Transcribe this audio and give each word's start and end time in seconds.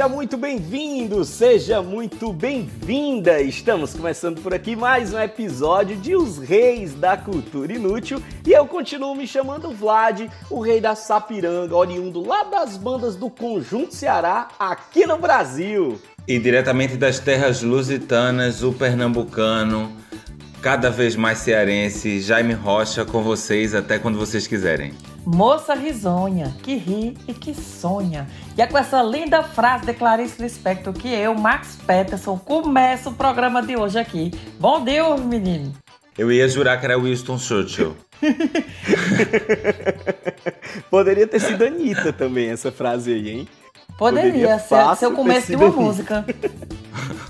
Seja 0.00 0.08
muito 0.08 0.38
bem-vindo, 0.38 1.22
seja 1.26 1.82
muito 1.82 2.32
bem-vinda! 2.32 3.42
Estamos 3.42 3.92
começando 3.92 4.40
por 4.40 4.54
aqui 4.54 4.74
mais 4.74 5.12
um 5.12 5.18
episódio 5.18 5.94
de 5.94 6.16
Os 6.16 6.38
Reis 6.38 6.94
da 6.94 7.18
Cultura 7.18 7.70
Inútil 7.70 8.22
e 8.46 8.50
eu 8.50 8.66
continuo 8.66 9.14
me 9.14 9.26
chamando 9.26 9.70
Vlad, 9.70 10.26
o 10.48 10.62
rei 10.62 10.80
da 10.80 10.94
Sapiranga, 10.94 11.76
oriundo 11.76 12.26
lá 12.26 12.44
das 12.44 12.78
bandas 12.78 13.14
do 13.14 13.28
Conjunto 13.28 13.94
Ceará, 13.94 14.48
aqui 14.58 15.06
no 15.06 15.18
Brasil. 15.18 16.00
E 16.26 16.38
diretamente 16.38 16.96
das 16.96 17.18
terras 17.18 17.60
lusitanas, 17.60 18.62
o 18.62 18.72
pernambucano, 18.72 19.94
cada 20.62 20.88
vez 20.88 21.14
mais 21.14 21.40
cearense, 21.40 22.22
Jaime 22.22 22.54
Rocha 22.54 23.04
com 23.04 23.22
vocês 23.22 23.74
até 23.74 23.98
quando 23.98 24.18
vocês 24.18 24.46
quiserem. 24.46 24.94
Moça 25.24 25.74
risonha, 25.74 26.54
que 26.62 26.74
ri 26.74 27.16
e 27.28 27.34
que 27.34 27.54
sonha. 27.54 28.26
E 28.56 28.62
é 28.62 28.66
com 28.66 28.78
essa 28.78 29.02
linda 29.02 29.42
frase 29.42 29.86
de 29.86 29.92
Clarice 29.92 30.40
Lispector 30.42 30.92
que 30.92 31.08
eu, 31.08 31.34
Max 31.34 31.78
Peterson, 31.86 32.38
começo 32.38 33.10
o 33.10 33.14
programa 33.14 33.62
de 33.62 33.76
hoje 33.76 33.98
aqui. 33.98 34.32
Bom 34.58 34.82
dia, 34.84 35.04
menino. 35.16 35.72
Eu 36.18 36.32
ia 36.32 36.48
jurar 36.48 36.78
que 36.80 36.86
era 36.86 36.98
Winston 36.98 37.38
Churchill. 37.38 37.96
Poderia 40.90 41.26
ter 41.26 41.40
sido 41.40 41.64
Anitta 41.64 42.12
também 42.12 42.50
essa 42.50 42.72
frase 42.72 43.12
aí, 43.12 43.30
hein? 43.30 43.48
Poderia, 43.96 44.30
Poderia 44.30 44.58
ser, 44.58 44.96
ser 44.96 45.06
o 45.06 45.12
começo 45.12 45.46
de 45.48 45.56
uma 45.56 45.66
Anitta. 45.66 45.80
música. 45.80 46.24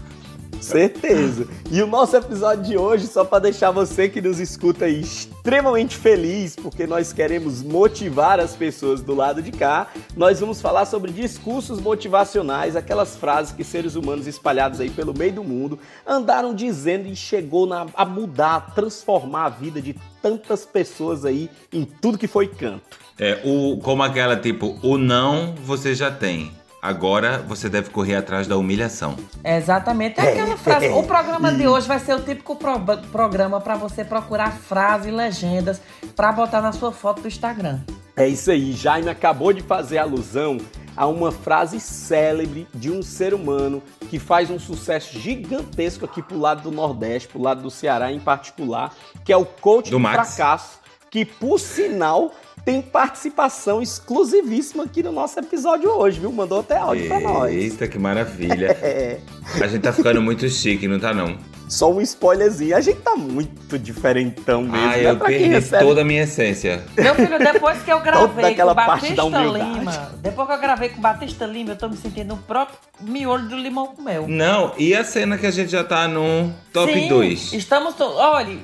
Certeza. 0.61 1.47
E 1.71 1.83
o 1.83 1.87
nosso 1.87 2.17
episódio 2.17 2.65
de 2.65 2.77
hoje, 2.77 3.07
só 3.07 3.25
para 3.25 3.41
deixar 3.45 3.71
você 3.71 4.09
que 4.09 4.21
nos 4.21 4.39
escuta 4.39 4.85
aí 4.85 5.01
extremamente 5.01 5.97
feliz, 5.97 6.55
porque 6.55 6.87
nós 6.87 7.13
queremos 7.13 7.63
motivar 7.63 8.39
as 8.39 8.55
pessoas 8.55 9.01
do 9.01 9.15
lado 9.15 9.43
de 9.43 9.51
cá, 9.51 9.89
nós 10.17 10.39
vamos 10.41 10.61
falar 10.61 10.85
sobre 10.85 11.13
discursos 11.13 11.81
motivacionais, 11.81 12.77
aquelas 12.77 13.17
frases 13.17 13.53
que 13.53 13.65
seres 13.65 13.95
humanos 13.97 14.27
espalhados 14.27 14.81
aí 14.81 14.91
pelo 14.91 15.17
meio 15.17 15.33
do 15.33 15.45
mundo 15.45 15.79
andaram 16.07 16.55
dizendo 16.55 17.09
e 17.09 17.17
chegou 17.17 17.67
na- 17.67 17.87
a 17.95 18.05
mudar, 18.05 18.57
a 18.57 18.61
transformar 18.61 19.47
a 19.47 19.49
vida 19.51 19.81
de 19.81 19.97
tantas 20.23 20.67
pessoas 20.67 21.25
aí 21.25 21.49
em 21.73 21.85
tudo 21.85 22.19
que 22.19 22.27
foi 22.27 22.47
canto. 22.47 22.99
É, 23.19 23.41
o, 23.45 23.79
como 23.83 24.03
aquela 24.03 24.37
tipo, 24.37 24.79
o 24.83 24.99
não 24.99 25.55
você 25.65 25.95
já 25.95 26.11
tem. 26.11 26.53
Agora 26.83 27.45
você 27.47 27.69
deve 27.69 27.91
correr 27.91 28.17
atrás 28.17 28.47
da 28.47 28.57
humilhação. 28.57 29.17
É 29.45 29.57
exatamente 29.59 30.19
aquela 30.19 30.57
frase. 30.57 30.89
O 30.89 31.03
programa 31.03 31.53
de 31.53 31.67
hoje 31.69 31.87
vai 31.87 31.99
ser 31.99 32.15
o 32.15 32.21
típico 32.23 32.57
pro- 32.57 32.81
programa 33.13 33.61
para 33.61 33.77
você 33.77 34.03
procurar 34.03 34.53
frases 34.53 35.09
e 35.09 35.11
legendas 35.11 35.81
para 36.17 36.33
botar 36.33 36.63
na 36.63 36.73
sua 36.73 36.91
foto 36.91 37.21
do 37.21 37.29
Instagram. 37.29 37.81
É 38.17 38.27
isso 38.27 38.51
aí, 38.51 38.73
Jaime 38.73 39.09
acabou 39.11 39.53
de 39.53 39.63
fazer 39.63 39.99
alusão 39.99 40.59
a 40.97 41.07
uma 41.07 41.31
frase 41.31 41.79
célebre 41.79 42.67
de 42.75 42.91
um 42.91 43.03
ser 43.03 43.33
humano 43.35 43.83
que 44.09 44.19
faz 44.19 44.51
um 44.51 44.59
sucesso 44.59 45.19
gigantesco 45.19 46.05
aqui 46.07 46.23
pro 46.23 46.39
lado 46.39 46.63
do 46.63 46.71
Nordeste, 46.71 47.29
pro 47.29 47.41
lado 47.43 47.63
do 47.63 47.71
Ceará 47.71 48.11
em 48.11 48.19
particular, 48.19 48.93
que 49.25 49.33
é 49.33 49.37
o 49.37 49.45
coach 49.45 49.91
Do 49.91 49.99
do, 49.99 50.09
fracasso, 50.09 50.81
que 51.11 51.25
por 51.25 51.59
sinal 51.59 52.33
tem 52.65 52.81
participação 52.83 53.81
exclusivíssima 53.83 54.85
aqui 54.85 55.03
no 55.03 55.13
nosso 55.13 55.39
episódio 55.39 55.91
hoje, 55.91 56.21
viu? 56.21 56.31
Mandou 56.33 56.61
até 56.61 56.77
áudio 56.77 57.09
pra 57.09 57.21
nós. 57.21 57.53
Eita, 57.55 57.89
que 57.89 57.99
maravilha. 57.99 58.77
É, 58.83 59.19
A 59.63 59.67
gente 59.67 59.83
tá 59.83 59.93
ficando 59.93 60.21
muito 60.23 60.49
chique, 60.49 60.87
não 60.89 60.99
tá 60.99 61.13
não? 61.13 61.37
só 61.69 61.89
um 61.93 62.01
spoilerzinho, 62.01 62.77
a 62.77 62.81
gente 62.81 62.99
tá 63.01 63.15
muito 63.15 63.79
diferentão 63.79 64.63
mesmo, 64.63 64.77
Ah, 64.77 64.97
né? 64.97 65.11
eu 65.13 65.17
perdi 65.17 65.45
recebe 65.45 65.85
toda 65.85 66.01
a 66.01 66.05
minha 66.05 66.25
essência. 66.25 66.83
Meu 66.97 67.15
filho, 67.15 67.39
depois 67.39 67.81
que 67.83 67.93
eu 67.93 68.01
gravei 68.01 68.57
com 68.57 68.75
parte 68.75 69.13
da 69.15 69.25
Batista. 69.25 69.53
Lima, 69.53 70.11
depois 70.21 70.49
que 70.49 70.55
eu 70.55 70.59
gravei 70.61 70.89
com 70.89 71.01
Batista 71.01 71.47
Lima, 71.47 71.71
eu 71.71 71.77
tô 71.77 71.89
me 71.89 71.97
sentindo 71.97 72.35
o 72.35 72.39
próprio 72.39 72.77
miolho 73.01 73.45
do 73.49 73.57
limão 73.57 73.87
com 73.89 74.03
mel. 74.03 74.27
Não, 74.27 74.73
e 74.79 74.95
a 74.97 75.05
cena 75.05 75.39
que 75.39 75.47
a 75.47 75.51
gente 75.53 75.71
já 75.71 75.85
tá 75.85 76.09
no 76.09 76.53
top 76.73 76.93
Sim, 76.93 77.09
2? 77.09 77.53
Estamos. 77.53 77.95
to- 77.95 78.03
Olha, 78.17 78.59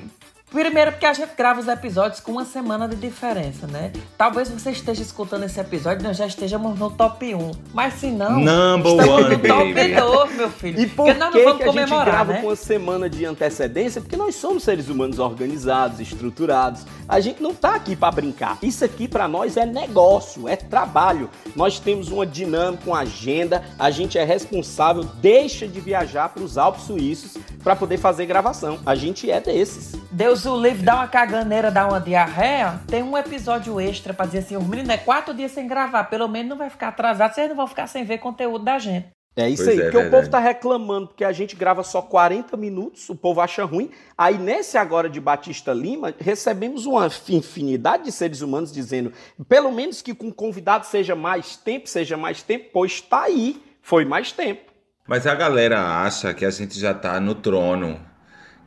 primeiro 0.51 0.91
porque 0.91 1.05
a 1.05 1.13
gente 1.13 1.31
grava 1.35 1.59
os 1.59 1.67
episódios 1.67 2.19
com 2.19 2.31
uma 2.31 2.45
semana 2.45 2.87
de 2.87 2.95
diferença, 2.95 3.67
né? 3.67 3.91
Talvez 4.17 4.49
você 4.49 4.71
esteja 4.71 5.01
escutando 5.01 5.43
esse 5.43 5.59
episódio 5.59 6.03
e 6.03 6.07
nós 6.07 6.17
já 6.17 6.25
estejamos 6.25 6.77
no 6.79 6.89
top 6.89 7.35
1. 7.35 7.51
Mas 7.73 7.95
se 7.95 8.07
não. 8.07 8.39
Number 8.39 8.93
estamos 8.93 9.25
one, 9.25 9.35
no 9.35 9.47
top 9.47 9.73
baby. 9.73 9.95
2, 9.95 10.35
meu 10.35 10.49
filho. 10.49 10.79
E 10.79 10.87
por 10.87 11.05
Porque 11.05 11.19
nós 11.19 11.31
que, 11.31 11.37
não 11.37 11.45
vamos 11.45 11.63
que 11.63 11.69
a 11.69 11.85
gente 11.85 12.05
grava 12.05 12.33
né? 12.33 12.41
com 12.41 12.47
uma 12.47 12.55
semana 12.55 13.09
de 13.09 13.25
antecedência? 13.25 14.01
Porque 14.01 14.15
nós 14.15 14.35
somos 14.35 14.63
seres 14.63 14.87
humanos 14.87 15.19
organizados, 15.19 15.99
estruturados. 15.99 16.85
A 17.07 17.19
gente 17.19 17.41
não 17.41 17.53
tá 17.53 17.75
aqui 17.75 17.95
para 17.95 18.11
brincar. 18.11 18.57
Isso 18.61 18.85
aqui 18.85 19.07
para 19.07 19.27
nós 19.27 19.57
é 19.57 19.65
negócio, 19.65 20.47
é 20.47 20.55
trabalho. 20.55 21.29
Nós 21.55 21.79
temos 21.79 22.09
uma 22.09 22.25
dinâmica, 22.25 22.89
uma 22.89 22.99
agenda. 22.99 23.63
A 23.77 23.91
gente 23.91 24.17
é 24.17 24.23
responsável, 24.23 25.03
deixa 25.03 25.67
de 25.67 25.79
viajar 25.79 26.29
para 26.29 26.43
os 26.43 26.57
Alpes 26.57 26.83
Suíços 26.83 27.37
para 27.63 27.75
poder 27.75 27.97
fazer 27.97 28.25
gravação. 28.25 28.79
A 28.85 28.95
gente 28.95 29.29
é 29.29 29.41
desses. 29.41 29.93
Deus 30.11 30.36
o 30.45 30.59
livre, 30.59 30.83
dá 30.83 30.95
uma 30.95 31.07
caganeira, 31.07 31.71
dá 31.71 31.87
uma 31.87 31.99
diarreia. 31.99 32.79
Tem 32.87 33.01
um 33.03 33.17
episódio 33.17 33.79
extra 33.79 34.13
pra 34.13 34.25
dizer 34.25 34.39
assim: 34.39 34.57
os 34.57 34.65
meninos 34.67 34.89
é 34.89 34.97
quatro 34.97 35.33
dias 35.33 35.51
sem 35.51 35.67
gravar. 35.67 36.05
Pelo 36.05 36.27
menos 36.27 36.49
não 36.49 36.57
vai 36.57 36.69
ficar 36.69 36.89
atrasado, 36.89 37.33
vocês 37.33 37.49
não 37.49 37.55
vão 37.55 37.67
ficar 37.67 37.87
sem 37.87 38.03
ver 38.03 38.17
conteúdo 38.19 38.63
da 38.63 38.77
gente. 38.79 39.07
É 39.35 39.47
isso 39.47 39.65
Pois 39.65 39.75
aí, 39.75 39.79
é, 39.79 39.83
porque 39.83 39.97
o 39.97 40.01
verdade. 40.01 40.21
povo 40.23 40.31
tá 40.31 40.39
reclamando 40.39 41.07
porque 41.09 41.23
a 41.23 41.31
gente 41.31 41.55
grava 41.55 41.83
só 41.83 42.01
40 42.01 42.57
minutos, 42.57 43.07
o 43.07 43.15
povo 43.15 43.39
acha 43.39 43.63
ruim. 43.63 43.91
Aí 44.17 44.35
nesse 44.35 44.79
agora 44.79 45.07
de 45.07 45.21
Batista 45.21 45.71
Lima, 45.73 46.11
recebemos 46.19 46.87
uma 46.87 47.07
infinidade 47.29 48.05
de 48.05 48.11
seres 48.11 48.41
humanos 48.41 48.71
dizendo, 48.71 49.13
pelo 49.47 49.71
menos 49.71 50.01
que 50.01 50.15
com 50.15 50.31
convidado 50.31 50.87
seja 50.87 51.15
mais 51.15 51.55
tempo, 51.55 51.87
seja 51.87 52.17
mais 52.17 52.41
tempo, 52.41 52.69
pois 52.73 52.99
tá 52.99 53.23
aí, 53.23 53.61
foi 53.79 54.05
mais 54.05 54.31
tempo. 54.31 54.71
Mas 55.07 55.27
a 55.27 55.35
galera 55.35 56.01
acha 56.03 56.33
que 56.33 56.43
a 56.43 56.49
gente 56.49 56.79
já 56.79 56.93
tá 56.93 57.19
no 57.19 57.35
trono, 57.35 57.99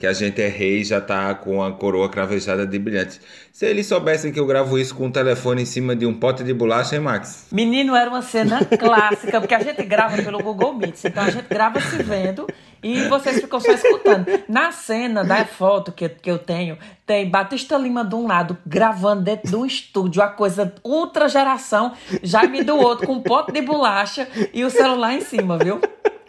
que 0.00 0.06
a 0.06 0.15
gente 0.15 0.41
é 0.41 0.49
rei, 0.49 0.83
já 0.83 0.99
tá 0.99 1.34
com 1.34 1.62
a 1.62 1.71
coroa 1.71 2.09
cravejada 2.09 2.66
de 2.66 2.78
brilhantes. 2.78 3.21
Se 3.53 3.66
eles 3.66 3.87
soubessem 3.87 4.33
que 4.33 4.41
eu 4.41 4.47
gravo 4.47 4.78
isso 4.78 4.94
com 4.94 5.06
um 5.06 5.11
telefone 5.12 5.61
em 5.61 5.66
cima 5.66 5.94
de 5.94 6.06
um 6.06 6.15
pote 6.15 6.43
de 6.43 6.55
bolacha, 6.55 6.97
hein, 6.97 7.03
Max? 7.03 7.49
Menino, 7.53 7.94
era 7.94 8.09
uma 8.09 8.22
cena 8.22 8.65
clássica, 8.65 9.38
porque 9.38 9.55
a 9.55 9.61
gente 9.61 9.83
grava 9.84 10.16
pelo 10.22 10.43
Google 10.43 10.72
Meets, 10.72 11.05
então 11.05 11.22
a 11.22 11.31
gente 11.31 11.47
grava 11.47 11.78
se 11.83 12.03
vendo 12.03 12.47
e 12.83 13.09
vocês 13.09 13.41
ficam 13.41 13.61
só 13.61 13.73
escutando. 13.73 14.27
Na 14.49 14.73
cena 14.73 15.25
da 15.25 15.45
foto 15.45 15.93
que, 15.93 16.09
que 16.09 16.31
eu 16.31 16.39
tenho, 16.39 16.79
tem 17.07 17.29
Batista 17.29 17.77
Lima 17.77 18.05
de 18.05 18.15
um 18.15 18.27
lado, 18.27 18.57
gravando 18.67 19.23
dentro 19.23 19.49
de 19.49 19.57
um 19.57 19.67
estúdio, 19.67 20.23
a 20.23 20.29
coisa 20.29 20.73
ultra 20.85 21.29
geração, 21.29 21.93
Jaime 22.23 22.63
do 22.63 22.77
outro, 22.77 23.07
com 23.07 23.15
um 23.15 23.23
pote 23.23 23.53
de 23.53 23.61
bolacha 23.61 24.29
e 24.53 24.65
o 24.65 24.71
celular 24.71 25.15
em 25.15 25.21
cima, 25.21 25.59
viu? 25.59 25.81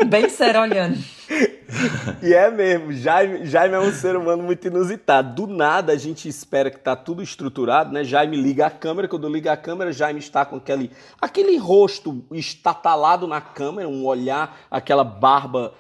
Bem 0.06 0.30
sério 0.30 0.62
olhando. 0.62 0.98
E 2.22 2.34
é 2.34 2.52
mesmo, 2.52 2.92
Jaime, 2.92 3.46
Jaime 3.46 3.76
é 3.76 3.80
um 3.80 3.92
ser 3.92 4.16
humano 4.16 4.44
muito 4.44 4.68
inusitado. 4.68 5.34
Do 5.34 5.54
nada 5.54 5.94
a 5.94 5.96
gente 5.96 6.28
espera 6.28 6.70
que 6.70 6.80
tá 6.80 6.96
tudo 6.96 7.24
estruturado, 7.24 7.94
né? 7.94 8.04
Jaime 8.04 8.36
liga 8.36 8.66
a 8.66 8.70
câmera, 8.70 9.08
quando 9.08 9.30
liga 9.30 9.52
a 9.52 9.58
câmera, 9.58 9.92
Jaime 9.92 10.20
está 10.20 10.46
com 10.46 10.58
aquele, 10.58 10.92
aquele 11.20 11.58
rosto 11.58 12.24
estatalado 12.32 13.26
na 13.26 13.40
câmera, 13.40 13.88
um 13.88 14.06
olhar, 14.06 14.58
aquela 14.70 15.04
barba 15.04 15.74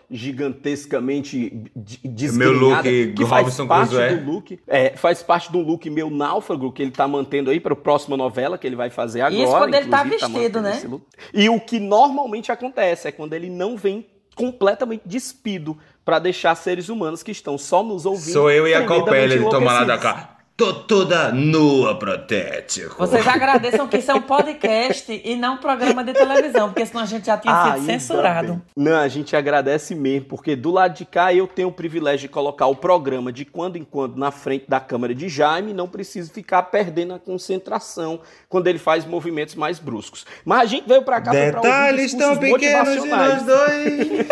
gigantescamente 0.62 1.50
de- 1.76 2.00
Meu 2.04 2.14
desgrenhada, 2.14 2.90
look 2.90 3.14
que 3.16 3.26
faz 3.26 3.44
Robinson 3.44 3.68
parte 3.68 3.90
Crusoe. 3.90 4.16
do 4.18 4.32
look, 4.32 4.60
é, 4.68 4.90
faz 4.96 5.24
parte 5.24 5.52
do 5.52 5.60
look 5.60 5.90
meu 5.90 6.10
náufrago 6.10 6.72
que 6.72 6.82
ele 6.82 6.92
tá 6.92 7.08
mantendo 7.08 7.50
aí 7.50 7.60
para 7.60 7.74
a 7.74 7.76
próxima 7.76 8.16
novela 8.16 8.58
que 8.58 8.66
ele 8.68 8.76
vai 8.76 8.90
fazer 8.90 9.22
agora. 9.22 9.42
Isso 9.44 9.52
quando 9.52 9.74
ele 9.74 9.88
tá 9.88 10.06
inclusive, 10.06 10.32
vestido, 10.32 10.62
mantendo 10.62 10.98
né? 10.98 11.02
E 11.34 11.50
o 11.50 11.60
que 11.60 11.80
normalmente 11.80 12.52
acontece 12.52 13.08
é 13.08 13.12
quando 13.12 13.34
ele 13.34 13.50
não 13.50 13.76
vem 13.76 14.06
completamente 14.36 15.04
despido 15.06 15.78
para 16.06 16.18
deixar 16.20 16.56
seres 16.56 16.90
humanos 16.90 17.22
que 17.22 17.32
estão 17.32 17.58
só 17.58 17.84
nos 17.84 18.06
ouvindo. 18.06 18.34
Sou 18.34 18.50
eu 18.50 18.68
e 18.68 18.74
a 18.74 18.86
Copélia 18.86 19.38
de 19.38 19.50
tomar 19.50 19.74
lá 19.74 19.84
da 19.84 19.98
cá. 19.98 20.38
Tô 20.62 20.74
toda 20.74 21.32
nua, 21.32 21.98
protético. 21.98 22.96
Vocês 22.96 23.28
agradeçam 23.28 23.88
que 23.88 23.98
isso 23.98 24.12
é 24.12 24.14
um 24.14 24.22
podcast 24.22 25.20
e 25.26 25.36
não 25.36 25.56
um 25.56 25.58
programa 25.58 26.04
de 26.04 26.14
televisão, 26.14 26.70
porque 26.70 26.86
senão 26.86 27.02
a 27.02 27.08
gente 27.08 27.26
já 27.26 27.36
tinha 27.36 27.64
sido 27.64 27.74
Ainda 27.74 27.86
censurado. 27.94 28.48
bem. 28.50 28.62
Não, 28.76 28.96
a 28.96 29.08
gente 29.08 29.36
agradece 29.36 29.96
mesmo, 29.96 30.28
porque 30.28 30.56
do 30.56 30.70
lado 30.70 30.94
de 30.94 31.04
cá 31.04 31.34
eu 31.34 31.48
tenho 31.48 31.70
o 31.70 31.72
privilégio 31.72 32.28
de 32.28 32.28
colocar 32.28 32.68
o 32.68 32.76
programa 32.76 33.32
de 33.34 33.44
quando 33.44 33.76
em 33.76 33.84
quando 33.84 34.18
na 34.18 34.30
frente 34.30 34.66
da 34.70 34.80
câmera 34.80 35.16
de 35.16 35.28
Jaime, 35.28 35.74
não 35.74 35.88
preciso 35.88 36.32
ficar 36.32 36.62
perdendo 36.62 37.16
a 37.16 37.20
concentração 37.20 38.20
quando 38.48 38.68
ele 38.68 38.78
faz 38.78 39.04
movimentos 39.04 39.56
mais 39.56 39.80
bruscos. 39.80 40.28
Mas 40.46 40.60
a 40.62 40.66
gente 40.66 40.88
veio 40.88 41.02
pra 41.02 41.20
cá 41.22 41.32
foi 41.32 41.50
pra 41.50 41.60
ouvir 41.60 41.72
Detalhes 41.72 42.14
tão 42.14 42.38
pequenos 42.38 42.62
de 43.02 43.10
nós 43.10 43.42
motivacionais. 43.42 43.44
dois. 43.48 44.28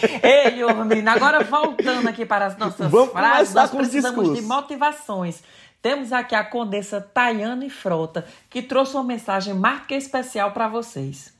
Ei, 0.24 0.64
ô 0.64 0.82
menina, 0.82 1.12
agora 1.12 1.44
voltando 1.44 2.08
aqui 2.08 2.24
para 2.24 2.46
as 2.46 2.56
nossas 2.56 2.90
Vamos 2.90 3.12
frases, 3.12 3.52
nós 3.52 3.70
precisamos 3.70 4.24
de 4.30 4.34
discursos. 4.36 4.46
motivações. 4.46 5.42
Temos 5.84 6.14
aqui 6.14 6.34
a 6.34 6.42
condessa 6.42 6.98
Tayane 6.98 7.68
Frota, 7.68 8.24
que 8.48 8.62
trouxe 8.62 8.94
uma 8.94 9.04
mensagem 9.04 9.54
que 9.86 9.94
especial 9.94 10.50
para 10.50 10.66
vocês. 10.66 11.34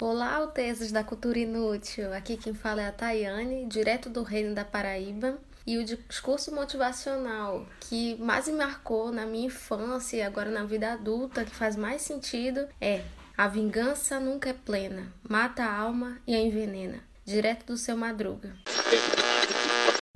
Olá, 0.00 0.36
altezas 0.36 0.92
da 0.92 1.02
Cultura 1.02 1.40
Inútil. 1.40 2.14
Aqui 2.14 2.36
quem 2.36 2.54
fala 2.54 2.80
é 2.80 2.86
a 2.86 2.92
Tayane, 2.92 3.66
direto 3.66 4.08
do 4.08 4.22
Reino 4.22 4.54
da 4.54 4.64
Paraíba. 4.64 5.36
E 5.66 5.78
o 5.78 5.84
discurso 5.84 6.54
motivacional 6.54 7.66
que 7.80 8.14
mais 8.20 8.46
me 8.46 8.54
marcou 8.54 9.10
na 9.10 9.26
minha 9.26 9.46
infância 9.46 10.18
e 10.18 10.22
agora 10.22 10.52
na 10.52 10.62
vida 10.62 10.92
adulta, 10.92 11.44
que 11.44 11.56
faz 11.56 11.74
mais 11.74 12.02
sentido, 12.02 12.68
é: 12.80 13.02
A 13.36 13.48
vingança 13.48 14.20
nunca 14.20 14.50
é 14.50 14.52
plena, 14.54 15.12
mata 15.28 15.64
a 15.64 15.76
alma 15.76 16.18
e 16.24 16.36
a 16.36 16.40
envenena. 16.40 17.00
Direto 17.24 17.66
do 17.66 17.76
seu 17.76 17.96
Madruga. 17.96 18.54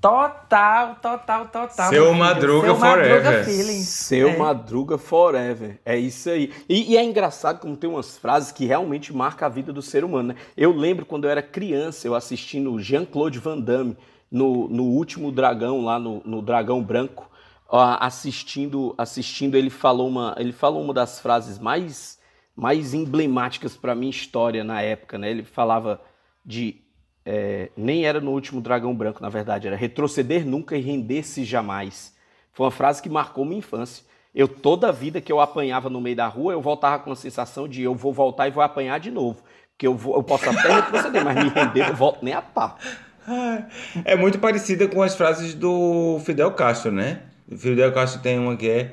Total, 0.06 0.94
total, 1.02 1.48
total. 1.48 1.88
Seu. 1.88 2.14
Madruga 2.14 2.68
Seu 2.68 2.78
Madruga 2.78 3.22
forever. 3.24 3.44
Feelings. 3.44 3.88
Seu 3.88 4.28
É. 4.28 4.36
Madruga 4.36 4.98
Forever. 4.98 5.80
É 5.84 5.98
isso 5.98 6.30
aí. 6.30 6.52
E, 6.68 6.92
e 6.92 6.96
é 6.96 7.02
engraçado 7.02 7.58
como 7.58 7.76
tem 7.76 7.90
umas 7.90 8.16
frases 8.16 8.52
que 8.52 8.64
realmente 8.64 9.12
marcam 9.12 9.46
a 9.46 9.48
vida 9.48 9.72
do 9.72 9.82
ser 9.82 10.04
humano. 10.04 10.28
Né? 10.28 10.36
Eu 10.56 10.70
lembro 10.70 11.04
quando 11.04 11.24
eu 11.24 11.30
era 11.30 11.42
criança, 11.42 12.06
eu 12.06 12.14
assistindo 12.14 12.78
Jean-Claude 12.78 13.40
Van 13.40 13.58
Damme 13.58 13.96
no, 14.30 14.68
no 14.68 14.84
último 14.84 15.32
Dragão, 15.32 15.84
lá 15.84 15.98
no, 15.98 16.22
no 16.24 16.40
Dragão 16.40 16.80
Branco, 16.80 17.28
ó, 17.68 17.96
assistindo, 17.98 18.94
assistindo, 18.96 19.56
ele 19.56 19.70
falou 19.70 20.06
uma, 20.06 20.36
ele 20.38 20.52
falou 20.52 20.84
uma 20.84 20.94
das 20.94 21.18
frases 21.18 21.58
mais, 21.58 22.16
mais 22.54 22.94
emblemáticas 22.94 23.76
para 23.76 23.92
minha 23.92 24.10
história 24.10 24.62
na 24.62 24.80
época. 24.80 25.18
Né? 25.18 25.32
Ele 25.32 25.42
falava 25.42 26.00
de 26.44 26.85
é, 27.26 27.70
nem 27.76 28.06
era 28.06 28.20
no 28.20 28.30
último 28.30 28.60
Dragão 28.60 28.94
Branco, 28.94 29.20
na 29.20 29.28
verdade, 29.28 29.66
era 29.66 29.76
retroceder 29.76 30.46
nunca 30.46 30.76
e 30.76 30.80
render-se 30.80 31.44
jamais. 31.44 32.14
Foi 32.52 32.64
uma 32.64 32.70
frase 32.70 33.02
que 33.02 33.10
marcou 33.10 33.44
minha 33.44 33.58
infância. 33.58 34.04
Eu, 34.32 34.46
toda 34.46 34.88
a 34.88 34.92
vida 34.92 35.20
que 35.20 35.32
eu 35.32 35.40
apanhava 35.40 35.90
no 35.90 36.00
meio 36.00 36.14
da 36.14 36.28
rua, 36.28 36.52
eu 36.52 36.62
voltava 36.62 37.02
com 37.02 37.10
a 37.10 37.16
sensação 37.16 37.66
de 37.66 37.82
eu 37.82 37.94
vou 37.94 38.12
voltar 38.12 38.46
e 38.46 38.52
vou 38.52 38.62
apanhar 38.62 39.00
de 39.00 39.10
novo. 39.10 39.42
Porque 39.72 39.86
eu, 39.86 39.96
vou, 39.96 40.14
eu 40.14 40.22
posso 40.22 40.48
até 40.48 40.72
retroceder, 40.72 41.24
mas 41.24 41.42
me 41.42 41.50
render 41.50 41.88
eu 41.88 41.96
volto 41.96 42.24
nem 42.24 42.32
a 42.32 42.40
pá. 42.40 42.76
É 44.04 44.14
muito 44.14 44.38
parecida 44.38 44.86
com 44.86 45.02
as 45.02 45.16
frases 45.16 45.52
do 45.52 46.20
Fidel 46.24 46.52
Castro, 46.52 46.92
né? 46.92 47.22
O 47.50 47.56
Fidel 47.56 47.92
Castro 47.92 48.22
tem 48.22 48.38
uma 48.38 48.56
que 48.56 48.70
é 48.70 48.92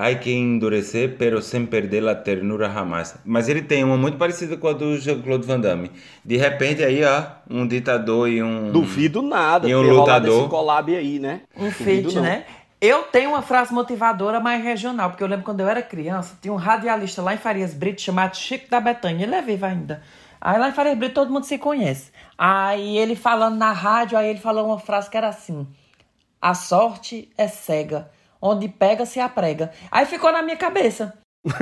Ai 0.00 0.16
que 0.20 0.32
endurecer, 0.32 1.16
pero 1.18 1.42
sem 1.42 1.66
perder 1.66 2.06
a 2.06 2.14
ternura 2.14 2.70
jamais. 2.70 3.16
Mas 3.24 3.48
ele 3.48 3.62
tem 3.62 3.82
uma 3.82 3.96
muito 3.96 4.16
parecida 4.16 4.56
com 4.56 4.68
a 4.68 4.72
do 4.72 4.96
Jean-Claude 4.96 5.44
Van 5.44 5.58
Damme. 5.58 5.90
De 6.24 6.36
repente 6.36 6.84
aí, 6.84 7.02
ó, 7.02 7.24
um 7.50 7.66
ditador 7.66 8.28
e 8.28 8.40
um... 8.40 8.70
Duvido 8.70 9.22
nada 9.22 9.68
E 9.68 9.74
um 9.74 9.82
lutador. 9.82 10.42
esse 10.42 10.48
collab 10.48 10.94
aí, 10.94 11.18
né? 11.18 11.40
Um 11.56 11.68
feat, 11.72 12.16
né? 12.20 12.44
Eu 12.80 13.02
tenho 13.02 13.30
uma 13.30 13.42
frase 13.42 13.74
motivadora 13.74 14.38
mais 14.38 14.62
regional, 14.62 15.10
porque 15.10 15.24
eu 15.24 15.26
lembro 15.26 15.44
quando 15.44 15.58
eu 15.58 15.68
era 15.68 15.82
criança, 15.82 16.38
tinha 16.40 16.54
um 16.54 16.56
radialista 16.56 17.20
lá 17.20 17.34
em 17.34 17.38
Farias 17.38 17.74
Brito 17.74 18.00
chamado 18.00 18.36
Chico 18.36 18.70
da 18.70 18.78
Betânia, 18.78 19.24
ele 19.24 19.34
é 19.34 19.42
vivo 19.42 19.66
ainda. 19.66 20.00
Aí 20.40 20.60
lá 20.60 20.68
em 20.68 20.72
Farias 20.72 20.96
Brito 20.96 21.14
todo 21.14 21.32
mundo 21.32 21.42
se 21.42 21.58
conhece. 21.58 22.12
Aí 22.38 22.96
ele 22.96 23.16
falando 23.16 23.56
na 23.56 23.72
rádio, 23.72 24.16
aí 24.16 24.28
ele 24.28 24.38
falou 24.38 24.64
uma 24.68 24.78
frase 24.78 25.10
que 25.10 25.16
era 25.16 25.26
assim: 25.26 25.66
A 26.40 26.54
sorte 26.54 27.28
é 27.36 27.48
cega, 27.48 28.08
onde 28.40 28.68
pega 28.68 29.04
se 29.04 29.20
aprega. 29.20 29.70
Aí 29.90 30.06
ficou 30.06 30.32
na 30.32 30.42
minha 30.42 30.56
cabeça 30.56 31.14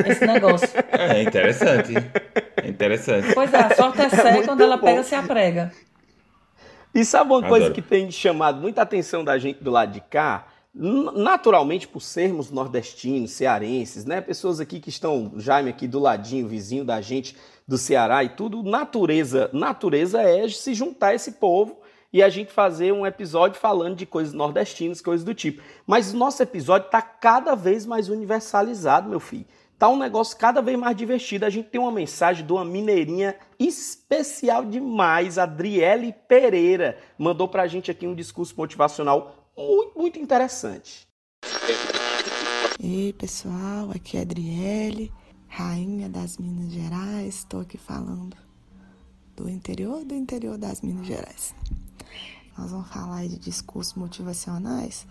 esse 0.06 0.26
negócio. 0.26 0.68
É 0.92 1.22
interessante. 1.22 1.92
É 2.56 2.68
interessante. 2.68 3.34
Pois 3.34 3.52
é, 3.52 3.58
a 3.58 3.74
sorte 3.74 4.00
é 4.00 4.08
cega, 4.08 4.32
muito 4.32 4.46
quando 4.46 4.60
ela 4.62 4.76
bom. 4.76 4.86
pega 4.86 5.02
se 5.02 5.14
aprega. 5.14 5.72
E 6.94 7.04
sabe 7.04 7.30
uma 7.30 7.42
coisa 7.42 7.66
Adoro. 7.66 7.74
que 7.74 7.82
tem 7.82 8.10
chamado 8.10 8.60
muita 8.60 8.82
atenção 8.82 9.22
da 9.22 9.36
gente 9.38 9.62
do 9.62 9.70
lado 9.70 9.92
de 9.92 10.00
cá? 10.00 10.46
Naturalmente, 10.74 11.86
por 11.86 12.00
sermos 12.00 12.50
nordestinos, 12.50 13.32
cearenses, 13.32 14.04
né? 14.04 14.20
Pessoas 14.20 14.60
aqui 14.60 14.80
que 14.80 14.88
estão, 14.88 15.32
Jaime 15.36 15.70
aqui 15.70 15.86
do 15.86 15.98
ladinho, 15.98 16.48
vizinho 16.48 16.84
da 16.84 17.00
gente 17.00 17.36
do 17.68 17.76
Ceará 17.76 18.24
e 18.24 18.30
tudo, 18.30 18.62
natureza, 18.62 19.50
natureza 19.52 20.22
é 20.22 20.48
se 20.48 20.72
juntar 20.74 21.14
esse 21.14 21.32
povo 21.32 21.78
e 22.16 22.22
a 22.22 22.30
gente 22.30 22.50
fazer 22.50 22.92
um 22.92 23.04
episódio 23.04 23.60
falando 23.60 23.94
de 23.94 24.06
coisas 24.06 24.32
nordestinas, 24.32 25.02
coisas 25.02 25.22
do 25.22 25.34
tipo. 25.34 25.62
Mas 25.86 26.14
o 26.14 26.16
nosso 26.16 26.42
episódio 26.42 26.86
está 26.86 27.02
cada 27.02 27.54
vez 27.54 27.84
mais 27.84 28.08
universalizado, 28.08 29.06
meu 29.06 29.20
filho. 29.20 29.44
Tá 29.78 29.90
um 29.90 29.98
negócio 29.98 30.34
cada 30.38 30.62
vez 30.62 30.78
mais 30.78 30.96
divertido. 30.96 31.44
A 31.44 31.50
gente 31.50 31.68
tem 31.68 31.78
uma 31.78 31.92
mensagem 31.92 32.46
de 32.46 32.50
uma 32.50 32.64
mineirinha 32.64 33.36
especial 33.58 34.64
demais, 34.64 35.36
Adriele 35.36 36.14
Pereira. 36.26 36.96
Mandou 37.18 37.48
pra 37.48 37.66
gente 37.66 37.90
aqui 37.90 38.06
um 38.06 38.14
discurso 38.14 38.54
motivacional 38.56 39.50
muito, 39.54 39.98
muito 39.98 40.18
interessante. 40.18 41.06
Ei 42.82 43.12
pessoal, 43.12 43.90
aqui 43.94 44.16
é 44.16 44.20
a 44.20 44.22
Adriele, 44.22 45.12
rainha 45.48 46.08
das 46.08 46.38
Minas 46.38 46.72
Gerais. 46.72 47.34
Estou 47.34 47.60
aqui 47.60 47.76
falando 47.76 48.34
do 49.36 49.50
interior 49.50 50.02
do 50.02 50.14
interior 50.14 50.56
das 50.56 50.80
Minas 50.80 51.06
Gerais. 51.06 51.54
Nós 52.56 52.70
vamos 52.70 52.88
falar 52.88 53.26
de 53.26 53.38
discursos 53.38 53.94
motivacionais. 53.94 55.06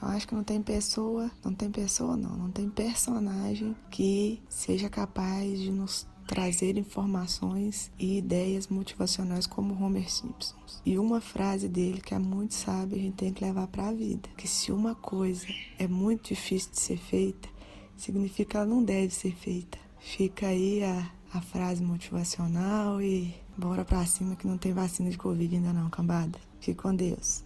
Eu 0.00 0.08
acho 0.08 0.28
que 0.28 0.34
não 0.34 0.44
tem 0.44 0.62
pessoa, 0.62 1.30
não 1.44 1.54
tem 1.54 1.70
pessoa 1.70 2.16
não, 2.16 2.36
não 2.36 2.50
tem 2.50 2.68
personagem 2.68 3.74
que 3.90 4.42
seja 4.48 4.88
capaz 4.88 5.58
de 5.58 5.70
nos 5.70 6.06
trazer 6.26 6.76
informações 6.76 7.90
e 7.98 8.18
ideias 8.18 8.68
motivacionais 8.68 9.46
como 9.46 9.74
Homer 9.82 10.10
Simpson. 10.10 10.56
E 10.84 10.98
uma 10.98 11.20
frase 11.20 11.68
dele 11.68 12.00
que 12.00 12.14
é 12.14 12.18
muito 12.18 12.54
sábia, 12.54 12.98
a 12.98 13.00
gente 13.00 13.14
tem 13.14 13.32
que 13.32 13.44
levar 13.44 13.66
para 13.66 13.88
a 13.88 13.92
vida, 13.92 14.28
que 14.36 14.48
se 14.48 14.72
uma 14.72 14.94
coisa 14.94 15.46
é 15.78 15.86
muito 15.86 16.28
difícil 16.28 16.70
de 16.72 16.80
ser 16.80 16.98
feita, 16.98 17.48
significa 17.96 18.50
que 18.50 18.56
ela 18.56 18.66
não 18.66 18.82
deve 18.82 19.12
ser 19.14 19.34
feita. 19.34 19.78
Fica 19.98 20.48
aí 20.48 20.82
a, 20.82 21.10
a 21.32 21.40
frase 21.40 21.82
motivacional 21.82 23.00
e 23.00 23.34
bora 23.56 23.84
pra 23.84 24.04
cima 24.04 24.36
que 24.36 24.46
não 24.46 24.58
tem 24.58 24.72
vacina 24.72 25.10
de 25.10 25.18
Covid 25.18 25.56
ainda 25.56 25.72
não, 25.72 25.88
cambada. 25.90 26.38
Fique 26.60 26.80
com 26.80 26.94
Deus. 26.94 27.44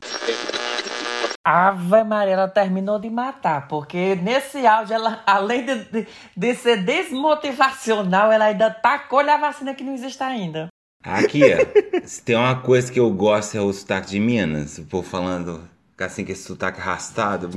Ave 1.44 2.04
Maria, 2.04 2.34
ela 2.34 2.48
terminou 2.48 2.98
de 2.98 3.08
matar, 3.08 3.68
porque 3.68 4.14
nesse 4.16 4.66
áudio, 4.66 4.94
ela, 4.94 5.22
além 5.26 5.64
de, 5.64 5.84
de, 5.84 6.06
de 6.36 6.54
ser 6.54 6.84
desmotivacional, 6.84 8.30
ela 8.30 8.46
ainda 8.46 8.70
tacou-lhe 8.70 9.30
a 9.30 9.38
vacina 9.38 9.74
que 9.74 9.82
não 9.82 9.94
existe 9.94 10.22
ainda. 10.22 10.68
Aqui, 11.02 11.42
ó, 11.44 12.04
se 12.04 12.22
tem 12.22 12.36
uma 12.36 12.56
coisa 12.56 12.92
que 12.92 13.00
eu 13.00 13.10
gosto 13.10 13.56
é 13.56 13.60
o 13.60 13.72
sotaque 13.72 14.10
de 14.10 14.20
Minas. 14.20 14.78
O 14.78 14.84
povo 14.84 15.08
falando 15.08 15.66
assim, 15.98 16.24
com 16.24 16.32
esse 16.32 16.42
sotaque 16.42 16.80
arrastado. 16.80 17.48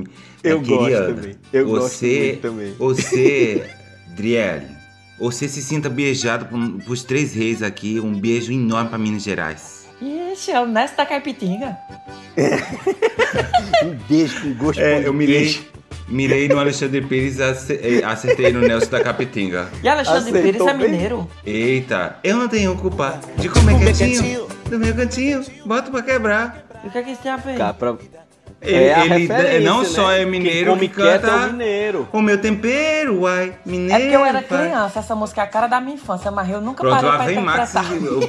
Eu 0.44 0.62
Minha 0.62 0.78
gosto 0.78 1.16
também. 1.16 1.36
Eu 1.52 1.68
gosto 1.68 1.90
você, 1.90 2.24
muito 2.28 2.42
também. 2.42 2.74
Você, 2.76 3.70
Driele, 4.16 4.68
você 5.22 5.48
se 5.48 5.62
sinta 5.62 5.90
beijado 5.90 6.46
por, 6.46 6.60
pros 6.84 7.04
três 7.04 7.34
reis 7.34 7.62
aqui. 7.62 8.00
Um 8.00 8.14
beijo 8.20 8.52
enorme 8.52 8.90
pra 8.90 8.98
Minas 8.98 9.24
Gerais. 9.24 9.86
Ixi, 10.02 10.52
é 10.52 10.60
o 10.60 10.66
Ness 10.66 10.92
da 10.96 11.06
Caipitinga. 11.06 11.78
Um 13.84 13.96
beijo 14.08 14.42
com 14.42 14.54
gosto 14.54 14.80
É, 14.80 15.06
eu 15.08 15.14
mirei, 15.14 15.60
mirei 16.08 16.48
no 16.48 16.60
Alexandre 16.60 17.02
Pires 17.02 17.40
e 17.40 17.74
eh, 18.00 18.04
acertei 18.04 18.52
no 18.52 18.60
Nelson 18.62 18.90
da 18.90 19.04
Capitinga. 19.04 19.70
E 19.84 19.88
Alexandre 19.88 20.30
Acertou 20.30 20.44
Pires 20.44 20.68
é 20.68 20.74
mineiro. 20.74 21.30
Eita, 21.46 22.18
eu 22.24 22.38
não 22.38 22.48
tenho 22.48 22.76
culpa 22.78 23.20
de 23.38 23.50
comer 23.50 23.80
quietinho. 23.80 24.48
Do 24.70 24.80
meu 24.80 24.96
cantinho, 24.96 25.44
bota 25.66 25.90
pra 25.90 26.02
quebrar. 26.02 26.66
E 26.84 26.88
o 26.88 26.92
que 26.92 26.98
é 26.98 27.04
que 27.04 27.12
isso 27.12 27.22
tem 27.22 27.32
a 27.32 27.38
ver? 27.38 27.58
Cá, 27.58 27.74
pra- 27.74 27.98
Ele, 28.62 28.76
É 28.84 28.94
a 28.94 29.06
ele 29.06 29.18
referência, 29.28 29.60
não 29.62 29.80
né? 29.80 29.86
só 29.88 30.12
é 30.12 30.18
Quem 30.18 30.26
mineiro 30.28 30.72
come 30.74 30.88
que 30.88 30.96
quieto 31.02 31.22
canta 31.22 31.34
é 31.34 31.46
o 31.48 31.52
mineiro. 31.52 32.08
o 32.14 32.22
meu 32.22 32.38
tempero, 32.40 33.22
uai, 33.22 33.56
mineiro. 33.66 33.94
É 33.96 34.00
porque 34.00 34.16
eu 34.16 34.24
era 34.26 34.42
pai. 34.44 34.60
criança, 34.68 35.00
essa 35.00 35.16
música 35.16 35.42
é 35.42 35.44
a 35.44 35.48
cara 35.48 35.66
da 35.68 35.82
minha 35.82 35.96
infância, 35.96 36.30
mas 36.30 36.48
eu 36.50 36.62
nunca 36.62 36.84
Pronto, 36.84 36.94
parei 36.96 37.10
lá 37.10 37.16
pra 37.18 37.26
vem 37.26 37.36
Max 37.42 37.74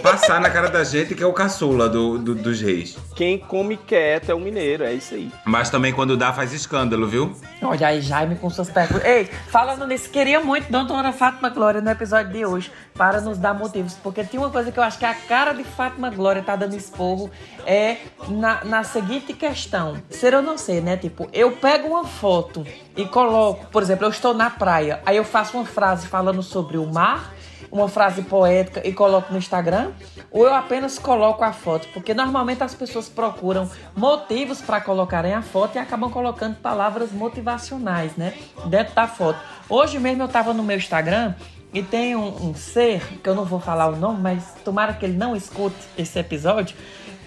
passar 0.03 0.41
na 0.41 0.49
cara 0.49 0.69
da 0.71 0.83
gente 0.85 1.15
que 1.15 1.23
é 1.23 1.27
o 1.27 1.33
caçula 1.35 1.89
do, 1.89 2.19
do- 2.19 2.35
dos 2.35 2.61
reis. 2.61 2.97
Quem 3.15 3.39
come 3.39 3.77
quieto 3.77 4.31
é 4.31 4.35
o 4.35 4.41
mineiro, 4.41 4.85
é 4.85 4.95
isso 4.95 5.15
aí. 5.15 5.31
Mas 5.45 5.69
também 5.69 5.93
quando 5.93 6.17
dá 6.17 6.33
faz 6.33 6.53
escândalo, 6.55 7.07
viu? 7.07 7.33
Olha 7.63 7.89
aí, 7.89 8.01
Jaime 8.01 8.35
com 8.37 8.49
suas 8.49 8.71
perguntas. 8.71 9.05
Ei, 9.05 9.29
falando 9.49 9.87
nisso, 9.87 10.09
queria 10.09 10.41
muito 10.41 10.71
doutora 10.73 11.13
Fátima 11.13 11.51
Glória 11.51 11.81
no 11.83 11.91
episódio 11.91 12.33
de 12.33 12.45
hoje 12.47 12.73
para 12.95 13.21
nos 13.21 13.37
dar 13.39 13.53
motivos, 13.55 13.95
porque 14.03 14.25
tem 14.25 14.41
uma 14.41 14.51
coisa 14.51 14.73
que 14.73 14.79
eu 14.79 14.83
acho 14.83 14.99
que 14.99 15.05
a 15.05 15.15
cara 15.15 15.53
de 15.53 15.63
Fátima 15.65 16.09
Glória 16.11 16.43
tá 16.43 16.57
dando 16.57 16.75
esporro 16.75 17.31
é 17.67 17.97
na, 18.29 18.65
na 18.65 18.83
seguinte 18.85 19.33
questão: 19.35 19.97
terceiro 20.23 20.37
eu 20.37 20.43
não 20.43 20.57
sei, 20.57 20.81
né? 20.81 20.97
Tipo, 20.97 21.29
eu 21.33 21.51
pego 21.53 21.89
uma 21.89 22.05
foto 22.05 22.65
e 22.97 23.05
coloco, 23.05 23.67
por 23.67 23.83
exemplo, 23.83 24.07
eu 24.07 24.11
estou 24.11 24.33
na 24.33 24.49
praia, 24.49 25.01
aí 25.05 25.17
eu 25.17 25.25
faço 25.25 25.57
uma 25.57 25.67
frase 25.67 26.07
falando 26.07 26.43
sobre 26.45 26.79
o 26.79 26.87
mar, 26.87 27.35
uma 27.73 27.89
frase 27.89 28.23
poética 28.23 28.87
e 28.87 28.93
coloco 28.93 29.33
no 29.33 29.39
Instagram, 29.39 29.91
ou 30.31 30.47
eu 30.47 30.55
apenas 30.55 30.97
coloco 30.97 31.43
a 31.43 31.53
foto, 31.53 31.89
porque 31.93 32.15
normalmente 32.15 32.63
as 32.63 32.73
pessoas 32.73 33.09
procuram 33.09 33.69
motivos 33.97 34.61
para 34.61 34.81
colocarem 34.81 35.35
a 35.35 35.43
foto 35.43 35.75
e 35.75 35.79
acabam 35.81 36.09
colocando 36.09 36.55
palavras 36.57 37.11
motivacionais, 37.11 38.15
né, 38.17 38.33
dentro 38.67 38.95
da 38.95 39.09
foto. 39.09 39.41
Hoje 39.69 39.99
mesmo 39.99 40.23
eu 40.23 40.27
estava 40.27 40.55
no 40.55 40.63
meu 40.63 40.77
Instagram 40.77 41.35
e 41.75 41.83
tem 41.83 42.15
um, 42.15 42.51
um 42.51 42.55
ser, 42.55 43.03
que 43.21 43.29
eu 43.29 43.35
não 43.35 43.45
vou 43.45 43.59
falar 43.59 43.89
o 43.89 43.97
nome, 43.97 44.21
mas 44.21 44.55
tomara 44.65 44.93
que 44.93 45.05
ele 45.05 45.17
não 45.17 45.35
escute 45.35 45.77
esse 45.99 46.17
episódio, 46.19 46.77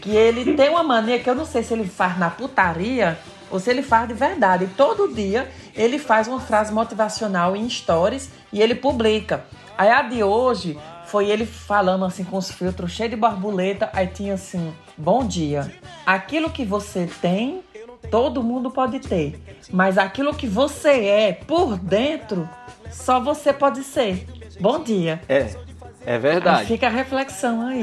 que 0.06 0.16
ele 0.16 0.54
tem 0.54 0.70
uma 0.70 0.84
mania 0.84 1.18
que 1.18 1.28
eu 1.28 1.34
não 1.34 1.46
sei 1.46 1.64
se 1.64 1.74
ele 1.74 1.88
faz 1.88 2.16
na 2.20 2.30
putaria 2.30 3.18
ou 3.50 3.60
se 3.60 3.72
ele 3.72 3.82
faz 3.82 4.08
de 4.08 4.14
verdade. 4.14 4.70
Todo 4.78 5.12
dia 5.12 5.52
ele 5.76 5.98
faz 5.98 6.28
uma 6.28 6.40
frase 6.40 6.72
motivacional 6.72 7.56
em 7.56 7.68
stories 7.68 8.30
e 8.54 8.62
ele 8.62 8.76
publica. 8.76 9.44
Aí 9.76 9.90
a 9.90 10.04
de 10.04 10.24
hoje 10.24 10.78
foi 11.08 11.28
ele 11.32 11.44
falando 11.44 12.06
assim 12.06 12.24
com 12.24 12.38
os 12.38 12.52
filtros 12.52 12.92
cheios 12.92 13.10
de 13.10 13.18
borboleta. 13.18 13.90
Aí 13.94 14.06
tinha 14.06 14.36
assim: 14.36 14.72
Bom 14.96 15.26
dia. 15.26 15.74
Aquilo 16.06 16.52
que 16.52 16.64
você 16.64 17.10
tem, 17.20 17.64
todo 18.12 18.44
mundo 18.44 18.70
pode 18.70 19.00
ter. 19.00 19.42
Mas 19.72 19.98
aquilo 19.98 20.36
que 20.36 20.46
você 20.46 21.06
é 21.08 21.34
por 21.34 21.80
dentro, 21.80 22.48
só 22.92 23.20
você 23.20 23.52
pode 23.52 23.84
ser. 23.84 24.28
Bom 24.60 24.84
dia. 24.84 25.20
É. 25.28 25.65
É 26.06 26.20
verdade. 26.20 26.60
Aí 26.62 26.66
fica 26.68 26.88
a 26.88 26.90
reflexão 26.90 27.66
aí. 27.66 27.82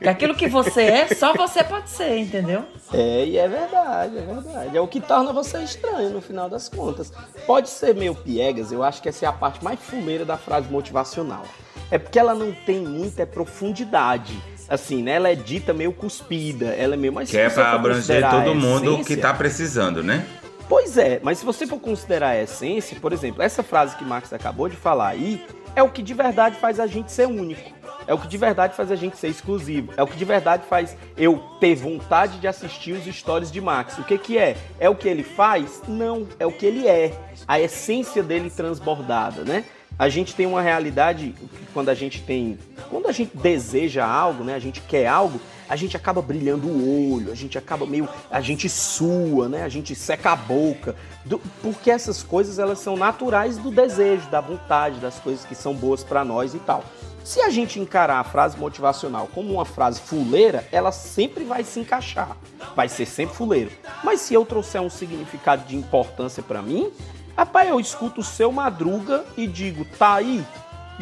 que 0.00 0.08
aquilo 0.08 0.34
que 0.34 0.48
você 0.48 0.82
é, 0.82 1.14
só 1.14 1.32
você 1.32 1.62
pode 1.62 1.88
ser, 1.88 2.18
entendeu? 2.18 2.64
É, 2.92 3.24
e 3.24 3.38
é 3.38 3.48
verdade, 3.48 4.18
é 4.18 4.20
verdade. 4.20 4.76
É 4.76 4.80
o 4.80 4.88
que 4.88 5.00
torna 5.00 5.32
você 5.32 5.58
estranho 5.62 6.10
no 6.10 6.20
final 6.20 6.48
das 6.48 6.68
contas. 6.68 7.12
Pode 7.46 7.68
ser 7.70 7.94
meio 7.94 8.14
piegas, 8.14 8.72
eu 8.72 8.82
acho 8.82 9.00
que 9.00 9.08
essa 9.08 9.24
é 9.24 9.28
a 9.28 9.32
parte 9.32 9.62
mais 9.62 9.78
fuleira 9.78 10.24
da 10.24 10.36
frase 10.36 10.68
motivacional. 10.68 11.44
É 11.90 11.98
porque 11.98 12.18
ela 12.18 12.34
não 12.34 12.52
tem 12.52 12.80
muita 12.80 13.26
profundidade. 13.26 14.36
Assim, 14.68 15.02
né? 15.02 15.12
Ela 15.12 15.28
é 15.28 15.34
dita 15.34 15.74
meio 15.74 15.92
cuspida, 15.92 16.66
ela 16.66 16.94
é 16.94 16.96
meio 16.96 17.12
mais 17.12 17.30
Que 17.30 17.36
é 17.36 17.50
pra 17.50 17.72
abranger 17.72 18.28
todo 18.30 18.54
mundo 18.54 18.94
essência, 18.94 19.04
que 19.04 19.20
tá 19.20 19.34
precisando, 19.34 20.02
né? 20.02 20.24
Pois 20.72 20.96
é, 20.96 21.20
mas 21.22 21.36
se 21.36 21.44
você 21.44 21.66
for 21.66 21.78
considerar 21.78 22.30
a 22.30 22.42
essência, 22.42 22.98
por 22.98 23.12
exemplo, 23.12 23.42
essa 23.42 23.62
frase 23.62 23.94
que 23.94 24.06
Max 24.06 24.32
acabou 24.32 24.70
de 24.70 24.74
falar 24.74 25.08
aí, 25.08 25.44
é 25.76 25.82
o 25.82 25.90
que 25.90 26.02
de 26.02 26.14
verdade 26.14 26.56
faz 26.56 26.80
a 26.80 26.86
gente 26.86 27.12
ser 27.12 27.26
único. 27.26 27.70
É 28.06 28.14
o 28.14 28.18
que 28.18 28.26
de 28.26 28.38
verdade 28.38 28.74
faz 28.74 28.90
a 28.90 28.96
gente 28.96 29.18
ser 29.18 29.28
exclusivo. 29.28 29.92
É 29.98 30.02
o 30.02 30.06
que 30.06 30.16
de 30.16 30.24
verdade 30.24 30.64
faz 30.66 30.96
eu 31.14 31.38
ter 31.60 31.74
vontade 31.74 32.38
de 32.38 32.48
assistir 32.48 32.92
os 32.92 33.04
stories 33.04 33.52
de 33.52 33.60
Max. 33.60 33.98
O 33.98 34.02
que 34.02 34.16
que 34.16 34.38
é? 34.38 34.56
É 34.80 34.88
o 34.88 34.96
que 34.96 35.06
ele 35.06 35.22
faz? 35.22 35.82
Não, 35.86 36.26
é 36.40 36.46
o 36.46 36.52
que 36.52 36.64
ele 36.64 36.88
é. 36.88 37.12
A 37.46 37.60
essência 37.60 38.22
dele 38.22 38.48
transbordada, 38.48 39.44
né? 39.44 39.66
A 39.98 40.08
gente 40.08 40.34
tem 40.34 40.46
uma 40.46 40.62
realidade 40.62 41.34
quando 41.74 41.90
a 41.90 41.94
gente 41.94 42.22
tem, 42.22 42.58
quando 42.88 43.08
a 43.08 43.12
gente 43.12 43.36
deseja 43.36 44.06
algo, 44.06 44.42
né? 44.42 44.54
A 44.54 44.58
gente 44.58 44.80
quer 44.80 45.06
algo, 45.06 45.38
a 45.68 45.76
gente 45.76 45.96
acaba 45.96 46.20
brilhando 46.20 46.66
o 46.66 47.14
olho, 47.14 47.32
a 47.32 47.34
gente 47.34 47.56
acaba 47.56 47.86
meio, 47.86 48.08
a 48.30 48.40
gente 48.40 48.68
sua, 48.68 49.48
né? 49.48 49.62
A 49.62 49.68
gente 49.68 49.94
seca 49.94 50.32
a 50.32 50.36
boca, 50.36 50.94
do, 51.24 51.38
porque 51.60 51.90
essas 51.90 52.22
coisas 52.22 52.58
elas 52.58 52.78
são 52.78 52.96
naturais 52.96 53.58
do 53.58 53.70
desejo, 53.70 54.28
da 54.30 54.40
vontade, 54.40 55.00
das 55.00 55.18
coisas 55.18 55.44
que 55.44 55.54
são 55.54 55.74
boas 55.74 56.02
para 56.04 56.24
nós 56.24 56.54
e 56.54 56.58
tal. 56.58 56.84
Se 57.24 57.40
a 57.40 57.50
gente 57.50 57.78
encarar 57.78 58.18
a 58.18 58.24
frase 58.24 58.58
motivacional 58.58 59.28
como 59.32 59.54
uma 59.54 59.64
frase 59.64 60.00
fuleira, 60.00 60.66
ela 60.72 60.90
sempre 60.90 61.44
vai 61.44 61.62
se 61.62 61.78
encaixar, 61.78 62.36
vai 62.74 62.88
ser 62.88 63.06
sempre 63.06 63.36
fuleiro. 63.36 63.70
Mas 64.02 64.20
se 64.20 64.34
eu 64.34 64.44
trouxer 64.44 64.80
um 64.80 64.90
significado 64.90 65.64
de 65.66 65.76
importância 65.76 66.42
para 66.42 66.60
mim, 66.60 66.90
rapaz, 67.36 67.68
eu 67.68 67.78
escuto 67.78 68.20
o 68.20 68.24
seu 68.24 68.50
Madruga 68.50 69.24
e 69.36 69.46
digo, 69.46 69.84
tá 69.84 70.14
aí, 70.14 70.44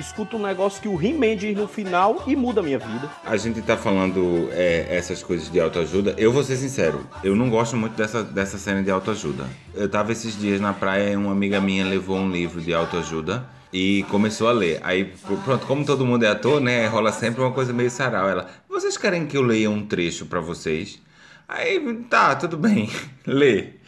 escuto 0.01 0.37
um 0.37 0.43
negócio 0.43 0.81
que 0.81 0.89
o 0.89 1.01
He-Man 1.01 1.37
diz 1.37 1.57
no 1.57 1.69
final 1.69 2.23
e 2.27 2.35
muda 2.35 2.61
a 2.61 2.63
minha 2.63 2.79
vida. 2.79 3.11
A 3.25 3.37
gente 3.37 3.61
tá 3.63 3.77
falando 3.77 4.49
é, 4.53 4.87
essas 4.91 5.23
coisas 5.23 5.51
de 5.51 5.61
autoajuda. 5.61 6.15
Eu 6.17 6.33
vou 6.33 6.43
ser 6.43 6.57
sincero, 6.57 7.07
eu 7.23 7.37
não 7.37 7.51
gosto 7.51 7.77
muito 7.77 7.95
dessa, 7.95 8.25
dessa 8.25 8.59
cena 8.59 8.83
de 8.83 8.91
autoajuda. 8.91 9.47
Eu 9.75 9.89
tava 9.89 10.13
esses 10.13 10.39
dias 10.39 10.61
na 10.61 10.73
praia 10.73 11.13
e 11.13 11.17
uma 11.17 11.33
amiga 11.33 11.61
minha 11.61 11.85
levou 11.85 12.17
um 12.17 12.31
livro 12.31 12.61
de 12.61 12.73
autoajuda 12.73 13.47
e 13.73 14.05
começou 14.11 14.49
a 14.49 14.53
ler. 14.53 14.81
Aí, 14.83 15.13
pronto, 15.45 15.67
como 15.67 15.85
todo 15.85 16.05
mundo 16.05 16.25
é 16.25 16.29
ator, 16.29 16.61
né? 16.61 16.87
Rola 16.87 17.13
sempre 17.13 17.41
uma 17.41 17.53
coisa 17.53 17.73
meio 17.73 17.91
sarau. 17.91 18.29
Ela, 18.29 18.49
vocês 18.69 18.97
querem 18.97 19.27
que 19.27 19.37
eu 19.37 19.43
leia 19.43 19.71
um 19.71 19.87
trecho 19.87 20.27
para 20.27 20.41
vocês? 20.41 21.01
Aí, 21.47 21.81
tá, 22.09 22.35
tudo 22.35 22.57
bem, 22.57 22.89
lê. 23.27 23.81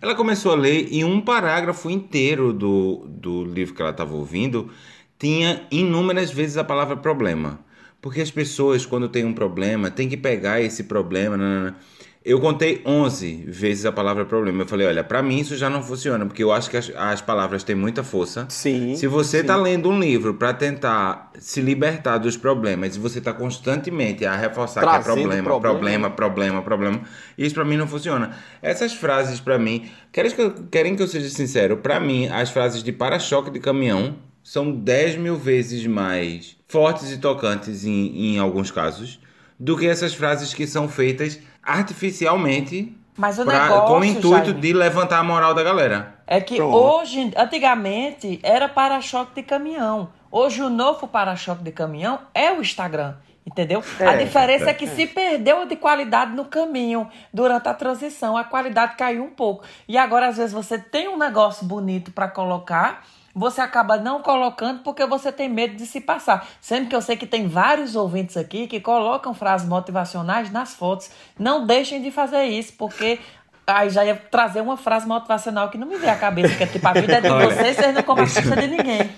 Ela 0.00 0.14
começou 0.14 0.52
a 0.52 0.54
ler 0.54 0.88
e 0.90 1.04
um 1.04 1.20
parágrafo 1.20 1.90
inteiro 1.90 2.52
do, 2.52 3.06
do 3.08 3.44
livro 3.44 3.74
que 3.74 3.82
ela 3.82 3.90
estava 3.90 4.14
ouvindo 4.14 4.70
tinha 5.18 5.66
inúmeras 5.70 6.30
vezes 6.30 6.56
a 6.56 6.64
palavra 6.64 6.96
problema. 6.96 7.58
Porque 8.00 8.20
as 8.20 8.30
pessoas, 8.30 8.86
quando 8.86 9.08
têm 9.08 9.24
um 9.24 9.34
problema, 9.34 9.90
têm 9.90 10.08
que 10.08 10.16
pegar 10.16 10.60
esse 10.60 10.84
problema. 10.84 11.36
Nanana. 11.36 11.76
Eu 12.24 12.40
contei 12.40 12.82
11 12.84 13.44
vezes 13.46 13.86
a 13.86 13.92
palavra 13.92 14.24
problema. 14.24 14.62
Eu 14.62 14.66
falei, 14.66 14.86
olha, 14.86 15.02
para 15.02 15.22
mim 15.22 15.38
isso 15.38 15.56
já 15.56 15.70
não 15.70 15.82
funciona, 15.82 16.26
porque 16.26 16.42
eu 16.42 16.52
acho 16.52 16.68
que 16.68 16.76
as, 16.76 16.92
as 16.94 17.22
palavras 17.22 17.64
têm 17.64 17.74
muita 17.74 18.04
força. 18.04 18.44
Sim. 18.50 18.94
Se 18.96 19.06
você 19.06 19.38
está 19.38 19.56
lendo 19.56 19.88
um 19.88 19.98
livro 19.98 20.34
para 20.34 20.52
tentar 20.52 21.32
se 21.38 21.60
libertar 21.60 22.18
dos 22.18 22.36
problemas, 22.36 22.96
e 22.96 22.98
você 22.98 23.18
está 23.18 23.32
constantemente 23.32 24.26
a 24.26 24.36
reforçar 24.36 24.82
Trazendo 24.82 25.04
que 25.04 25.10
é 25.10 25.14
problema, 25.14 25.42
problema. 25.42 25.60
problema, 25.60 26.10
problema, 26.10 26.62
problema, 26.62 27.00
isso 27.38 27.54
para 27.54 27.64
mim 27.64 27.78
não 27.78 27.86
funciona. 27.86 28.36
Essas 28.60 28.92
frases 28.92 29.40
para 29.40 29.58
mim, 29.58 29.88
querem 30.12 30.30
que, 30.30 30.42
eu, 30.42 30.52
querem 30.70 30.96
que 30.96 31.02
eu 31.02 31.08
seja 31.08 31.30
sincero, 31.30 31.78
para 31.78 31.98
mim 31.98 32.28
as 32.28 32.50
frases 32.50 32.82
de 32.82 32.92
para-choque 32.92 33.50
de 33.50 33.58
caminhão 33.58 34.16
são 34.50 34.70
10 34.72 35.16
mil 35.16 35.36
vezes 35.36 35.86
mais 35.86 36.56
fortes 36.66 37.12
e 37.12 37.18
tocantes 37.18 37.84
em, 37.84 38.34
em 38.34 38.38
alguns 38.38 38.70
casos 38.70 39.20
do 39.60 39.76
que 39.76 39.86
essas 39.86 40.14
frases 40.14 40.54
que 40.54 40.66
são 40.66 40.88
feitas 40.88 41.38
artificialmente 41.62 42.96
Mas 43.14 43.38
o 43.38 43.44
pra- 43.44 43.64
negócio, 43.64 43.86
com 43.88 44.00
o 44.00 44.04
intuito 44.04 44.46
Jaime, 44.46 44.60
de 44.60 44.72
levantar 44.72 45.18
a 45.18 45.22
moral 45.22 45.52
da 45.52 45.62
galera. 45.62 46.14
é 46.26 46.40
que 46.40 46.56
Pronto. 46.56 46.76
hoje, 46.76 47.30
antigamente, 47.36 48.40
era 48.42 48.68
para-choque 48.70 49.34
de 49.34 49.42
caminhão. 49.42 50.08
Hoje 50.30 50.62
o 50.62 50.70
novo 50.70 51.06
para-choque 51.06 51.62
de 51.62 51.72
caminhão 51.72 52.18
é 52.34 52.50
o 52.50 52.60
Instagram. 52.62 53.16
Entendeu? 53.46 53.82
a 54.00 54.12
É, 54.14 54.24
diferença 54.24 54.70
é 54.70 54.74
que 54.74 54.86
se 54.86 55.06
perdeu 55.06 55.66
de 55.66 55.74
qualidade 55.76 56.32
no 56.34 56.44
caminho 56.44 57.08
durante 57.32 57.66
a 57.68 57.72
transição, 57.74 58.36
a 58.36 58.44
qualidade 58.44 58.94
caiu 58.96 59.24
um 59.24 59.30
pouco. 59.30 59.64
E 59.88 59.96
agora, 59.96 60.28
às 60.28 60.36
vezes, 60.36 60.52
você 60.52 60.78
tem 60.78 61.08
um 61.08 61.16
negócio 61.18 61.64
bonito 61.66 62.12
para 62.12 62.28
colocar, 62.28 63.06
você 63.38 63.60
acaba 63.60 63.96
não 63.96 64.20
colocando 64.20 64.82
porque 64.82 65.06
você 65.06 65.30
tem 65.30 65.48
medo 65.48 65.76
de 65.76 65.86
se 65.86 66.00
passar. 66.00 66.48
Sendo 66.60 66.88
que 66.88 66.96
eu 66.96 67.00
sei 67.00 67.16
que 67.16 67.26
tem 67.26 67.46
vários 67.46 67.94
ouvintes 67.94 68.36
aqui 68.36 68.66
que 68.66 68.80
colocam 68.80 69.32
frases 69.32 69.68
motivacionais 69.68 70.50
nas 70.50 70.74
fotos. 70.74 71.10
Não 71.38 71.64
deixem 71.64 72.02
de 72.02 72.10
fazer 72.10 72.44
isso, 72.44 72.72
porque 72.76 73.20
aí 73.66 73.90
já 73.90 74.04
ia 74.04 74.16
trazer 74.16 74.60
uma 74.60 74.76
frase 74.76 75.06
motivacional 75.06 75.70
que 75.70 75.78
não 75.78 75.86
me 75.86 75.96
veio 75.96 76.12
à 76.12 76.16
cabeça, 76.16 76.54
que 76.54 76.64
é 76.64 76.66
tipo, 76.66 76.86
a 76.86 76.92
vida 76.92 77.14
é 77.14 77.20
de 77.20 77.28
vocês, 77.30 77.76
vocês 77.76 77.94
não 77.94 78.02
comem 78.02 78.24
a 78.24 78.26
ficha 78.26 78.56
de 78.56 78.66
ninguém. 78.66 79.10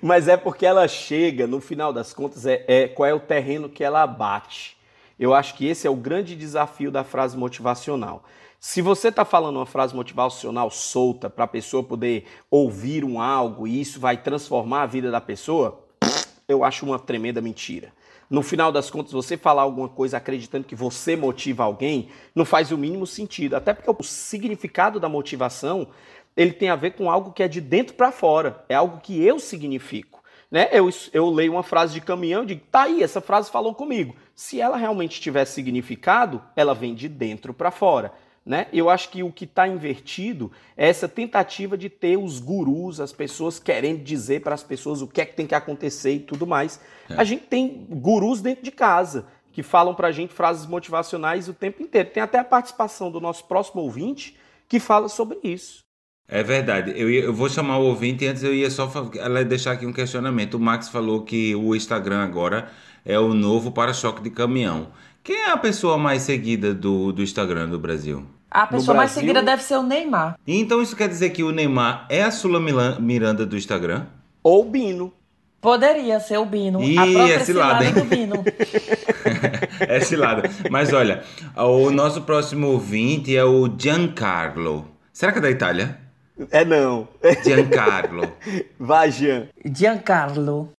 Mas 0.00 0.28
é 0.28 0.36
porque 0.36 0.64
ela 0.64 0.86
chega, 0.86 1.46
no 1.46 1.60
final 1.60 1.92
das 1.92 2.12
contas, 2.12 2.46
é, 2.46 2.64
é 2.68 2.88
qual 2.88 3.08
é 3.08 3.14
o 3.14 3.20
terreno 3.20 3.68
que 3.68 3.82
ela 3.82 4.02
abate. 4.02 4.76
Eu 5.18 5.34
acho 5.34 5.54
que 5.54 5.66
esse 5.66 5.86
é 5.86 5.90
o 5.90 5.96
grande 5.96 6.36
desafio 6.36 6.92
da 6.92 7.02
frase 7.02 7.36
motivacional. 7.36 8.22
Se 8.60 8.82
você 8.82 9.08
está 9.08 9.24
falando 9.24 9.56
uma 9.56 9.66
frase 9.66 9.94
motivacional 9.94 10.68
solta 10.68 11.30
para 11.30 11.44
a 11.44 11.48
pessoa 11.48 11.84
poder 11.84 12.26
ouvir 12.50 13.04
um 13.04 13.20
algo 13.20 13.68
e 13.68 13.80
isso 13.80 14.00
vai 14.00 14.16
transformar 14.16 14.82
a 14.82 14.86
vida 14.86 15.12
da 15.12 15.20
pessoa, 15.20 15.86
eu 16.48 16.64
acho 16.64 16.84
uma 16.84 16.98
tremenda 16.98 17.40
mentira. 17.40 17.92
No 18.28 18.42
final 18.42 18.72
das 18.72 18.90
contas, 18.90 19.12
você 19.12 19.36
falar 19.36 19.62
alguma 19.62 19.88
coisa 19.88 20.16
acreditando 20.16 20.66
que 20.66 20.74
você 20.74 21.14
motiva 21.14 21.62
alguém, 21.62 22.08
não 22.34 22.44
faz 22.44 22.72
o 22.72 22.76
mínimo 22.76 23.06
sentido. 23.06 23.54
Até 23.54 23.72
porque 23.72 23.88
o 23.88 24.02
significado 24.02 24.98
da 24.98 25.08
motivação, 25.08 25.86
ele 26.36 26.52
tem 26.52 26.68
a 26.68 26.76
ver 26.76 26.94
com 26.94 27.08
algo 27.08 27.30
que 27.30 27.44
é 27.44 27.48
de 27.48 27.60
dentro 27.60 27.94
para 27.94 28.10
fora. 28.10 28.64
É 28.68 28.74
algo 28.74 28.98
que 29.00 29.24
eu 29.24 29.38
significo. 29.38 30.20
Né? 30.50 30.68
Eu, 30.72 30.90
eu 31.12 31.30
leio 31.30 31.52
uma 31.52 31.62
frase 31.62 31.94
de 31.94 32.00
caminhão 32.00 32.42
e 32.42 32.46
digo, 32.46 32.62
tá 32.72 32.82
aí, 32.82 33.04
essa 33.04 33.20
frase 33.20 33.52
falou 33.52 33.72
comigo. 33.72 34.16
Se 34.34 34.60
ela 34.60 34.76
realmente 34.76 35.20
tiver 35.20 35.44
significado, 35.44 36.42
ela 36.56 36.74
vem 36.74 36.92
de 36.92 37.08
dentro 37.08 37.54
para 37.54 37.70
fora. 37.70 38.12
Né? 38.48 38.66
Eu 38.72 38.88
acho 38.88 39.10
que 39.10 39.22
o 39.22 39.30
que 39.30 39.44
está 39.44 39.68
invertido 39.68 40.50
é 40.74 40.88
essa 40.88 41.06
tentativa 41.06 41.76
de 41.76 41.90
ter 41.90 42.16
os 42.16 42.40
gurus, 42.40 42.98
as 42.98 43.12
pessoas 43.12 43.58
querendo 43.58 44.02
dizer 44.02 44.40
para 44.40 44.54
as 44.54 44.62
pessoas 44.62 45.02
o 45.02 45.06
que 45.06 45.20
é 45.20 45.26
que 45.26 45.36
tem 45.36 45.46
que 45.46 45.54
acontecer 45.54 46.14
e 46.14 46.18
tudo 46.20 46.46
mais. 46.46 46.80
A 47.10 47.24
gente 47.24 47.42
tem 47.44 47.86
gurus 47.90 48.40
dentro 48.40 48.64
de 48.64 48.70
casa 48.70 49.26
que 49.52 49.62
falam 49.62 49.94
para 49.94 50.08
a 50.08 50.12
gente 50.12 50.32
frases 50.32 50.64
motivacionais 50.64 51.46
o 51.46 51.52
tempo 51.52 51.82
inteiro. 51.82 52.08
Tem 52.08 52.22
até 52.22 52.38
a 52.38 52.44
participação 52.44 53.10
do 53.10 53.20
nosso 53.20 53.44
próximo 53.44 53.82
ouvinte 53.82 54.34
que 54.66 54.80
fala 54.80 55.10
sobre 55.10 55.38
isso. 55.44 55.80
É 56.26 56.42
verdade. 56.42 56.94
Eu, 56.96 57.10
ia- 57.10 57.24
eu 57.24 57.34
vou 57.34 57.50
chamar 57.50 57.76
o 57.76 57.84
ouvinte 57.84 58.24
e 58.24 58.28
antes 58.28 58.42
eu 58.42 58.54
ia 58.54 58.70
só 58.70 58.90
ela 59.16 59.44
deixar 59.44 59.72
aqui 59.72 59.84
um 59.84 59.92
questionamento. 59.92 60.54
O 60.54 60.58
Max 60.60 60.88
falou 60.88 61.22
que 61.22 61.54
o 61.54 61.76
Instagram 61.76 62.22
agora 62.24 62.70
é 63.04 63.18
o 63.18 63.34
novo 63.34 63.72
para-choque 63.72 64.22
de 64.22 64.30
caminhão. 64.30 64.88
Quem 65.22 65.36
é 65.36 65.50
a 65.50 65.56
pessoa 65.58 65.98
mais 65.98 66.22
seguida 66.22 66.72
do, 66.72 67.12
do 67.12 67.22
Instagram 67.22 67.68
do 67.68 67.78
Brasil? 67.78 68.24
A 68.50 68.66
pessoa 68.66 68.96
mais 68.96 69.10
seguida 69.10 69.42
deve 69.42 69.62
ser 69.62 69.76
o 69.76 69.82
Neymar. 69.82 70.38
Então 70.46 70.80
isso 70.80 70.96
quer 70.96 71.08
dizer 71.08 71.30
que 71.30 71.42
o 71.42 71.50
Neymar 71.52 72.06
é 72.08 72.22
a 72.22 72.30
Sula 72.30 72.58
Milan- 72.58 72.98
Miranda 72.98 73.44
do 73.44 73.56
Instagram? 73.56 74.06
Ou 74.42 74.64
Bino. 74.64 75.12
Poderia 75.60 76.20
ser 76.20 76.38
o 76.38 76.46
Bino. 76.46 76.80
Ih, 76.82 76.96
a 76.98 77.02
própria 77.06 77.34
é 77.34 77.38
cilada, 77.40 77.84
hein? 77.84 77.92
cilada 77.92 78.06
do 78.08 78.16
Bino. 78.16 78.44
É 79.80 80.00
cilada. 80.00 80.48
Mas 80.70 80.92
olha, 80.92 81.22
o 81.56 81.90
nosso 81.90 82.22
próximo 82.22 82.68
ouvinte 82.68 83.36
é 83.36 83.44
o 83.44 83.68
Giancarlo. 83.78 84.88
Será 85.12 85.32
que 85.32 85.38
é 85.38 85.42
da 85.42 85.50
Itália? 85.50 85.98
É 86.50 86.64
não. 86.64 87.08
Giancarlo. 87.44 88.32
Vai, 88.78 89.10
Jean. 89.10 89.48
Giancarlo. 89.64 90.70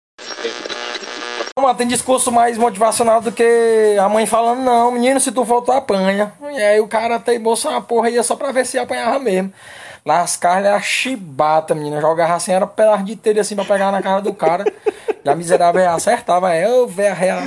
Mas 1.61 1.77
tem 1.77 1.87
discurso 1.87 2.31
mais 2.31 2.57
motivacional 2.57 3.21
do 3.21 3.33
que 3.33 3.97
a 4.00 4.09
mãe 4.09 4.27
falando, 4.27 4.61
não, 4.61 4.91
menino, 4.91 5.21
se 5.21 5.33
tu 5.33 5.45
tu 5.45 5.73
apanha. 5.73 6.33
E 6.53 6.62
aí 6.62 6.81
o 6.81 6.88
cara 6.88 7.19
teimoso 7.19 7.69
uma 7.69 7.83
porra 7.83 8.11
ia 8.11 8.23
só 8.23 8.37
pra 8.37 8.53
ver 8.53 8.65
se 8.65 8.79
apanhava 8.79 9.19
mesmo. 9.19 9.53
Lascar 10.05 10.65
a 10.65 10.81
chibata, 10.81 11.75
menina. 11.75 12.00
Jogava 12.00 12.35
assim, 12.35 12.53
era 12.53 12.67
pedaço 12.67 13.05
de 13.05 13.17
telha 13.17 13.41
assim 13.41 13.55
pra 13.55 13.65
pegar 13.65 13.93
na 13.93 14.00
cara 14.00 14.21
do 14.21 14.33
cara. 14.33 14.65
A 15.27 15.35
miserável 15.35 15.88
acertava, 15.91 16.55
é, 16.55 16.65
eu 16.65 16.87
ver 16.87 17.09
a 17.09 17.15
real 17.15 17.43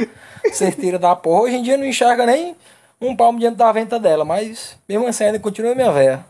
certeira 0.53 1.00
da 1.00 1.15
porra. 1.15 1.44
Hoje 1.44 1.56
em 1.56 1.63
dia 1.63 1.77
não 1.77 1.86
enxerga 1.86 2.25
nem 2.25 2.56
um 3.00 3.15
palmo 3.15 3.39
diante 3.39 3.58
da 3.58 3.72
venta 3.72 4.00
dela, 4.00 4.24
mas 4.24 4.77
mesmo 4.88 5.08
assim 5.08 5.24
ainda 5.24 5.39
continua 5.39 5.74
minha 5.74 5.91
véia. 5.91 6.24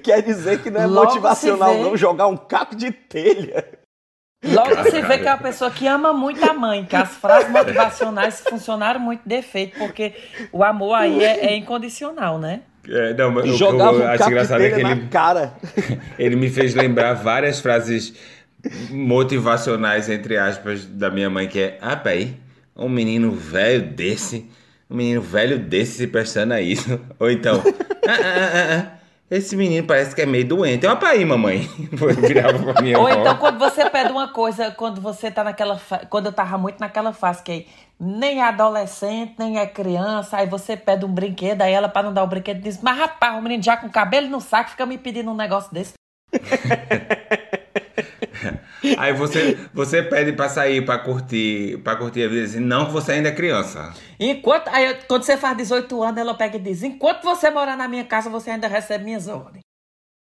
Quer 0.02 0.22
dizer 0.22 0.62
que 0.62 0.70
não 0.70 0.80
é 0.80 0.86
Logo 0.86 1.06
motivacional 1.06 1.74
vê. 1.74 1.82
não 1.82 1.96
jogar 1.96 2.26
um 2.26 2.36
caco 2.36 2.74
de 2.74 2.90
telha. 2.90 3.64
Logo 4.42 4.74
você 4.74 5.02
vê 5.02 5.18
que 5.18 5.28
é 5.28 5.32
uma 5.32 5.38
pessoa 5.38 5.70
que 5.70 5.86
ama 5.86 6.14
muito 6.14 6.42
a 6.48 6.54
mãe, 6.54 6.84
que 6.86 6.96
as 6.96 7.10
frases 7.10 7.48
motivacionais 7.52 8.40
funcionaram 8.40 8.98
muito 8.98 9.20
defeito, 9.26 9.78
porque 9.78 10.14
o 10.50 10.64
amor 10.64 10.94
aí 10.94 11.22
é, 11.22 11.46
é 11.46 11.56
incondicional, 11.56 12.38
né? 12.38 12.62
É, 12.88 13.12
não, 13.12 13.30
mas 13.30 13.44
o 13.44 13.52
que 13.52 13.58
Jogava 13.58 13.98
eu 13.98 14.02
um 14.02 14.08
acho 14.08 14.24
engraçado 14.24 14.62
é 14.62 14.70
telha 14.70 14.84
que 14.84 14.92
ele, 14.92 15.08
cara. 15.08 15.54
ele 16.18 16.36
me 16.36 16.48
fez 16.48 16.74
lembrar 16.74 17.12
várias 17.12 17.60
frases 17.60 18.14
motivacionais, 18.90 20.08
entre 20.08 20.38
aspas, 20.38 20.86
da 20.86 21.10
minha 21.10 21.28
mãe, 21.28 21.46
que 21.46 21.60
é, 21.60 21.78
ah, 21.80 21.96
pai, 21.96 22.34
um 22.74 22.88
menino 22.88 23.32
velho 23.32 23.82
desse, 23.82 24.50
um 24.88 24.96
menino 24.96 25.20
velho 25.20 25.58
desse 25.58 25.98
se 25.98 26.06
prestando 26.06 26.54
a 26.54 26.60
isso. 26.60 26.98
Ou 27.18 27.30
então, 27.30 27.62
ah, 28.06 28.12
ah, 28.12 28.50
ah, 28.54 28.76
ah, 28.78 28.99
esse 29.30 29.54
menino 29.56 29.86
parece 29.86 30.14
que 30.14 30.22
é 30.22 30.26
meio 30.26 30.44
doente. 30.46 30.84
É 30.84 30.88
uma 30.88 30.96
pai, 30.96 31.24
mamãe. 31.24 31.60
Virava 32.26 32.58
pra 32.72 32.82
minha 32.82 32.98
Ou 32.98 33.06
avó. 33.06 33.20
então 33.20 33.36
quando 33.36 33.58
você 33.58 33.88
pede 33.88 34.10
uma 34.10 34.28
coisa, 34.28 34.72
quando 34.72 35.00
você 35.00 35.30
tá 35.30 35.44
naquela 35.44 35.78
fa... 35.78 35.98
quando 36.10 36.26
eu 36.26 36.32
tava 36.32 36.58
muito 36.58 36.80
naquela 36.80 37.12
fase 37.12 37.42
que 37.42 37.66
nem 37.98 38.40
é 38.40 38.44
adolescente, 38.44 39.34
nem 39.38 39.58
é 39.58 39.66
criança, 39.66 40.38
aí 40.38 40.46
você 40.48 40.76
pede 40.76 41.04
um 41.04 41.12
brinquedo, 41.12 41.62
aí 41.62 41.72
ela 41.72 41.88
para 41.88 42.02
não 42.04 42.12
dar 42.12 42.24
o 42.24 42.26
brinquedo 42.26 42.60
diz: 42.60 42.80
"Mas 42.82 42.98
rapaz, 42.98 43.38
o 43.38 43.42
menino 43.42 43.62
já 43.62 43.76
com 43.76 43.88
cabelo 43.88 44.28
no 44.28 44.40
saco 44.40 44.70
fica 44.70 44.84
me 44.84 44.98
pedindo 44.98 45.30
um 45.30 45.36
negócio 45.36 45.72
desse". 45.72 45.94
Aí 48.98 49.12
você, 49.12 49.58
você 49.72 50.02
pede 50.02 50.32
pra 50.32 50.48
sair, 50.48 50.84
pra 50.84 50.98
curtir, 50.98 51.78
pra 51.84 51.96
curtir 51.96 52.24
a 52.24 52.28
vida, 52.28 52.44
assim, 52.44 52.60
não 52.60 52.86
que 52.86 52.92
você 52.92 53.12
ainda 53.12 53.28
é 53.28 53.32
criança. 53.32 53.92
Enquanto 54.18 54.68
aí 54.68 54.94
quando 55.06 55.22
você 55.22 55.36
faz 55.36 55.56
18 55.56 56.02
anos, 56.02 56.18
ela 56.20 56.34
pega 56.34 56.56
e 56.56 56.60
diz: 56.60 56.82
"Enquanto 56.82 57.22
você 57.22 57.50
morar 57.50 57.76
na 57.76 57.88
minha 57.88 58.04
casa, 58.04 58.30
você 58.30 58.50
ainda 58.50 58.68
recebe 58.68 59.04
minhas 59.04 59.28
ordens". 59.28 59.62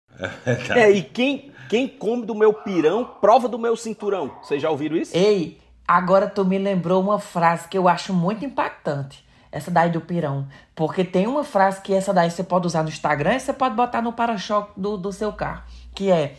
É, 0.76 0.90
e 0.92 1.04
quem, 1.04 1.52
quem 1.70 1.88
come 1.88 2.26
do 2.26 2.34
meu 2.34 2.54
pirão, 2.54 3.04
prova 3.20 3.48
do 3.48 3.60
meu 3.60 3.76
cinturão. 3.76 4.38
Vocês 4.42 4.62
já 4.62 4.70
ouviram 4.70 4.96
isso? 4.96 5.16
Ei, 5.16 5.60
agora 5.88 6.30
tu 6.30 6.46
me 6.46 6.58
lembrou 6.58 7.02
uma 7.02 7.20
frase 7.20 7.68
que 7.68 7.78
eu 7.78 7.88
acho 7.88 8.14
muito 8.14 8.46
impactante. 8.46 9.26
Essa 9.52 9.72
daí 9.72 9.90
do 9.90 10.02
pirão. 10.02 10.48
Porque 10.76 11.04
tem 11.04 11.28
uma 11.28 11.44
frase 11.44 11.82
que 11.82 11.94
essa 11.94 12.14
daí 12.14 12.30
você 12.30 12.44
pode 12.44 12.68
usar 12.68 12.84
no 12.84 12.90
Instagram 12.90 13.36
e 13.36 13.40
você 13.40 13.54
pode 13.54 13.76
botar 13.76 14.02
no 14.02 14.12
para-choque 14.12 14.80
do, 14.80 14.98
do 14.98 15.14
seu 15.14 15.32
carro. 15.32 15.64
Que 15.94 16.12
é, 16.12 16.36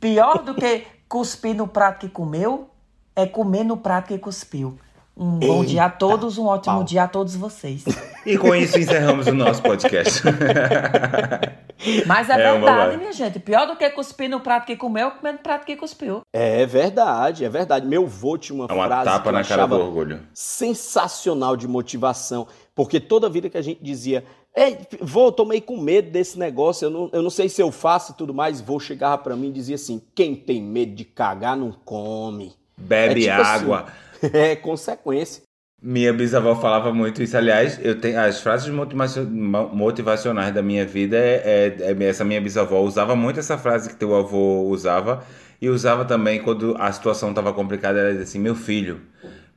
pior 0.00 0.42
do 0.42 0.54
que 0.54 0.86
cuspir 1.10 1.56
no 1.56 1.66
prato 1.66 1.98
que 1.98 2.08
comeu, 2.08 2.70
é 3.16 3.26
comer 3.26 3.64
no 3.64 3.76
prato 3.76 4.06
que 4.06 4.16
cuspiu. 4.18 4.78
Um 5.16 5.38
bom 5.38 5.64
dia 5.64 5.84
a 5.84 5.90
todos, 5.90 6.38
um 6.38 6.46
ótimo 6.46 6.76
pau. 6.76 6.84
dia 6.84 7.02
a 7.02 7.08
todos 7.08 7.34
vocês. 7.36 7.84
E 8.24 8.38
com 8.38 8.54
isso 8.54 8.78
encerramos 8.78 9.26
o 9.26 9.34
nosso 9.34 9.60
podcast. 9.60 10.22
Mas 12.06 12.30
é, 12.30 12.40
É 12.40 12.52
uma 12.52 12.58
verdade, 12.60 12.86
boa. 12.88 12.96
minha 12.98 13.12
gente. 13.12 13.38
Pior 13.40 13.66
do 13.66 13.76
que 13.76 13.90
cuspir 13.90 14.30
no 14.30 14.40
prato 14.40 14.64
que 14.66 14.76
comeu, 14.76 15.10
comer 15.10 15.32
no 15.32 15.38
prato 15.40 15.66
que 15.66 15.76
cuspiu. 15.76 16.20
É 16.32 16.64
verdade, 16.64 17.44
é 17.44 17.48
verdade. 17.50 17.86
Meu 17.86 18.06
vô 18.06 18.38
tinha 18.38 18.54
uma, 18.56 18.66
É 18.70 18.72
uma 18.72 18.86
frase 18.86 19.10
que 19.10 19.16
tapa 19.16 19.28
eu 19.28 19.32
na 19.32 19.44
cara 19.44 19.66
do 19.66 19.74
orgulho. 19.78 20.20
sensacional 20.32 21.56
de 21.56 21.66
motivação, 21.68 22.46
porque 22.74 23.00
toda 23.00 23.28
vida 23.28 23.50
que 23.50 23.58
a 23.58 23.62
gente 23.62 23.82
dizia, 23.82 24.24
Ei, 24.54 24.78
vô, 25.00 25.26
eu 25.28 25.32
tô 25.32 25.44
meio 25.44 25.62
com 25.62 25.80
medo 25.80 26.10
desse 26.10 26.38
negócio, 26.38 26.86
eu 26.86 26.90
não, 26.90 27.10
eu 27.12 27.22
não 27.22 27.30
sei 27.30 27.48
se 27.48 27.62
eu 27.62 27.70
faço 27.70 28.12
e 28.12 28.14
tudo 28.16 28.34
mais, 28.34 28.60
vô 28.60 28.80
chegava 28.80 29.16
pra 29.18 29.36
mim 29.36 29.48
e 29.48 29.52
dizia 29.52 29.76
assim, 29.76 30.02
quem 30.14 30.34
tem 30.34 30.60
medo 30.60 30.94
de 30.94 31.04
cagar 31.04 31.56
não 31.56 31.72
come. 31.72 32.52
Bebe 32.76 33.26
É 33.26 33.28
tipo 33.28 33.40
assim, 33.40 33.64
água. 33.64 33.86
É 34.34 34.54
consequência. 34.56 35.42
Minha 35.82 36.12
bisavó 36.12 36.54
falava 36.56 36.92
muito 36.92 37.22
isso. 37.22 37.36
Aliás, 37.36 37.78
eu 37.82 37.98
tenho 37.98 38.20
as 38.20 38.40
frases 38.40 38.68
motivacio- 38.68 39.24
mo- 39.26 39.68
motivacionais 39.68 40.52
da 40.52 40.62
minha 40.62 40.84
vida. 40.84 41.16
É, 41.16 41.76
é- 41.78 41.92
é- 41.92 42.04
essa 42.04 42.24
minha 42.24 42.40
bisavó 42.40 42.80
usava 42.82 43.16
muito 43.16 43.40
essa 43.40 43.56
frase 43.56 43.88
que 43.88 43.96
teu 43.96 44.14
avô 44.14 44.62
usava 44.64 45.24
e 45.60 45.70
usava 45.70 46.04
também 46.04 46.42
quando 46.42 46.76
a 46.78 46.92
situação 46.92 47.30
estava 47.30 47.52
complicada. 47.54 47.98
Ela 47.98 48.10
dizia 48.10 48.24
assim: 48.24 48.38
Meu 48.38 48.54
filho, 48.54 49.00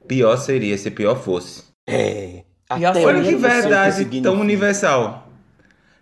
pior 0.08 0.38
seria 0.38 0.77
se 0.77 0.89
pior 0.91 1.15
fosse. 1.15 1.63
É. 1.88 2.42
Até 2.69 3.06
Olha 3.06 3.21
que 3.23 3.36
verdade 3.36 4.21
tão 4.21 4.39
universal. 4.39 5.28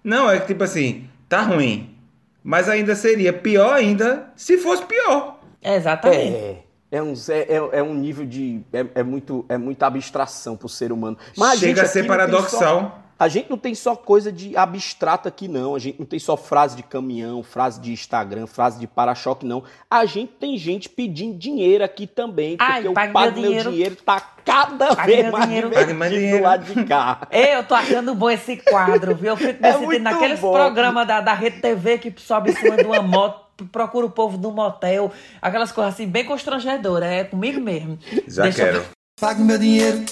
Não, 0.03 0.29
é 0.29 0.39
que 0.39 0.47
tipo 0.47 0.63
assim, 0.63 1.07
tá 1.27 1.41
ruim, 1.41 1.95
mas 2.43 2.69
ainda 2.69 2.95
seria 2.95 3.33
pior 3.33 3.73
ainda 3.73 4.31
se 4.35 4.57
fosse 4.57 4.83
pior. 4.85 5.39
É, 5.61 5.75
exatamente. 5.75 6.35
É. 6.35 6.63
É 6.93 7.01
um, 7.01 7.13
é, 7.29 7.77
é- 7.79 7.83
um 7.83 7.93
nível 7.93 8.25
de. 8.25 8.59
É, 8.73 8.85
é 8.95 9.03
muito, 9.03 9.45
é 9.47 9.57
muita 9.57 9.87
abstração 9.87 10.57
pro 10.57 10.67
ser 10.67 10.91
humano. 10.91 11.17
Mas 11.37 11.57
Chega 11.57 11.75
gente 11.75 11.85
a 11.85 11.87
ser 11.87 12.05
paradoxal. 12.05 13.01
A 13.23 13.27
gente 13.27 13.51
não 13.51 13.57
tem 13.57 13.75
só 13.75 13.95
coisa 13.95 14.31
de 14.31 14.57
abstrato 14.57 15.27
aqui, 15.27 15.47
não. 15.47 15.75
A 15.75 15.79
gente 15.79 15.99
não 15.99 16.07
tem 16.07 16.17
só 16.17 16.35
frase 16.35 16.75
de 16.75 16.81
caminhão, 16.81 17.43
frase 17.43 17.79
de 17.79 17.91
Instagram, 17.91 18.47
frase 18.47 18.79
de 18.79 18.87
para-choque, 18.87 19.45
não. 19.45 19.63
A 19.87 20.05
gente 20.05 20.31
tem 20.39 20.57
gente 20.57 20.89
pedindo 20.89 21.37
dinheiro 21.37 21.83
aqui 21.83 22.07
também. 22.07 22.57
Porque 22.57 22.71
Ai, 22.71 22.87
o 22.87 22.93
pague 22.93 23.13
pago 23.13 23.31
meu 23.33 23.41
meu 23.41 23.49
dinheiro. 23.49 23.69
dinheiro 23.71 23.95
tá 23.97 24.19
cada 24.43 24.95
Pague 24.95 25.11
vez 25.15 25.31
mais 25.31 25.45
dinheiro. 25.45 25.69
Divertido 25.69 26.37
do 26.37 26.43
lado 26.43 26.65
de 26.73 26.83
cá. 26.85 27.27
Ei, 27.29 27.55
eu 27.55 27.63
tô 27.63 27.75
achando 27.75 28.15
bom 28.15 28.27
esse 28.31 28.57
quadro, 28.57 29.13
viu? 29.15 29.29
Eu 29.29 29.37
fico 29.37 29.61
me 29.61 29.69
É 29.69 29.73
sentindo 29.73 29.99
naqueles 29.99 30.39
bom. 30.39 30.51
programas 30.51 31.05
da, 31.07 31.21
da 31.21 31.33
Rede 31.35 31.61
TV 31.61 31.99
que 31.99 32.11
sobe 32.19 32.49
em 32.49 32.55
cima 32.55 32.75
de 32.75 32.85
uma 32.85 33.03
moto, 33.03 33.65
procura 33.71 34.07
o 34.07 34.09
povo 34.09 34.35
no 34.39 34.49
motel, 34.51 35.11
aquelas 35.39 35.71
coisas 35.71 35.93
assim, 35.93 36.07
bem 36.07 36.25
constrangedoras. 36.25 37.07
É 37.07 37.23
comigo 37.23 37.61
mesmo. 37.61 37.99
Já 38.27 38.41
Deixa 38.41 38.63
eu- 38.63 38.65
quero. 38.81 38.85
Pague 39.19 39.43
meu 39.43 39.59
dinheiro. 39.59 40.03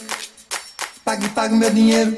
Pague, 1.03 1.27
pague 1.29 1.55
meu 1.55 1.71
dinheiro. 1.71 2.15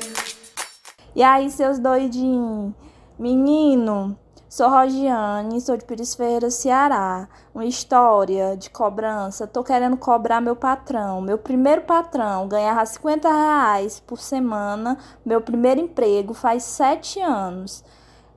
E 1.16 1.24
aí, 1.24 1.50
seus 1.50 1.78
doidinhos? 1.80 2.74
Menino, 3.20 4.18
sou 4.50 4.70
Rogiane, 4.70 5.60
sou 5.62 5.78
de 5.78 5.86
Pires 5.86 6.16
Ferreira, 6.16 6.50
Ceará. 6.50 7.28
Uma 7.54 7.66
história 7.66 8.56
de 8.58 8.70
cobrança. 8.70 9.46
Tô 9.46 9.64
querendo 9.64 9.98
cobrar 9.98 10.42
meu 10.42 10.56
patrão. 10.56 11.22
Meu 11.22 11.38
primeiro 11.38 11.82
patrão 11.82 12.48
ganhava 12.48 12.86
50 12.86 13.28
reais 13.30 14.00
por 14.00 14.20
semana. 14.20 14.98
Meu 15.26 15.42
primeiro 15.42 15.82
emprego 15.82 16.34
faz 16.34 16.64
sete 16.64 17.20
anos. 17.20 17.84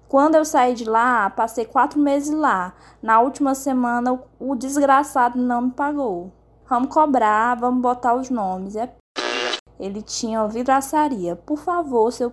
Quando 0.09 0.35
eu 0.37 0.45
saí 0.45 0.75
de 0.75 0.85
lá, 0.85 1.31
passei 1.31 1.65
quatro 1.65 1.99
meses 2.01 2.33
lá. 2.35 2.75
Na 3.03 3.21
última 3.21 3.55
semana, 3.55 4.21
o- 4.39 4.55
desgraçado 4.55 5.39
não 5.39 5.63
me 5.63 5.71
pagou. 5.73 6.33
Vamos 6.69 6.93
cobrar, 6.93 7.55
vamos 7.57 7.81
botar 7.83 8.15
os 8.15 8.31
nomes. 8.31 8.77
É 8.77 8.93
ele 9.79 10.03
tinha 10.03 10.41
uma 10.41 10.49
vidraçaria. 10.49 11.37
Por 11.37 11.59
favor, 11.59 12.13
seu 12.13 12.31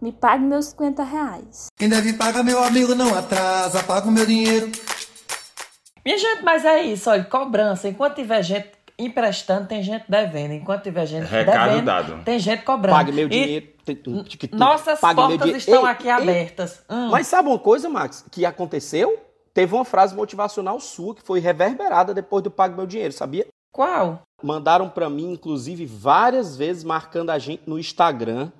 me 0.00 0.12
pague 0.12 0.42
meus 0.42 0.66
50 0.66 1.02
reais. 1.02 1.66
Quem 1.76 1.88
deve 1.88 2.14
pagar, 2.14 2.42
meu 2.42 2.62
amigo, 2.62 2.94
não 2.94 3.14
atrasa. 3.14 3.82
Paga 3.82 4.08
o 4.08 4.10
meu 4.10 4.24
dinheiro. 4.24 4.70
Minha 6.04 6.16
gente, 6.16 6.42
mas 6.42 6.64
é 6.64 6.82
isso, 6.82 7.10
olha, 7.10 7.24
cobrança. 7.24 7.88
Enquanto 7.88 8.14
tiver 8.14 8.42
gente 8.42 8.70
emprestando, 8.98 9.66
tem 9.68 9.82
gente 9.82 10.04
devendo. 10.08 10.52
Enquanto 10.52 10.84
tiver 10.84 11.04
gente 11.06 11.26
Recado 11.26 11.68
devendo, 11.68 11.84
dado. 11.84 12.24
tem 12.24 12.38
gente 12.38 12.62
cobrando. 12.62 12.96
Pague 12.96 13.12
meu 13.12 13.28
dinheiro. 13.28 13.68
Nossas 14.52 15.00
pague 15.00 15.16
portas 15.16 15.56
estão 15.56 15.84
Ei, 15.84 15.90
aqui 15.90 16.06
ei, 16.06 16.12
abertas. 16.12 16.82
Hum. 16.88 17.08
Mas 17.10 17.26
sabe 17.26 17.48
uma 17.48 17.58
coisa, 17.58 17.88
Max, 17.88 18.24
que 18.30 18.46
aconteceu? 18.46 19.18
Teve 19.52 19.74
uma 19.74 19.84
frase 19.84 20.14
motivacional 20.14 20.78
sua 20.78 21.14
que 21.14 21.22
foi 21.22 21.40
reverberada 21.40 22.14
depois 22.14 22.42
do 22.42 22.50
Pague 22.50 22.76
Meu 22.76 22.86
Dinheiro, 22.86 23.12
sabia? 23.12 23.46
Qual? 23.72 24.22
Mandaram 24.42 24.88
pra 24.88 25.08
mim, 25.10 25.32
inclusive, 25.32 25.84
várias 25.86 26.56
vezes 26.56 26.82
marcando 26.84 27.30
a 27.30 27.38
gente 27.38 27.62
no 27.66 27.78
Instagram. 27.78 28.50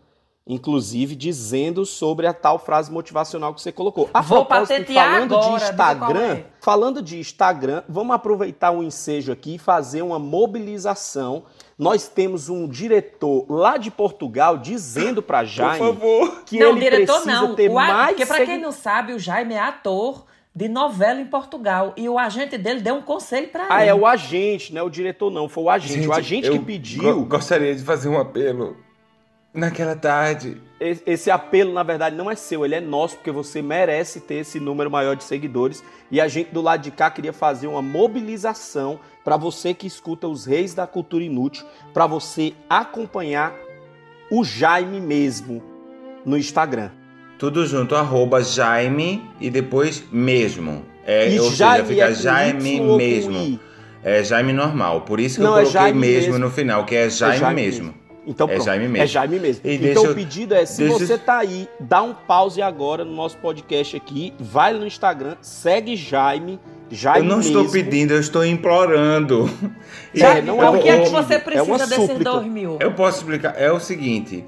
inclusive 0.46 1.14
dizendo 1.14 1.86
sobre 1.86 2.26
a 2.26 2.32
tal 2.34 2.58
frase 2.58 2.90
motivacional 2.90 3.54
que 3.54 3.60
você 3.62 3.70
colocou. 3.70 4.10
A 4.12 4.20
Vou 4.20 4.44
patentear 4.44 5.12
falando 5.12 5.36
agora, 5.36 5.48
de 5.58 5.64
Instagram, 5.64 6.20
é. 6.34 6.46
falando 6.60 7.02
de 7.02 7.18
Instagram, 7.20 7.82
vamos 7.88 8.16
aproveitar 8.16 8.72
o 8.72 8.82
ensejo 8.82 9.30
aqui 9.30 9.54
e 9.54 9.58
fazer 9.58 10.02
uma 10.02 10.18
mobilização. 10.18 11.44
Nós 11.78 12.08
temos 12.08 12.48
um 12.48 12.66
diretor 12.66 13.46
lá 13.48 13.76
de 13.76 13.90
Portugal 13.92 14.58
dizendo 14.58 15.22
pra 15.22 15.44
Jaime 15.44 15.78
favor. 15.78 16.42
que 16.44 16.58
não, 16.58 16.70
ele 16.70 16.80
diretor 16.80 17.20
precisa 17.22 17.42
não. 17.42 17.54
ter 17.54 17.70
O 17.70 17.74
mais 17.74 18.08
Porque 18.08 18.26
pra 18.26 18.36
segui- 18.38 18.50
quem 18.52 18.60
não 18.60 18.72
sabe, 18.72 19.12
o 19.12 19.18
Jaime 19.20 19.54
é 19.54 19.60
ator 19.60 20.24
de 20.60 20.68
novela 20.68 21.18
em 21.20 21.24
Portugal. 21.24 21.94
E 21.96 22.06
o 22.06 22.18
agente 22.18 22.58
dele 22.58 22.80
deu 22.82 22.96
um 22.96 23.00
conselho 23.02 23.48
pra 23.48 23.66
Ah, 23.70 23.80
ele. 23.80 23.90
é 23.90 23.94
o 23.94 24.06
agente, 24.06 24.74
não 24.74 24.82
é 24.82 24.84
o 24.84 24.90
diretor 24.90 25.30
não, 25.30 25.48
foi 25.48 25.64
o 25.64 25.70
agente. 25.70 26.00
o 26.00 26.02
Gente, 26.02 26.12
agente 26.12 26.46
eu 26.48 26.52
que 26.52 26.58
pediu. 26.58 27.02
go- 27.02 27.24
gostaria 27.24 27.74
de 27.74 27.82
fazer 27.82 28.10
um 28.10 28.18
apelo 28.20 28.76
naquela 29.54 29.96
tarde. 29.96 30.60
Esse 30.78 31.02
esse 31.06 31.30
apelo, 31.30 31.72
na 31.72 31.82
verdade, 31.82 32.14
não 32.14 32.30
é 32.30 32.34
seu, 32.36 32.64
ele 32.64 32.74
é 32.74 32.80
nosso, 32.80 33.16
porque 33.16 33.30
você 33.30 33.62
merece 33.62 34.20
ter 34.20 34.34
esse 34.36 34.60
número 34.60 34.90
maior 34.90 35.16
de 35.16 35.24
seguidores. 35.24 35.82
E 36.10 36.20
a 36.20 36.28
gente 36.28 36.50
do 36.52 36.60
lado 36.60 36.82
de 36.82 36.90
cá 36.90 37.10
queria 37.10 37.32
fazer 37.32 37.66
uma 37.66 37.80
mobilização 37.82 39.00
para 39.24 39.36
você 39.38 39.72
que 39.72 39.86
escuta 39.86 40.28
os 40.28 40.44
Reis 40.44 40.74
da 40.74 40.86
Cultura 40.86 41.24
Inútil, 41.24 41.64
para 41.94 42.06
você 42.06 42.52
acompanhar 42.68 43.54
o 44.30 44.44
Jaime 44.44 45.00
mesmo 45.00 45.62
no 46.24 46.36
Instagram. 46.36 46.90
Tudo 47.40 47.66
junto, 47.66 47.96
arroba 47.96 48.42
Jaime 48.42 49.22
e 49.40 49.48
depois 49.50 50.04
mesmo. 50.12 50.84
É, 51.06 51.28
E 51.30 51.40
ou 51.40 51.50
Jaime 51.50 51.86
seja, 51.88 51.88
fica 51.88 52.04
é 52.10 52.14
Jaime 52.14 52.76
Y 52.76 52.96
mesmo. 52.98 53.60
É 54.04 54.22
Jaime 54.22 54.52
normal. 54.52 55.00
Por 55.00 55.18
isso 55.18 55.36
que 55.36 55.42
Não, 55.42 55.52
eu 55.52 55.56
é 55.56 55.60
coloquei 55.62 55.80
Jaime 55.80 55.98
mesmo, 55.98 56.32
mesmo. 56.32 56.38
no 56.38 56.50
final, 56.50 56.84
que 56.84 56.94
é 56.94 57.08
Jaime, 57.08 57.38
Jaime 57.38 57.62
mesmo. 57.62 57.94
Então 58.26 58.46
É 58.46 58.50
pronto, 58.54 58.66
Jaime 58.66 58.88
mesmo. 58.88 59.02
É 59.04 59.06
Jaime 59.06 59.38
mesmo. 59.40 59.62
E 59.64 59.72
então 59.74 59.84
deixa 59.86 60.00
eu- 60.06 60.12
o 60.12 60.14
pedido 60.14 60.54
é, 60.54 60.66
se 60.66 60.82
deixa- 60.84 60.98
você 60.98 61.16
tá 61.18 61.38
aí, 61.38 61.66
dá 61.80 62.02
um 62.02 62.12
pause 62.12 62.60
agora 62.60 63.06
no 63.06 63.14
nosso 63.16 63.38
podcast 63.38 63.96
aqui, 63.96 64.34
vai 64.38 64.74
no 64.74 64.86
Instagram, 64.86 65.36
segue 65.40 65.96
Jaime, 65.96 66.60
Eu 66.90 66.96
Jaime 66.96 67.26
não 67.26 67.40
estou 67.40 67.62
mesmo. 67.62 67.72
pedindo, 67.72 68.12
eu 68.12 68.20
estou 68.20 68.44
implorando. 68.44 69.50
Jaime, 70.14 70.42
não 70.46 70.62
é 70.62 70.66
Por 70.66 70.76
um 70.78 70.82
que 70.82 70.88
é 70.90 71.00
que 71.04 71.08
você 71.08 71.34
é 71.34 71.38
precisa 71.38 71.64
uma 71.64 71.78
desses 71.78 72.18
dois 72.18 72.46
mil? 72.46 72.76
Eu 72.80 72.92
posso 72.92 73.18
explicar. 73.18 73.54
É 73.56 73.72
o 73.72 73.80
seguinte: 73.80 74.44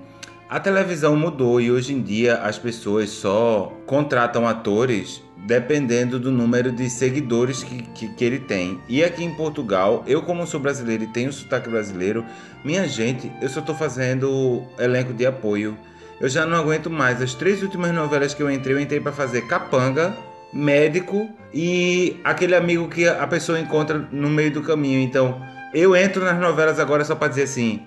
a 0.52 0.60
televisão 0.60 1.16
mudou 1.16 1.58
e 1.62 1.72
hoje 1.72 1.94
em 1.94 2.02
dia 2.02 2.34
as 2.42 2.58
pessoas 2.58 3.08
só 3.08 3.72
contratam 3.86 4.46
atores 4.46 5.22
dependendo 5.46 6.20
do 6.20 6.30
número 6.30 6.70
de 6.70 6.90
seguidores 6.90 7.62
que, 7.62 7.80
que, 7.94 8.08
que 8.08 8.22
ele 8.22 8.38
tem. 8.38 8.78
E 8.86 9.02
aqui 9.02 9.24
em 9.24 9.34
Portugal, 9.34 10.04
eu, 10.06 10.20
como 10.20 10.46
sou 10.46 10.60
brasileiro 10.60 11.04
e 11.04 11.06
tenho 11.06 11.32
sotaque 11.32 11.70
brasileiro, 11.70 12.22
minha 12.62 12.86
gente, 12.86 13.32
eu 13.40 13.48
só 13.48 13.62
tô 13.62 13.74
fazendo 13.74 14.62
elenco 14.78 15.14
de 15.14 15.24
apoio. 15.24 15.74
Eu 16.20 16.28
já 16.28 16.44
não 16.44 16.58
aguento 16.58 16.90
mais. 16.90 17.22
As 17.22 17.32
três 17.32 17.62
últimas 17.62 17.90
novelas 17.94 18.34
que 18.34 18.42
eu 18.42 18.50
entrei, 18.50 18.76
eu 18.76 18.80
entrei 18.80 19.00
para 19.00 19.10
fazer 19.10 19.46
capanga, 19.46 20.14
médico 20.52 21.30
e 21.54 22.20
aquele 22.22 22.54
amigo 22.54 22.88
que 22.88 23.08
a 23.08 23.26
pessoa 23.26 23.58
encontra 23.58 24.06
no 24.12 24.28
meio 24.28 24.52
do 24.52 24.60
caminho. 24.60 25.00
Então, 25.00 25.40
eu 25.72 25.96
entro 25.96 26.22
nas 26.22 26.38
novelas 26.38 26.78
agora 26.78 27.06
só 27.06 27.14
para 27.14 27.28
dizer 27.28 27.44
assim: 27.44 27.80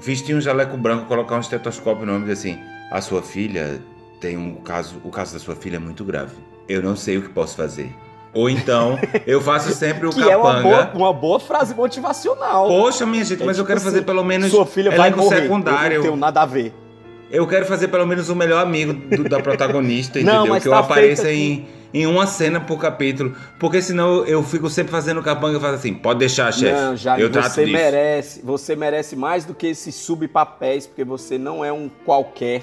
vestir 0.00 0.34
um 0.34 0.40
jaleco 0.40 0.76
branco, 0.76 1.06
colocar 1.06 1.36
um 1.36 1.40
estetoscópio 1.40 2.06
no 2.06 2.12
nome 2.14 2.28
e 2.28 2.32
assim: 2.32 2.58
a 2.90 3.00
sua 3.00 3.22
filha 3.22 3.80
tem 4.20 4.36
um 4.36 4.54
caso, 4.56 4.96
o 5.04 5.10
caso 5.10 5.32
da 5.34 5.38
sua 5.38 5.54
filha 5.56 5.76
é 5.76 5.78
muito 5.80 6.04
grave. 6.04 6.34
Eu 6.68 6.82
não 6.82 6.96
sei 6.96 7.18
o 7.18 7.22
que 7.22 7.28
posso 7.28 7.56
fazer. 7.56 7.92
Ou 8.34 8.50
então, 8.50 8.98
eu 9.26 9.40
faço 9.40 9.72
sempre 9.72 10.06
o 10.06 10.10
Que 10.10 10.22
é 10.22 10.36
uma 10.36 10.56
capanga. 10.56 10.62
boa, 10.62 10.90
uma 10.94 11.12
boa 11.12 11.40
frase 11.40 11.74
motivacional. 11.74 12.68
Poxa, 12.68 13.06
minha 13.06 13.24
gente, 13.24 13.42
É 13.42 13.46
mas 13.46 13.56
eu 13.56 13.64
tipo 13.64 13.68
quero 13.68 13.80
fazer 13.80 13.98
assim, 13.98 14.06
pelo 14.06 14.22
menos 14.24 14.50
Sua 14.50 14.66
filha 14.66 14.90
vai 14.90 15.10
morrer. 15.10 15.36
Eu 15.38 15.42
secundário. 15.42 15.96
não 15.96 16.02
tenho 16.02 16.16
nada 16.16 16.42
a 16.42 16.46
ver. 16.46 16.74
Eu 17.30 17.46
quero 17.46 17.66
fazer 17.66 17.88
pelo 17.88 18.06
menos 18.06 18.28
o 18.28 18.34
melhor 18.36 18.62
amigo 18.62 18.92
do- 18.94 19.28
da 19.28 19.40
protagonista, 19.40 20.18
Não, 20.22 20.32
entendeu? 20.32 20.46
mas 20.54 20.62
que 20.62 20.68
eu 20.68 20.72
tá 20.72 20.78
apareça 20.80 21.30
em, 21.32 21.66
em 21.92 22.06
uma 22.06 22.26
cena 22.26 22.60
por 22.60 22.78
capítulo. 22.78 23.34
Porque 23.58 23.80
senão 23.80 24.24
eu 24.24 24.42
fico 24.42 24.68
sempre 24.68 24.92
fazendo 24.92 25.22
capanga 25.22 25.58
e 25.58 25.60
faço 25.60 25.74
assim, 25.74 25.94
pode 25.94 26.20
deixar, 26.20 26.52
chefe. 26.52 26.80
Não, 26.80 26.96
Jaime, 26.96 27.22
eu 27.22 27.30
trato 27.30 27.50
você 27.52 27.64
disso. 27.64 27.76
merece, 27.76 28.42
você 28.42 28.76
merece 28.76 29.16
mais 29.16 29.44
do 29.44 29.54
que 29.54 29.66
esses 29.66 29.94
subpapéis, 29.94 30.86
porque 30.86 31.04
você 31.04 31.38
não 31.38 31.64
é 31.64 31.72
um 31.72 31.88
qualquer. 32.04 32.62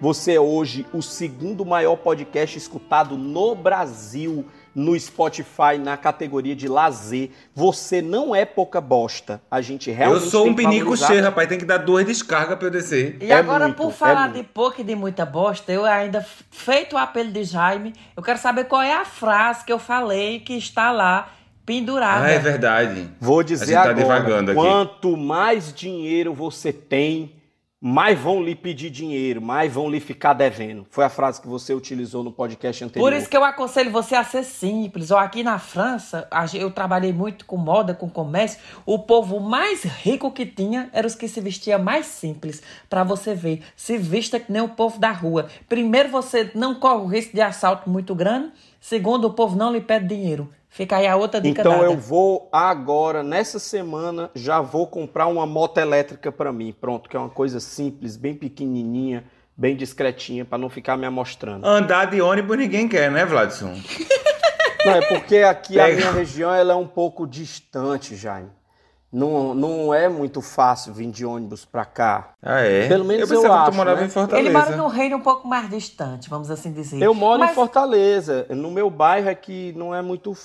Você 0.00 0.34
é 0.34 0.40
hoje 0.40 0.84
o 0.92 1.00
segundo 1.00 1.64
maior 1.64 1.96
podcast 1.96 2.58
escutado 2.58 3.16
no 3.16 3.54
Brasil 3.54 4.44
no 4.76 4.98
Spotify 5.00 5.78
na 5.82 5.96
categoria 5.96 6.54
de 6.54 6.68
lazer. 6.68 7.30
Você 7.54 8.02
não 8.02 8.34
é 8.36 8.44
pouca 8.44 8.78
bosta. 8.78 9.40
A 9.50 9.62
gente 9.62 9.88
Eu 9.88 9.96
realmente 9.96 10.28
sou 10.28 10.42
tem 10.44 10.52
um 10.52 10.54
pinico 10.54 10.94
cheio, 10.94 11.22
rapaz. 11.22 11.48
Tem 11.48 11.56
que 11.58 11.64
dar 11.64 11.78
duas 11.78 12.04
descargas 12.04 12.58
pra 12.58 12.66
eu 12.68 12.70
descer. 12.70 13.16
E 13.22 13.32
É 13.32 13.34
agora, 13.34 13.64
muito, 13.64 13.78
por 13.78 13.88
é 13.88 13.92
falar 13.94 14.28
muito. 14.28 14.36
de 14.36 14.42
pouco 14.42 14.82
e 14.82 14.84
de 14.84 14.94
muita 14.94 15.24
bosta, 15.24 15.72
eu 15.72 15.86
ainda, 15.86 16.24
feito 16.50 16.94
o 16.94 16.98
apelo 16.98 17.30
de 17.32 17.42
Jaime, 17.42 17.94
eu 18.14 18.22
quero 18.22 18.38
saber 18.38 18.64
qual 18.64 18.82
é 18.82 18.92
a 18.92 19.06
frase 19.06 19.64
que 19.64 19.72
eu 19.72 19.78
falei 19.78 20.40
que 20.40 20.52
está 20.58 20.92
lá 20.92 21.30
pendurada. 21.64 22.26
Ah, 22.26 22.30
é 22.30 22.38
verdade. 22.38 23.08
Vou 23.18 23.40
A 23.40 23.42
dizer 23.42 23.64
gente 23.66 23.74
tá 23.76 23.80
agora, 23.80 23.94
devagando 23.94 24.50
aqui. 24.50 24.60
quanto 24.60 25.16
mais 25.16 25.72
dinheiro 25.72 26.34
você 26.34 26.70
tem, 26.72 27.32
mais 27.80 28.18
vão 28.18 28.42
lhe 28.42 28.54
pedir 28.54 28.88
dinheiro, 28.88 29.40
mais 29.40 29.72
vão 29.72 29.90
lhe 29.90 30.00
ficar 30.00 30.32
devendo. 30.32 30.86
Foi 30.90 31.04
a 31.04 31.10
frase 31.10 31.40
que 31.40 31.46
você 31.46 31.74
utilizou 31.74 32.24
no 32.24 32.32
podcast 32.32 32.82
anterior. 32.82 33.04
Por 33.04 33.16
isso 33.16 33.28
que 33.28 33.36
eu 33.36 33.44
aconselho 33.44 33.90
você 33.90 34.14
a 34.14 34.24
ser 34.24 34.44
simples. 34.44 35.12
Aqui 35.12 35.42
na 35.42 35.58
França, 35.58 36.26
eu 36.54 36.70
trabalhei 36.70 37.12
muito 37.12 37.44
com 37.44 37.56
moda, 37.56 37.94
com 37.94 38.08
comércio. 38.08 38.58
O 38.86 38.98
povo 38.98 39.40
mais 39.40 39.84
rico 39.84 40.30
que 40.30 40.46
tinha 40.46 40.88
era 40.92 41.06
os 41.06 41.14
que 41.14 41.28
se 41.28 41.40
vestia 41.40 41.78
mais 41.78 42.06
simples. 42.06 42.62
Pra 42.88 43.04
você 43.04 43.34
ver, 43.34 43.62
se 43.76 43.98
vista 43.98 44.40
que 44.40 44.50
nem 44.50 44.62
o 44.62 44.70
povo 44.70 44.98
da 44.98 45.12
rua. 45.12 45.46
Primeiro, 45.68 46.08
você 46.08 46.50
não 46.54 46.74
corre 46.74 47.02
o 47.02 47.06
risco 47.06 47.34
de 47.34 47.42
assalto 47.42 47.90
muito 47.90 48.14
grande. 48.14 48.52
Segundo, 48.80 49.26
o 49.26 49.32
povo 49.34 49.54
não 49.54 49.72
lhe 49.72 49.80
pede 49.80 50.06
dinheiro. 50.06 50.50
Fica 50.76 50.98
aí 50.98 51.06
a 51.06 51.16
outra 51.16 51.40
dica 51.40 51.62
Então 51.62 51.72
dada. 51.72 51.84
eu 51.84 51.96
vou 51.96 52.50
agora, 52.52 53.22
nessa 53.22 53.58
semana, 53.58 54.30
já 54.34 54.60
vou 54.60 54.86
comprar 54.86 55.26
uma 55.26 55.46
moto 55.46 55.78
elétrica 55.78 56.30
pra 56.30 56.52
mim. 56.52 56.74
Pronto, 56.78 57.08
que 57.08 57.16
é 57.16 57.18
uma 57.18 57.30
coisa 57.30 57.58
simples, 57.60 58.14
bem 58.18 58.34
pequenininha, 58.34 59.24
bem 59.56 59.74
discretinha, 59.74 60.44
pra 60.44 60.58
não 60.58 60.68
ficar 60.68 60.98
me 60.98 61.06
amostrando. 61.06 61.66
Andar 61.66 62.10
de 62.10 62.20
ônibus 62.20 62.58
ninguém 62.58 62.86
quer, 62.86 63.10
né, 63.10 63.24
Vladson? 63.24 63.72
Não, 64.84 64.92
é 64.92 65.00
porque 65.08 65.38
aqui 65.38 65.80
a 65.80 65.84
Pega. 65.84 65.96
minha 65.96 66.10
região 66.12 66.52
ela 66.52 66.74
é 66.74 66.76
um 66.76 66.86
pouco 66.86 67.26
distante, 67.26 68.14
Jaime. 68.14 68.50
Não, 69.16 69.54
não 69.54 69.94
é 69.94 70.10
muito 70.10 70.42
fácil 70.42 70.92
vir 70.92 71.10
de 71.10 71.24
ônibus 71.24 71.64
pra 71.64 71.86
cá. 71.86 72.34
Ah, 72.42 72.60
é? 72.60 72.86
Pelo 72.86 73.02
menos 73.02 73.30
eu 73.30 73.36
eu 73.36 73.42
que 73.42 73.46
acho, 73.48 73.70
tu 73.70 73.74
morava 73.74 74.00
né? 74.00 74.06
em 74.06 74.10
Fortaleza. 74.10 74.46
Ele 74.46 74.54
mora 74.58 74.76
num 74.76 74.88
reino 74.88 75.16
um 75.16 75.20
pouco 75.20 75.48
mais 75.48 75.70
distante, 75.70 76.28
vamos 76.28 76.50
assim 76.50 76.70
dizer. 76.70 77.00
Eu 77.02 77.14
moro 77.14 77.40
Mas- 77.40 77.52
em 77.52 77.54
Fortaleza. 77.54 78.46
No 78.50 78.70
meu 78.70 78.90
bairro 78.90 79.30
é 79.30 79.34
que 79.34 79.72
não 79.74 79.94
é 79.94 80.02
muito. 80.02 80.36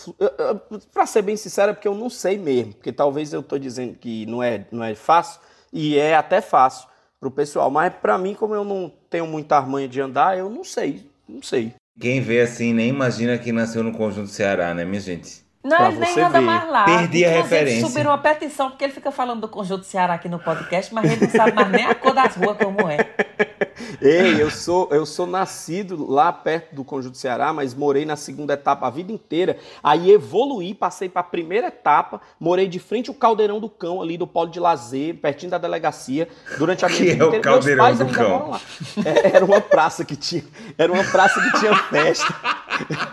Pra 0.94 1.06
ser 1.06 1.22
bem 1.22 1.36
sincero, 1.36 1.72
é 1.72 1.74
porque 1.74 1.88
eu 1.88 1.94
não 1.96 2.10
sei 2.10 2.38
mesmo. 2.38 2.74
Porque 2.74 2.94
talvez 2.94 3.34
eu 3.34 3.44
tô 3.44 3.60
dizendo 3.60 3.96
que 3.96 4.26
não 4.26 4.42
é, 4.42 4.66
não 4.72 4.84
é 4.86 4.96
fácil, 4.96 5.42
e 5.74 5.98
é 5.98 6.16
até 6.16 6.40
fácil 6.40 6.88
pro 7.20 7.30
pessoal. 7.30 7.70
Mas 7.70 7.92
pra 8.02 8.18
mim, 8.18 8.34
como 8.34 8.56
eu 8.56 8.64
não 8.64 8.90
tenho 9.10 9.28
muita 9.28 9.58
armanha 9.58 9.90
de 9.90 10.00
andar, 10.00 10.38
eu 10.38 10.50
não 10.50 10.64
sei. 10.64 11.06
Não 11.28 11.44
sei. 11.44 11.74
Quem 12.00 12.22
vê 12.22 12.40
assim 12.40 12.74
nem 12.74 12.88
imagina 12.88 13.38
que 13.38 13.52
nasceu 13.52 13.84
no 13.84 13.92
Conjunto 13.92 14.30
Ceará, 14.30 14.74
né, 14.74 14.86
minha 14.86 15.02
gente? 15.02 15.41
Não, 15.64 15.78
Pra 15.78 15.88
ele 15.90 16.00
nem 16.00 16.20
anda 16.20 16.40
ver. 16.40 16.46
mais 16.46 16.70
lá. 16.70 16.86
Perdi 16.86 17.24
a 17.26 17.30
referência. 17.30 17.88
subiram 17.88 18.10
uma 18.12 18.18
petição, 18.18 18.70
porque 18.72 18.84
ele 18.84 18.94
fica 18.94 19.12
falando 19.12 19.42
do 19.42 19.48
Conjunto 19.48 19.86
Ceará 19.86 20.16
aqui 20.16 20.28
no 20.28 20.40
podcast, 20.40 20.94
mas 20.94 21.06
ele 21.12 21.26
não 21.26 21.30
sabe 21.32 21.52
mais 21.54 21.70
nem 21.70 21.86
a 21.86 21.94
cor 21.94 22.14
das 22.14 22.36
ruas 22.36 22.58
como 22.58 22.90
é. 22.90 22.98
Ei, 24.02 24.42
eu 24.42 24.50
sou, 24.50 24.88
eu 24.92 25.06
sou 25.06 25.28
nascido 25.28 26.10
lá 26.12 26.32
perto 26.34 26.74
do 26.76 26.84
Conjunto 26.84 27.18
Ceará, 27.18 27.54
mas 27.54 27.74
morei 27.76 28.06
na 28.06 28.16
segunda 28.16 28.54
etapa 28.54 28.88
a 28.88 28.90
vida 28.90 29.12
inteira. 29.12 29.58
Aí 29.84 30.12
evoluí, 30.12 30.74
passei 30.74 31.08
para 31.08 31.22
a 31.22 31.24
primeira 31.24 31.68
etapa, 31.68 32.20
morei 32.40 32.68
de 32.68 32.80
frente 32.80 33.10
ao 33.10 33.16
Caldeirão 33.16 33.60
do 33.60 33.70
Cão, 33.70 34.02
ali 34.02 34.18
do 34.18 34.26
Polo 34.26 34.50
de 34.50 34.60
Lazer, 34.60 35.16
pertinho 35.16 35.52
da 35.52 35.58
delegacia, 35.60 36.28
durante 36.58 36.84
a 36.86 36.90
minha 36.90 37.00
Que 37.00 37.06
vida 37.12 37.24
é 37.24 37.26
o 37.26 37.28
inteira. 37.30 37.44
Caldeirão 37.44 37.86
Meus 37.86 37.98
pais 37.98 38.10
do 38.10 38.16
Cão? 38.16 38.60
É, 39.06 39.36
Era 39.36 39.46
uma 39.46 39.62
praça 39.62 40.04
que 40.04 40.16
tinha, 40.16 40.44
era 40.78 40.92
uma 40.92 41.04
praça 41.04 41.40
que 41.40 41.60
tinha 41.60 41.76
festa. 41.76 42.34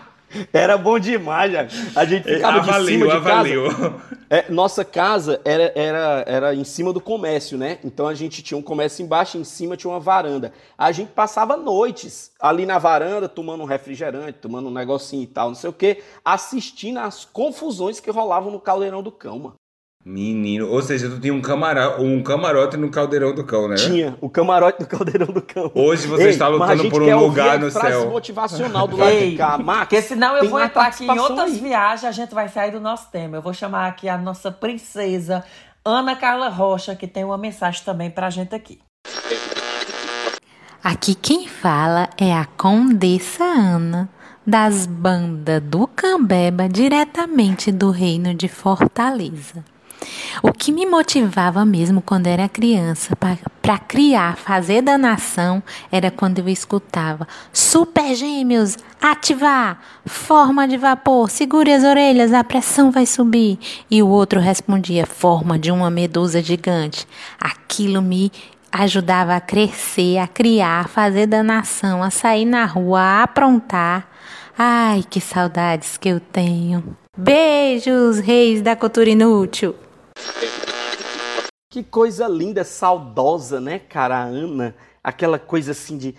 Era 0.53 0.77
bom 0.77 0.99
demais, 0.99 1.51
já. 1.51 1.67
A 1.95 2.05
gente 2.05 2.23
ficava 2.23 2.59
de 2.59 2.69
avaliou, 2.69 2.87
cima 2.87 3.05
de 3.07 3.11
avaliou. 3.11 3.69
casa. 3.69 4.19
É, 4.29 4.51
nossa 4.51 4.85
casa 4.85 5.41
era, 5.43 5.71
era, 5.75 6.23
era 6.27 6.55
em 6.55 6.63
cima 6.63 6.93
do 6.93 7.01
comércio, 7.01 7.57
né? 7.57 7.79
Então 7.83 8.07
a 8.07 8.13
gente 8.13 8.43
tinha 8.43 8.57
um 8.57 8.61
comércio 8.61 9.03
embaixo, 9.03 9.37
em 9.37 9.43
cima 9.43 9.75
tinha 9.75 9.91
uma 9.91 9.99
varanda. 9.99 10.53
A 10.77 10.91
gente 10.91 11.11
passava 11.11 11.57
noites 11.57 12.31
ali 12.39 12.65
na 12.65 12.77
varanda, 12.77 13.27
tomando 13.27 13.63
um 13.63 13.65
refrigerante, 13.65 14.33
tomando 14.33 14.69
um 14.69 14.73
negocinho 14.73 15.23
e 15.23 15.27
tal, 15.27 15.49
não 15.49 15.55
sei 15.55 15.69
o 15.69 15.73
quê, 15.73 16.03
assistindo 16.23 16.99
às 16.99 17.25
confusões 17.25 17.99
que 17.99 18.11
rolavam 18.11 18.51
no 18.51 18.59
caldeirão 18.59 19.01
do 19.01 19.11
cão, 19.11 19.39
mano. 19.39 19.55
Menino, 20.09 20.67
ou 20.67 20.81
seja, 20.81 21.07
tu 21.07 21.19
tinha 21.19 21.31
um, 21.31 21.39
camara... 21.39 22.01
um 22.01 22.23
camarote 22.23 22.75
no 22.75 22.89
Caldeirão 22.89 23.31
do 23.31 23.43
Cão, 23.43 23.67
né? 23.67 23.75
Tinha 23.75 24.17
o 24.19 24.27
camarote 24.27 24.79
do 24.79 24.87
caldeirão 24.87 25.27
do 25.27 25.39
cão. 25.39 25.71
Hoje 25.75 26.07
você 26.07 26.23
Ei, 26.23 26.29
está 26.29 26.47
lutando 26.47 26.89
por 26.89 27.03
um 27.03 27.19
lugar 27.19 27.57
a 27.57 27.59
no 27.59 27.69
frase 27.69 27.89
céu. 27.89 28.09
motivacional 28.09 28.87
do 28.87 28.97
lado 28.97 29.11
Ei, 29.13 29.31
de 29.31 29.37
cá, 29.37 29.59
Max. 29.59 29.79
porque 29.81 30.01
senão 30.01 30.35
eu 30.35 30.49
vou 30.49 30.59
entrar 30.59 30.87
aqui 30.87 31.05
em 31.05 31.19
outras 31.19 31.51
aí. 31.51 31.59
viagens, 31.59 32.05
a 32.05 32.11
gente 32.11 32.33
vai 32.33 32.49
sair 32.49 32.71
do 32.71 32.79
nosso 32.79 33.11
tema. 33.11 33.37
Eu 33.37 33.41
vou 33.43 33.53
chamar 33.53 33.87
aqui 33.87 34.09
a 34.09 34.17
nossa 34.17 34.51
princesa 34.51 35.43
Ana 35.85 36.15
Carla 36.15 36.49
Rocha, 36.49 36.95
que 36.95 37.05
tem 37.07 37.23
uma 37.23 37.37
mensagem 37.37 37.83
também 37.85 38.09
pra 38.09 38.31
gente 38.31 38.55
aqui. 38.55 38.79
Aqui 40.83 41.13
quem 41.13 41.47
fala 41.47 42.09
é 42.17 42.33
a 42.33 42.45
Condessa 42.45 43.43
Ana, 43.43 44.09
das 44.43 44.87
bandas 44.87 45.61
do 45.61 45.85
Cambeba, 45.85 46.67
diretamente 46.67 47.71
do 47.71 47.91
reino 47.91 48.33
de 48.33 48.47
Fortaleza. 48.47 49.63
O 50.41 50.51
que 50.51 50.71
me 50.71 50.85
motivava 50.85 51.65
mesmo 51.65 52.01
quando 52.01 52.27
era 52.27 52.47
criança 52.47 53.15
para 53.15 53.77
criar, 53.79 54.37
fazer 54.37 54.81
da 54.81 54.97
nação, 54.97 55.61
era 55.91 56.09
quando 56.09 56.39
eu 56.39 56.49
escutava 56.49 57.27
Super 57.51 58.15
Gêmeos, 58.15 58.77
ativar, 59.01 59.79
forma 60.05 60.67
de 60.67 60.77
vapor, 60.77 61.29
segure 61.29 61.71
as 61.71 61.83
orelhas, 61.83 62.33
a 62.33 62.43
pressão 62.43 62.91
vai 62.91 63.05
subir. 63.05 63.59
E 63.89 64.01
o 64.01 64.07
outro 64.07 64.39
respondia, 64.39 65.05
forma 65.05 65.57
de 65.57 65.71
uma 65.71 65.89
medusa 65.89 66.41
gigante. 66.41 67.07
Aquilo 67.39 68.01
me 68.01 68.31
ajudava 68.71 69.35
a 69.35 69.41
crescer, 69.41 70.17
a 70.17 70.27
criar, 70.27 70.81
a 70.81 70.87
fazer 70.87 71.27
da 71.27 71.43
nação, 71.43 72.03
a 72.03 72.09
sair 72.09 72.45
na 72.45 72.65
rua, 72.65 73.01
a 73.01 73.23
aprontar. 73.23 74.07
Ai, 74.57 75.03
que 75.09 75.21
saudades 75.21 75.97
que 75.97 76.09
eu 76.09 76.19
tenho. 76.19 76.83
Beijos, 77.17 78.19
reis 78.19 78.61
da 78.61 78.75
cultura 78.75 79.09
inútil. 79.09 79.75
Que 81.71 81.83
coisa 81.83 82.27
linda, 82.27 82.63
saudosa, 82.63 83.61
né, 83.61 83.77
cara? 83.77 84.17
A 84.17 84.23
Ana, 84.23 84.75
aquela 85.03 85.37
coisa 85.37 85.71
assim 85.71 85.97
de. 85.97 86.15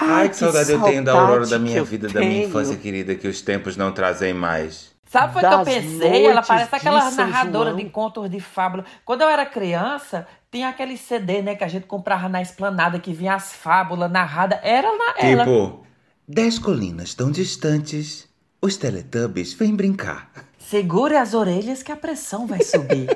Ai, 0.00 0.28
que, 0.28 0.34
que 0.34 0.40
saudade, 0.40 0.70
eu 0.70 0.82
tenho 0.82 1.02
da 1.02 1.12
aurora 1.12 1.46
da 1.46 1.58
minha 1.58 1.82
vida, 1.82 2.06
tenho. 2.06 2.20
da 2.20 2.28
minha 2.28 2.46
infância 2.46 2.76
querida, 2.76 3.14
que 3.14 3.26
os 3.26 3.40
tempos 3.40 3.76
não 3.76 3.92
trazem 3.92 4.34
mais. 4.34 4.90
Sabe 5.10 5.36
o 5.36 5.40
que 5.40 5.46
eu 5.46 5.64
pensei? 5.64 6.26
Ela 6.26 6.42
parece 6.42 6.76
aquela 6.76 7.10
narradora 7.10 7.74
de 7.74 7.84
contos 7.86 8.30
de 8.30 8.38
fábula. 8.38 8.84
Quando 9.04 9.22
eu 9.22 9.28
era 9.28 9.44
criança, 9.44 10.24
tinha 10.52 10.68
aquele 10.68 10.96
CD, 10.96 11.42
né, 11.42 11.56
que 11.56 11.64
a 11.64 11.68
gente 11.68 11.86
comprava 11.86 12.28
na 12.28 12.40
esplanada, 12.40 13.00
que 13.00 13.12
vinha 13.12 13.34
as 13.34 13.52
fábulas 13.52 14.10
narradas. 14.10 14.60
Era 14.62 14.88
na 14.96 15.14
ela. 15.18 15.44
Tipo, 15.44 15.84
dez 16.28 16.60
colinas 16.60 17.12
tão 17.14 17.30
distantes, 17.30 18.28
os 18.62 18.76
Teletubbies 18.76 19.52
vêm 19.54 19.74
brincar. 19.74 20.30
Segure 20.70 21.16
as 21.16 21.34
orelhas 21.34 21.82
que 21.82 21.90
a 21.90 21.96
pressão 21.96 22.46
vai 22.46 22.62
subir. 22.62 23.08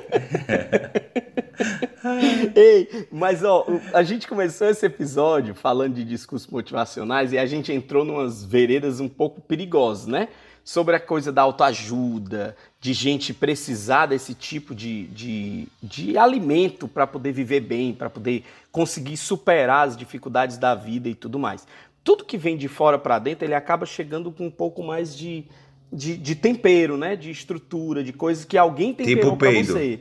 Ei, 2.53 3.07
mas 3.09 3.45
ó, 3.45 3.65
a 3.93 4.03
gente 4.03 4.27
começou 4.27 4.67
esse 4.67 4.85
episódio 4.85 5.55
falando 5.55 5.93
de 5.93 6.03
discursos 6.03 6.49
motivacionais 6.49 7.31
e 7.31 7.37
a 7.37 7.45
gente 7.45 7.71
entrou 7.71 8.03
numas 8.03 8.43
veredas 8.43 8.99
um 8.99 9.07
pouco 9.07 9.39
perigosas, 9.39 10.05
né? 10.05 10.27
Sobre 10.65 10.97
a 10.97 10.99
coisa 10.99 11.31
da 11.31 11.43
autoajuda, 11.43 12.57
de 12.81 12.91
gente 12.91 13.33
precisar 13.33 14.07
desse 14.07 14.33
tipo 14.33 14.75
de, 14.75 15.07
de, 15.07 15.69
de 15.81 16.17
alimento 16.17 16.89
para 16.89 17.07
poder 17.07 17.31
viver 17.31 17.61
bem, 17.61 17.93
para 17.93 18.09
poder 18.09 18.43
conseguir 18.69 19.15
superar 19.15 19.87
as 19.87 19.95
dificuldades 19.95 20.57
da 20.57 20.75
vida 20.75 21.07
e 21.07 21.15
tudo 21.15 21.39
mais. 21.39 21.65
Tudo 22.03 22.25
que 22.25 22.37
vem 22.37 22.57
de 22.57 22.67
fora 22.67 22.99
para 22.99 23.17
dentro, 23.17 23.45
ele 23.45 23.55
acaba 23.55 23.85
chegando 23.85 24.29
com 24.29 24.47
um 24.47 24.51
pouco 24.51 24.83
mais 24.83 25.15
de 25.17 25.45
de, 25.91 26.17
de 26.17 26.35
tempero, 26.35 26.97
né? 26.97 27.15
De 27.15 27.31
estrutura, 27.31 28.03
de 28.03 28.13
coisas 28.13 28.45
que 28.45 28.57
alguém 28.57 28.93
temperou 28.93 29.31
tipo 29.31 29.37
pra 29.37 29.51
você. 29.51 29.99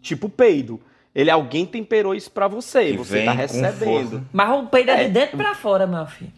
Tipo 0.00 0.28
peido. 0.28 0.80
Ele 1.14 1.30
alguém 1.30 1.64
temperou 1.64 2.14
isso 2.14 2.30
para 2.30 2.46
você, 2.46 2.92
que 2.92 2.98
você 2.98 3.24
tá 3.24 3.32
recebendo. 3.32 4.26
Mas 4.32 4.50
o 4.50 4.66
peido 4.66 4.90
é, 4.90 5.00
é 5.00 5.04
de 5.06 5.14
dentro 5.14 5.38
para 5.38 5.54
fora, 5.54 5.86
meu 5.86 6.06
filho. 6.06 6.30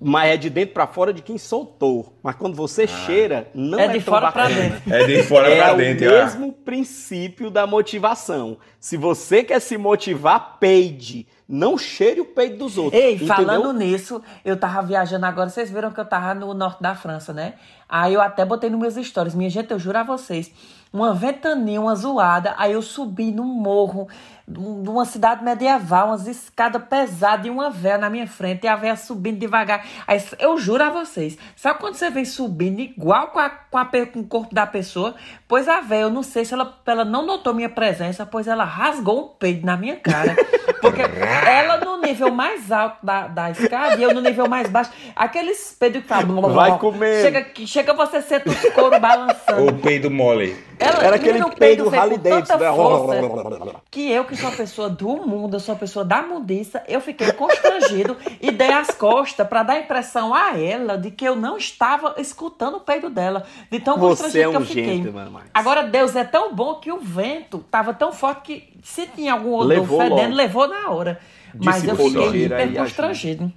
Mas 0.00 0.30
é 0.30 0.36
de 0.36 0.48
dentro 0.48 0.74
para 0.74 0.86
fora 0.86 1.12
de 1.12 1.20
quem 1.20 1.36
soltou. 1.36 2.16
Mas 2.22 2.36
quando 2.36 2.54
você 2.54 2.84
ah. 2.84 2.86
cheira, 2.86 3.50
não 3.52 3.78
é, 3.78 3.86
é 3.86 3.88
de 3.88 4.00
fora 4.00 4.30
para 4.30 4.48
dentro. 4.48 4.94
É 4.94 5.04
de 5.04 5.22
fora 5.24 5.48
é 5.50 5.56
para 5.56 5.74
dentro. 5.74 6.04
É 6.04 6.22
o 6.22 6.24
mesmo 6.24 6.52
princípio 6.52 7.50
da 7.50 7.66
motivação. 7.66 8.58
Se 8.78 8.96
você 8.96 9.42
quer 9.42 9.60
se 9.60 9.76
motivar, 9.76 10.58
peide. 10.60 11.26
Não 11.48 11.76
cheire 11.76 12.20
o 12.20 12.24
peito 12.26 12.58
dos 12.58 12.78
outros. 12.78 13.02
Ei, 13.02 13.14
entendeu? 13.14 13.34
falando 13.34 13.72
nisso, 13.72 14.22
eu 14.44 14.56
tava 14.56 14.86
viajando 14.86 15.26
agora. 15.26 15.48
Vocês 15.48 15.70
viram 15.70 15.90
que 15.90 15.98
eu 15.98 16.04
tava 16.04 16.34
no 16.34 16.54
norte 16.54 16.80
da 16.80 16.94
França, 16.94 17.32
né? 17.32 17.54
Aí 17.88 18.14
eu 18.14 18.20
até 18.20 18.44
botei 18.44 18.68
nos 18.68 18.80
meus 18.80 19.06
stories. 19.06 19.34
Minha 19.34 19.48
gente, 19.48 19.70
eu 19.70 19.78
juro 19.78 19.98
a 19.98 20.02
vocês. 20.02 20.52
Uma 20.92 21.14
ventania, 21.14 21.80
uma 21.80 21.94
zoada. 21.94 22.54
Aí 22.58 22.72
eu 22.72 22.82
subi 22.82 23.30
num 23.30 23.44
morro 23.44 24.08
de 24.48 24.88
uma 24.88 25.04
cidade 25.04 25.44
medieval, 25.44 26.08
umas 26.08 26.26
escadas 26.26 26.82
pesadas 26.88 27.46
e 27.46 27.50
uma 27.50 27.68
véia 27.68 27.98
na 27.98 28.08
minha 28.08 28.26
frente, 28.26 28.64
e 28.64 28.68
a 28.68 28.74
véia 28.74 28.96
subindo 28.96 29.38
devagar. 29.38 29.84
Aí, 30.06 30.22
eu 30.38 30.56
juro 30.56 30.82
a 30.82 30.88
vocês, 30.88 31.36
sabe 31.54 31.78
quando 31.78 31.96
você 31.96 32.08
vem 32.08 32.24
subindo 32.24 32.80
igual 32.80 33.28
com, 33.28 33.38
a, 33.38 33.50
com, 33.50 33.76
a, 33.76 33.84
com 33.84 34.20
o 34.20 34.24
corpo 34.24 34.54
da 34.54 34.66
pessoa? 34.66 35.14
Pois 35.46 35.68
a 35.68 35.82
véia, 35.82 36.02
eu 36.02 36.10
não 36.10 36.22
sei 36.22 36.46
se 36.46 36.54
ela, 36.54 36.78
ela 36.86 37.04
não 37.04 37.26
notou 37.26 37.52
minha 37.52 37.68
presença, 37.68 38.24
pois 38.24 38.48
ela 38.48 38.64
rasgou 38.64 39.26
um 39.26 39.28
peido 39.28 39.66
na 39.66 39.76
minha 39.76 39.96
cara. 39.96 40.34
Porque 40.80 41.02
ela 41.02 41.78
no 41.78 42.00
nível 42.00 42.30
mais 42.30 42.70
alto 42.70 43.04
da, 43.04 43.26
da 43.26 43.50
escada 43.50 43.96
e 43.96 44.02
eu 44.02 44.14
no 44.14 44.20
nível 44.20 44.48
mais 44.48 44.70
baixo, 44.70 44.92
aqueles 45.14 45.76
peidos 45.78 46.02
que 46.02 46.08
falam... 46.08 46.40
Vai 46.40 46.78
comer! 46.78 47.22
Chega, 47.22 47.46
chega 47.66 47.77
você 47.82 48.22
ser 48.22 48.42
os 48.46 48.72
couro 48.72 48.98
balançando. 49.00 49.66
O 49.66 49.74
peido 49.74 50.10
mole. 50.10 50.56
Ela, 50.78 51.04
Era 51.04 51.16
aquele 51.16 51.40
peido, 51.40 51.56
peido 51.56 51.88
rally 51.88 52.18
dentes, 52.18 52.48
né? 52.50 53.72
Que 53.90 54.10
eu 54.12 54.24
que 54.24 54.36
sou 54.36 54.48
a 54.48 54.52
pessoa 54.52 54.88
do 54.88 55.08
mundo, 55.26 55.56
eu 55.56 55.60
sou 55.60 55.74
a 55.74 55.78
pessoa 55.78 56.04
da 56.04 56.22
mundiça, 56.22 56.82
eu 56.86 57.00
fiquei 57.00 57.32
constrangido 57.32 58.16
e 58.40 58.50
dei 58.52 58.70
as 58.70 58.92
costas 58.92 59.46
para 59.46 59.64
dar 59.64 59.72
a 59.74 59.80
impressão 59.80 60.32
a 60.32 60.56
ela 60.56 60.96
de 60.96 61.10
que 61.10 61.24
eu 61.24 61.34
não 61.34 61.56
estava 61.56 62.14
escutando 62.18 62.76
o 62.76 62.80
peido 62.80 63.10
dela. 63.10 63.44
De 63.70 63.80
tão 63.80 63.98
Você 63.98 64.22
constrangido 64.22 64.44
é 64.44 64.48
um 64.48 64.52
que 64.52 64.56
eu 64.56 64.66
fiquei. 64.66 65.10
Mano, 65.10 65.40
Agora, 65.52 65.82
Deus 65.82 66.14
é 66.14 66.24
tão 66.24 66.54
bom 66.54 66.76
que 66.76 66.92
o 66.92 67.00
vento 67.00 67.64
tava 67.70 67.92
tão 67.92 68.12
forte 68.12 68.42
que 68.42 68.72
se 68.82 69.06
tinha 69.06 69.32
algum 69.32 69.54
odor 69.54 69.66
levou 69.66 69.98
fedendo, 70.00 70.20
logo. 70.22 70.36
levou 70.36 70.68
na 70.68 70.90
hora. 70.90 71.20
Mas 71.54 71.82
eu 71.84 71.96
fiquei 71.96 72.44
hiper 72.44 72.74
constrangido. 72.76 73.52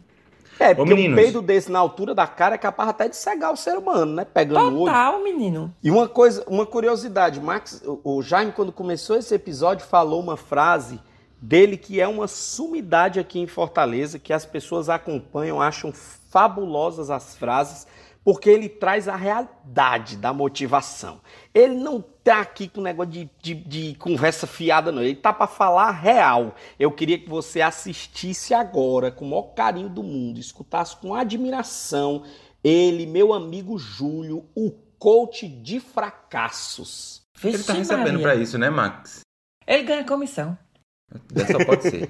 É, 0.59 0.73
porque 0.73 0.93
Ô, 0.93 0.95
um 0.95 1.15
peido 1.15 1.41
desse 1.41 1.71
na 1.71 1.79
altura 1.79 2.13
da 2.13 2.27
cara 2.27 2.55
é 2.55 2.57
capaz 2.57 2.89
até 2.89 3.09
de 3.09 3.15
cegar 3.15 3.51
o 3.51 3.57
ser 3.57 3.77
humano, 3.77 4.13
né? 4.13 4.25
Pegando 4.25 4.55
Total, 4.55 4.73
o 4.73 4.79
olho. 4.81 4.93
Total, 4.93 5.23
menino. 5.23 5.75
E 5.83 5.89
uma 5.89 6.07
coisa, 6.07 6.43
uma 6.47 6.65
curiosidade, 6.65 7.39
Max, 7.39 7.83
o 8.03 8.21
Jaime, 8.21 8.51
quando 8.51 8.71
começou 8.71 9.15
esse 9.15 9.33
episódio, 9.33 9.85
falou 9.85 10.21
uma 10.21 10.37
frase 10.37 10.99
dele 11.41 11.75
que 11.75 11.99
é 11.99 12.07
uma 12.07 12.27
sumidade 12.27 13.19
aqui 13.19 13.39
em 13.39 13.47
Fortaleza, 13.47 14.19
que 14.19 14.31
as 14.31 14.45
pessoas 14.45 14.89
acompanham, 14.89 15.59
acham 15.59 15.91
fabulosas 15.91 17.09
as 17.09 17.35
frases, 17.35 17.87
porque 18.23 18.49
ele 18.49 18.69
traz 18.69 19.07
a 19.07 19.15
realidade 19.15 20.15
da 20.15 20.31
motivação. 20.31 21.19
Ele 21.53 21.73
não 21.73 22.03
tá 22.23 22.39
aqui 22.41 22.67
com 22.67 22.81
negócio 22.81 23.11
de, 23.11 23.29
de, 23.41 23.55
de 23.55 23.95
conversa 23.95 24.45
fiada, 24.45 24.91
não. 24.91 25.01
Ele 25.01 25.15
tá 25.15 25.33
para 25.33 25.47
falar 25.47 25.91
real. 25.91 26.55
Eu 26.79 26.91
queria 26.91 27.17
que 27.17 27.29
você 27.29 27.61
assistisse 27.61 28.53
agora, 28.53 29.11
com 29.11 29.25
o 29.25 29.29
maior 29.29 29.53
carinho 29.53 29.89
do 29.89 30.03
mundo, 30.03 30.39
escutasse 30.39 30.95
com 30.97 31.15
admiração 31.15 32.23
ele, 32.63 33.05
meu 33.05 33.33
amigo 33.33 33.77
Júlio, 33.77 34.47
o 34.55 34.71
coach 34.99 35.47
de 35.47 35.79
fracassos. 35.79 37.23
Ele 37.43 37.63
tá 37.63 37.73
recebendo 37.73 38.21
para 38.21 38.35
isso, 38.35 38.57
né, 38.57 38.69
Max? 38.69 39.21
Ele 39.65 39.83
ganha 39.83 40.05
comissão. 40.05 40.57
Só 41.51 41.65
pode 41.65 41.83
ser. 41.89 42.09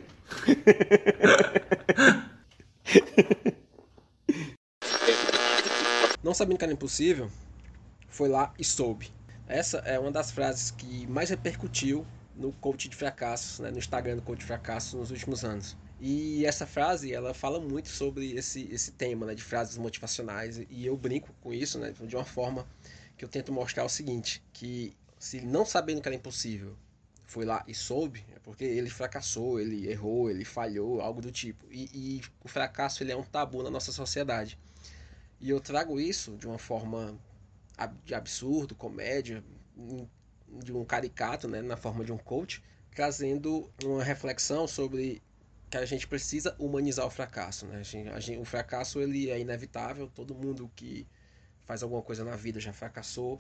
Não 6.22 6.34
sabendo 6.34 6.58
que 6.58 6.66
era 6.66 6.74
impossível, 6.74 7.32
foi 8.08 8.30
lá 8.30 8.54
e 8.60 8.64
soube. 8.64 9.10
Essa 9.52 9.80
é 9.80 10.00
uma 10.00 10.12
das 10.12 10.32
frases 10.32 10.72
que 10.72 11.06
mais 11.08 11.30
repercutiu 11.30 12.08
no 12.34 12.54
coach 12.54 12.88
de 12.88 12.96
fracassos, 12.96 13.60
né, 13.60 13.70
no 13.70 13.78
Instagram 13.78 14.16
do 14.16 14.22
coach 14.22 14.40
de 14.40 14.46
fracassos 14.46 14.94
nos 14.94 15.12
últimos 15.12 15.44
anos. 15.44 15.76
E 16.00 16.46
essa 16.46 16.66
frase, 16.66 17.14
ela 17.14 17.34
fala 17.34 17.60
muito 17.60 17.90
sobre 17.90 18.32
esse, 18.32 18.70
esse 18.72 18.94
tema 18.94 19.26
né, 19.26 19.36
de 19.36 19.44
frases 19.44 19.76
motivacionais. 19.76 20.62
E 20.70 20.86
eu 20.86 20.96
brinco 20.96 21.36
com 21.42 21.54
isso 21.54 21.78
né, 21.78 21.92
de 21.92 22.16
uma 22.16 22.24
forma 22.24 22.66
que 23.18 23.26
eu 23.26 23.28
tento 23.28 23.52
mostrar 23.52 23.84
o 23.84 23.90
seguinte, 23.90 24.42
que 24.54 24.96
se 25.20 25.42
não 25.42 25.66
sabendo 25.66 26.02
que 26.02 26.08
era 26.08 26.16
impossível, 26.16 26.78
foi 27.26 27.44
lá 27.44 27.62
e 27.68 27.76
soube, 27.76 28.26
é 28.34 28.40
porque 28.40 28.64
ele 28.64 28.90
fracassou, 28.90 29.60
ele 29.60 29.92
errou, 29.92 30.30
ele 30.30 30.46
falhou, 30.46 31.02
algo 31.02 31.22
do 31.22 31.30
tipo. 31.30 31.66
E, 31.70 31.90
e, 31.94 32.22
o 32.42 32.48
fracasso 32.48 33.04
ele 33.04 33.12
é 33.12 33.18
um 33.18 33.24
tabu 33.24 33.62
na 33.62 33.70
nossa 33.70 33.92
sociedade. 33.92 34.58
E 35.42 35.50
eu 35.50 35.60
trago 35.60 36.00
isso 36.00 36.38
de 36.38 36.48
uma 36.48 36.58
forma 36.58 37.20
de 37.88 38.14
absurdo, 38.14 38.76
comédia, 38.76 39.44
de 40.48 40.74
um 40.74 40.84
caricato, 40.84 41.48
né, 41.48 41.62
na 41.62 41.78
forma 41.78 42.04
de 42.04 42.12
um 42.12 42.18
coach, 42.18 42.62
trazendo 42.92 43.72
uma 43.84 44.04
reflexão 44.04 44.68
sobre 44.68 45.22
que 45.70 45.78
a 45.78 45.86
gente 45.86 46.06
precisa 46.06 46.56
humanizar 46.60 47.06
o 47.06 47.10
fracasso. 47.10 47.66
Né? 47.66 47.78
A 47.78 47.84
gente, 47.84 48.10
a 48.10 48.20
gente, 48.20 48.40
o 48.40 48.46
fracasso 48.46 49.00
ele 49.00 49.30
é 49.30 49.40
inevitável, 49.40 50.10
todo 50.14 50.36
mundo 50.36 50.70
que 50.76 51.08
faz 51.66 51.82
alguma 51.82 52.02
coisa 52.02 52.26
na 52.26 52.36
vida 52.36 52.60
já 52.60 52.74
fracassou. 52.74 53.40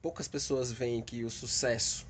Poucas 0.00 0.26
pessoas 0.26 0.72
veem 0.72 1.02
que 1.02 1.24
o 1.24 1.30
sucesso 1.30 2.06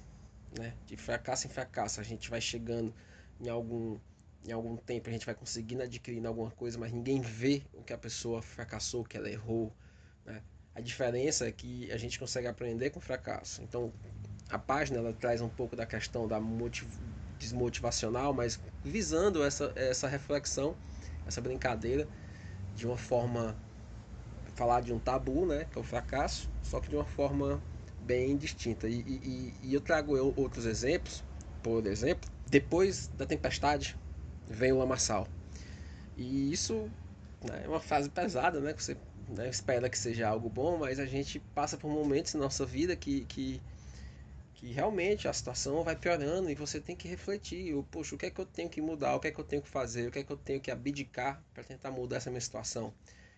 né? 0.58 0.74
De 0.86 0.96
fracasso 0.96 1.46
em 1.46 1.50
fracasso, 1.50 2.00
a 2.00 2.04
gente 2.04 2.30
vai 2.30 2.40
chegando 2.40 2.94
em 3.40 3.48
algum 3.48 3.98
em 4.42 4.52
algum 4.52 4.74
tempo 4.74 5.06
a 5.06 5.12
gente 5.12 5.26
vai 5.26 5.34
conseguindo 5.34 5.82
adquirir 5.82 6.26
alguma 6.26 6.50
coisa, 6.50 6.78
mas 6.78 6.90
ninguém 6.90 7.20
vê 7.20 7.62
o 7.74 7.82
que 7.82 7.92
a 7.92 7.98
pessoa 7.98 8.40
fracassou, 8.40 9.04
que 9.04 9.14
ela 9.14 9.28
errou, 9.28 9.70
né? 10.24 10.42
A 10.80 10.82
diferença 10.82 11.46
é 11.46 11.52
que 11.52 11.92
a 11.92 11.98
gente 11.98 12.18
consegue 12.18 12.46
aprender 12.46 12.88
com 12.88 13.00
fracasso. 13.00 13.62
Então, 13.62 13.92
a 14.48 14.58
página 14.58 14.98
ela 14.98 15.12
traz 15.12 15.42
um 15.42 15.48
pouco 15.48 15.76
da 15.76 15.84
questão 15.84 16.26
da 16.26 16.40
motiv... 16.40 16.88
desmotivacional, 17.38 18.32
mas 18.32 18.58
visando 18.82 19.44
essa, 19.44 19.70
essa 19.76 20.08
reflexão 20.08 20.74
essa 21.26 21.38
brincadeira 21.42 22.08
de 22.74 22.86
uma 22.86 22.96
forma 22.96 23.54
falar 24.54 24.80
de 24.80 24.90
um 24.90 24.98
tabu, 24.98 25.44
né, 25.44 25.66
que 25.70 25.78
é 25.78 25.80
o 25.82 25.84
fracasso, 25.84 26.48
só 26.62 26.80
que 26.80 26.88
de 26.88 26.96
uma 26.96 27.04
forma 27.04 27.62
bem 28.00 28.34
distinta. 28.38 28.88
E, 28.88 29.00
e, 29.00 29.54
e 29.62 29.74
eu 29.74 29.82
trago 29.82 30.16
outros 30.34 30.64
exemplos, 30.64 31.22
por 31.62 31.86
exemplo, 31.86 32.28
depois 32.46 33.08
da 33.18 33.26
tempestade 33.26 33.98
vem 34.48 34.72
o 34.72 34.78
lamaçal. 34.78 35.28
E 36.16 36.50
isso 36.50 36.90
né, 37.44 37.62
é 37.64 37.68
uma 37.68 37.80
fase 37.80 38.08
pesada, 38.08 38.60
né, 38.60 38.72
que 38.72 38.82
você 38.82 38.96
né, 39.30 39.48
espera 39.48 39.88
que 39.88 39.98
seja 39.98 40.28
algo 40.28 40.48
bom, 40.48 40.78
mas 40.78 40.98
a 40.98 41.06
gente 41.06 41.38
passa 41.54 41.76
por 41.76 41.90
momentos 41.90 42.34
na 42.34 42.40
nossa 42.40 42.66
vida 42.66 42.96
que, 42.96 43.24
que, 43.26 43.60
que 44.54 44.72
realmente 44.72 45.28
a 45.28 45.32
situação 45.32 45.82
vai 45.82 45.96
piorando 45.96 46.50
e 46.50 46.54
você 46.54 46.80
tem 46.80 46.96
que 46.96 47.08
refletir, 47.08 47.74
poxa, 47.90 48.14
o 48.14 48.18
que 48.18 48.26
é 48.26 48.30
que 48.30 48.40
eu 48.40 48.46
tenho 48.46 48.68
que 48.68 48.80
mudar, 48.80 49.14
o 49.16 49.20
que 49.20 49.28
é 49.28 49.30
que 49.30 49.40
eu 49.40 49.44
tenho 49.44 49.62
que 49.62 49.68
fazer, 49.68 50.08
o 50.08 50.10
que 50.10 50.18
é 50.18 50.24
que 50.24 50.32
eu 50.32 50.36
tenho 50.36 50.60
que 50.60 50.70
abdicar 50.70 51.42
para 51.54 51.64
tentar 51.64 51.90
mudar 51.90 52.16
essa 52.16 52.30
minha 52.30 52.40
situação, 52.40 52.92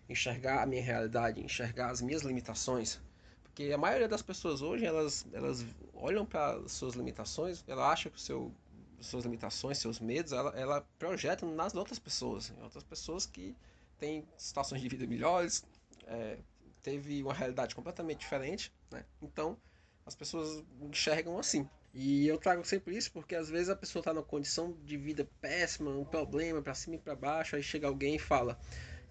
enxergar 0.09 0.63
a 0.63 0.67
minha 0.67 0.83
realidade, 0.83 1.41
enxergar 1.41 1.91
as 1.91 2.01
minhas 2.01 2.23
limitações, 2.23 3.01
porque 3.43 3.71
a 3.71 3.77
maioria 3.77 4.09
das 4.09 4.23
pessoas 4.23 4.63
hoje, 4.63 4.87
elas, 4.87 5.27
elas 5.31 5.65
olham 5.93 6.25
para 6.25 6.67
suas 6.69 6.95
limitações, 6.95 7.63
ela 7.69 7.93
acha 7.93 8.09
que 8.09 8.17
o 8.17 8.21
seu, 8.21 8.51
suas 8.99 9.25
limitações, 9.25 9.77
seus 9.77 10.01
medos, 10.01 10.33
ela, 10.33 10.51
ela 10.59 10.81
projeta 10.99 11.45
nas 11.45 11.75
outras 11.75 11.99
pessoas, 11.99 12.51
outras 12.63 12.83
pessoas 12.83 13.27
que 13.27 13.55
têm 13.99 14.25
situações 14.39 14.81
de 14.81 14.89
vida 14.89 15.07
melhores, 15.07 15.63
é, 16.07 16.39
teve 16.83 17.23
uma 17.23 17.35
realidade 17.35 17.75
completamente 17.75 18.21
diferente, 18.21 18.73
né? 18.91 19.05
Então, 19.21 19.59
as 20.05 20.15
pessoas 20.15 20.65
enxergam 20.81 21.39
assim. 21.39 21.69
E 21.95 22.27
eu 22.27 22.39
trago 22.39 22.65
sempre 22.65 22.97
isso 22.97 23.13
porque 23.13 23.35
às 23.35 23.51
vezes 23.51 23.69
a 23.69 23.77
pessoa 23.77 24.01
está 24.01 24.13
numa 24.15 24.23
condição 24.25 24.73
de 24.85 24.97
vida 24.97 25.29
péssima, 25.41 25.91
um 25.91 26.05
problema 26.05 26.63
para 26.63 26.75
cima 26.75 26.97
e 26.97 26.99
para 26.99 27.15
baixo, 27.15 27.55
aí 27.55 27.63
chega 27.63 27.87
alguém 27.87 28.17
e 28.17 28.19
fala: 28.19 28.59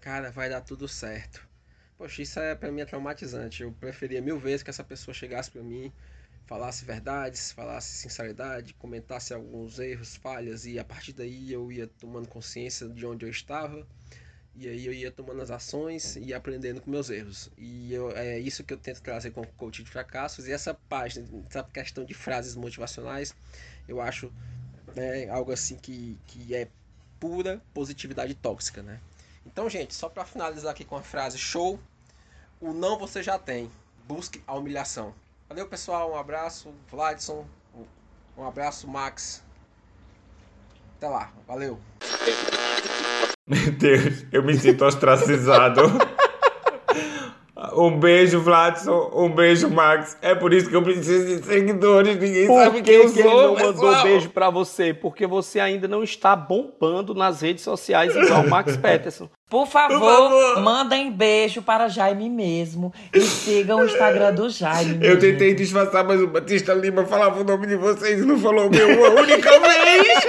"Cara, 0.00 0.30
vai 0.30 0.48
dar 0.48 0.60
tudo 0.62 0.88
certo". 0.88 1.48
Poxa, 1.96 2.22
isso 2.22 2.40
é 2.40 2.54
para 2.54 2.72
mim 2.72 2.80
é 2.80 2.84
traumatizante. 2.84 3.62
Eu 3.62 3.72
preferia 3.72 4.20
mil 4.20 4.38
vezes 4.38 4.62
que 4.62 4.70
essa 4.70 4.82
pessoa 4.84 5.14
chegasse 5.14 5.50
para 5.50 5.62
mim, 5.62 5.92
falasse 6.46 6.84
verdades, 6.84 7.52
falasse 7.52 7.94
sinceridade, 7.94 8.74
comentasse 8.74 9.32
alguns 9.32 9.78
erros, 9.78 10.16
falhas 10.16 10.66
e 10.66 10.78
a 10.78 10.84
partir 10.84 11.12
daí 11.12 11.52
eu 11.52 11.70
ia 11.70 11.86
tomando 11.86 12.28
consciência 12.28 12.88
de 12.88 13.06
onde 13.06 13.24
eu 13.24 13.30
estava 13.30 13.86
e 14.54 14.68
aí 14.68 14.86
eu 14.86 14.92
ia 14.92 15.10
tomando 15.10 15.40
as 15.40 15.50
ações 15.50 16.16
e 16.16 16.34
aprendendo 16.34 16.80
com 16.80 16.90
meus 16.90 17.08
erros. 17.08 17.50
E 17.56 17.92
eu, 17.92 18.10
é 18.10 18.38
isso 18.38 18.62
que 18.62 18.74
eu 18.74 18.78
tento 18.78 19.00
trazer 19.00 19.30
com 19.30 19.40
o 19.40 19.46
coach 19.46 19.82
de 19.82 19.90
fracassos. 19.90 20.46
E 20.46 20.52
essa 20.52 20.74
página, 20.74 21.26
essa 21.48 21.62
questão 21.64 22.04
de 22.04 22.12
frases 22.12 22.54
motivacionais, 22.54 23.34
eu 23.88 24.00
acho 24.00 24.30
né, 24.94 25.28
algo 25.30 25.52
assim 25.52 25.76
que, 25.76 26.18
que 26.26 26.54
é 26.54 26.68
pura 27.18 27.62
positividade 27.72 28.34
tóxica, 28.34 28.82
né? 28.82 29.00
Então, 29.46 29.68
gente, 29.70 29.94
só 29.94 30.08
para 30.08 30.24
finalizar 30.24 30.72
aqui 30.72 30.84
com 30.84 30.96
a 30.96 31.02
frase 31.02 31.38
show, 31.38 31.78
o 32.60 32.72
não 32.72 32.98
você 32.98 33.22
já 33.22 33.38
tem. 33.38 33.70
Busque 34.06 34.42
a 34.46 34.54
humilhação. 34.54 35.14
Valeu, 35.48 35.66
pessoal. 35.66 36.12
Um 36.12 36.16
abraço, 36.16 36.72
Vladson. 36.90 37.46
Um 38.36 38.44
abraço, 38.44 38.86
Max. 38.88 39.42
Até 40.96 41.08
lá. 41.08 41.32
Valeu. 41.46 41.80
Meu 43.52 43.70
Deus, 43.72 44.24
eu 44.32 44.42
me 44.42 44.54
sinto 44.54 44.82
ostracizado. 44.86 45.82
Um 47.76 47.98
beijo, 47.98 48.40
Vladson. 48.40 49.10
Um 49.14 49.28
beijo, 49.30 49.68
Max. 49.70 50.16
É 50.22 50.34
por 50.34 50.52
isso 50.52 50.68
que 50.68 50.76
eu 50.76 50.82
preciso 50.82 51.26
de 51.40 51.44
seguidores. 51.46 52.16
Ninguém 52.18 52.46
por 52.46 52.62
sabe 52.62 52.76
que, 52.82 52.82
quem 52.82 52.94
eu 52.94 53.12
que 53.12 53.22
sou, 53.22 53.30
ele 53.30 53.46
não 53.46 53.54
pessoal. 53.54 53.74
mandou 53.92 54.02
beijo 54.02 54.28
pra 54.30 54.50
você? 54.50 54.92
Porque 54.94 55.26
você 55.26 55.60
ainda 55.60 55.86
não 55.88 56.02
está 56.02 56.34
bombando 56.36 57.14
nas 57.14 57.40
redes 57.40 57.62
sociais 57.64 58.14
igual 58.14 58.42
o 58.42 58.50
Max 58.50 58.76
Peterson. 58.76 59.28
Por 59.48 59.66
favor, 59.66 59.98
Por 60.00 60.08
favor. 60.08 60.60
mandem 60.62 61.12
beijo 61.12 61.60
para 61.60 61.86
Jaime 61.86 62.30
mesmo 62.30 62.90
e 63.12 63.20
sigam 63.20 63.80
o 63.80 63.84
Instagram 63.84 64.32
do 64.32 64.48
Jaime. 64.48 64.98
Eu 65.06 65.18
tentei 65.18 65.50
gente. 65.50 65.58
disfarçar, 65.58 66.02
mas 66.04 66.22
o 66.22 66.26
Batista 66.26 66.72
Lima 66.72 67.04
falava 67.04 67.38
o 67.38 67.44
nome 67.44 67.66
de 67.66 67.76
vocês 67.76 68.18
e 68.20 68.24
não 68.24 68.38
falou 68.38 68.68
o 68.68 68.70
meu 68.70 68.88
uma 68.88 69.20
única 69.20 69.50
vez. 69.60 70.24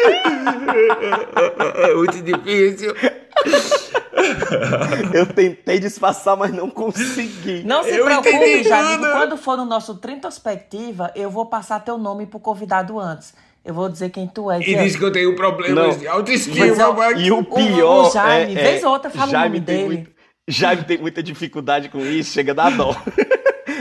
É 1.87 1.93
muito 1.95 2.21
difícil. 2.21 2.93
Eu 5.13 5.25
tentei 5.25 5.79
disfarçar, 5.79 6.37
mas 6.37 6.51
não 6.53 6.69
consegui. 6.69 7.63
Não 7.65 7.83
se 7.83 7.91
Eu 7.91 8.05
preocupe, 8.05 8.63
tudo. 8.63 9.11
Quando 9.11 9.37
for 9.37 9.57
no 9.57 9.65
nosso 9.65 9.95
Trintrospectiva, 9.95 11.11
eu 11.15 11.29
vou 11.29 11.45
passar 11.45 11.79
teu 11.79 11.97
nome 11.97 12.25
pro 12.25 12.39
convidado 12.39 12.99
antes. 12.99 13.33
Eu 13.65 13.73
vou 13.73 13.87
dizer 13.89 14.09
quem 14.09 14.27
tu 14.27 14.51
és. 14.51 14.65
E 14.67 14.75
diz 14.75 14.95
que 14.95 15.03
eu 15.03 15.11
tenho 15.11 15.35
problemas 15.35 15.93
Não. 15.93 15.97
de 15.97 16.07
autoestima, 16.07 16.65
Mas 16.67 16.79
é 16.79 16.87
o-. 16.87 17.17
E 17.17 17.31
o 17.31 17.43
pior 17.43 18.07
o 18.07 18.11
Jaime, 18.11 18.55
é, 18.55 18.59
é, 18.59 18.63
vez 18.63 18.83
ou 18.83 18.91
outra 18.91 19.09
fala 19.09 19.27
o 19.27 19.31
Jaime 19.31 19.55
nome 19.59 19.65
tem 19.65 19.75
dele. 19.77 19.87
muito- 19.87 20.11
Jaime 20.47 20.83
tem 20.83 20.97
muita 20.97 21.23
dificuldade 21.23 21.87
com 21.87 21.99
isso, 21.99 22.33
chega 22.33 22.51
a 22.51 22.55
dar 22.55 22.71
dó. 22.71 22.93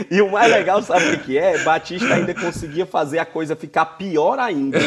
E 0.09 0.21
o 0.21 0.31
mais 0.31 0.49
legal, 0.51 0.81
sabe 0.81 1.11
o 1.15 1.19
que 1.19 1.37
é? 1.37 1.57
Batista 1.63 2.13
ainda 2.13 2.33
conseguia 2.33 2.85
fazer 2.85 3.19
a 3.19 3.25
coisa 3.25 3.55
ficar 3.55 3.85
pior 3.85 4.39
ainda. 4.39 4.79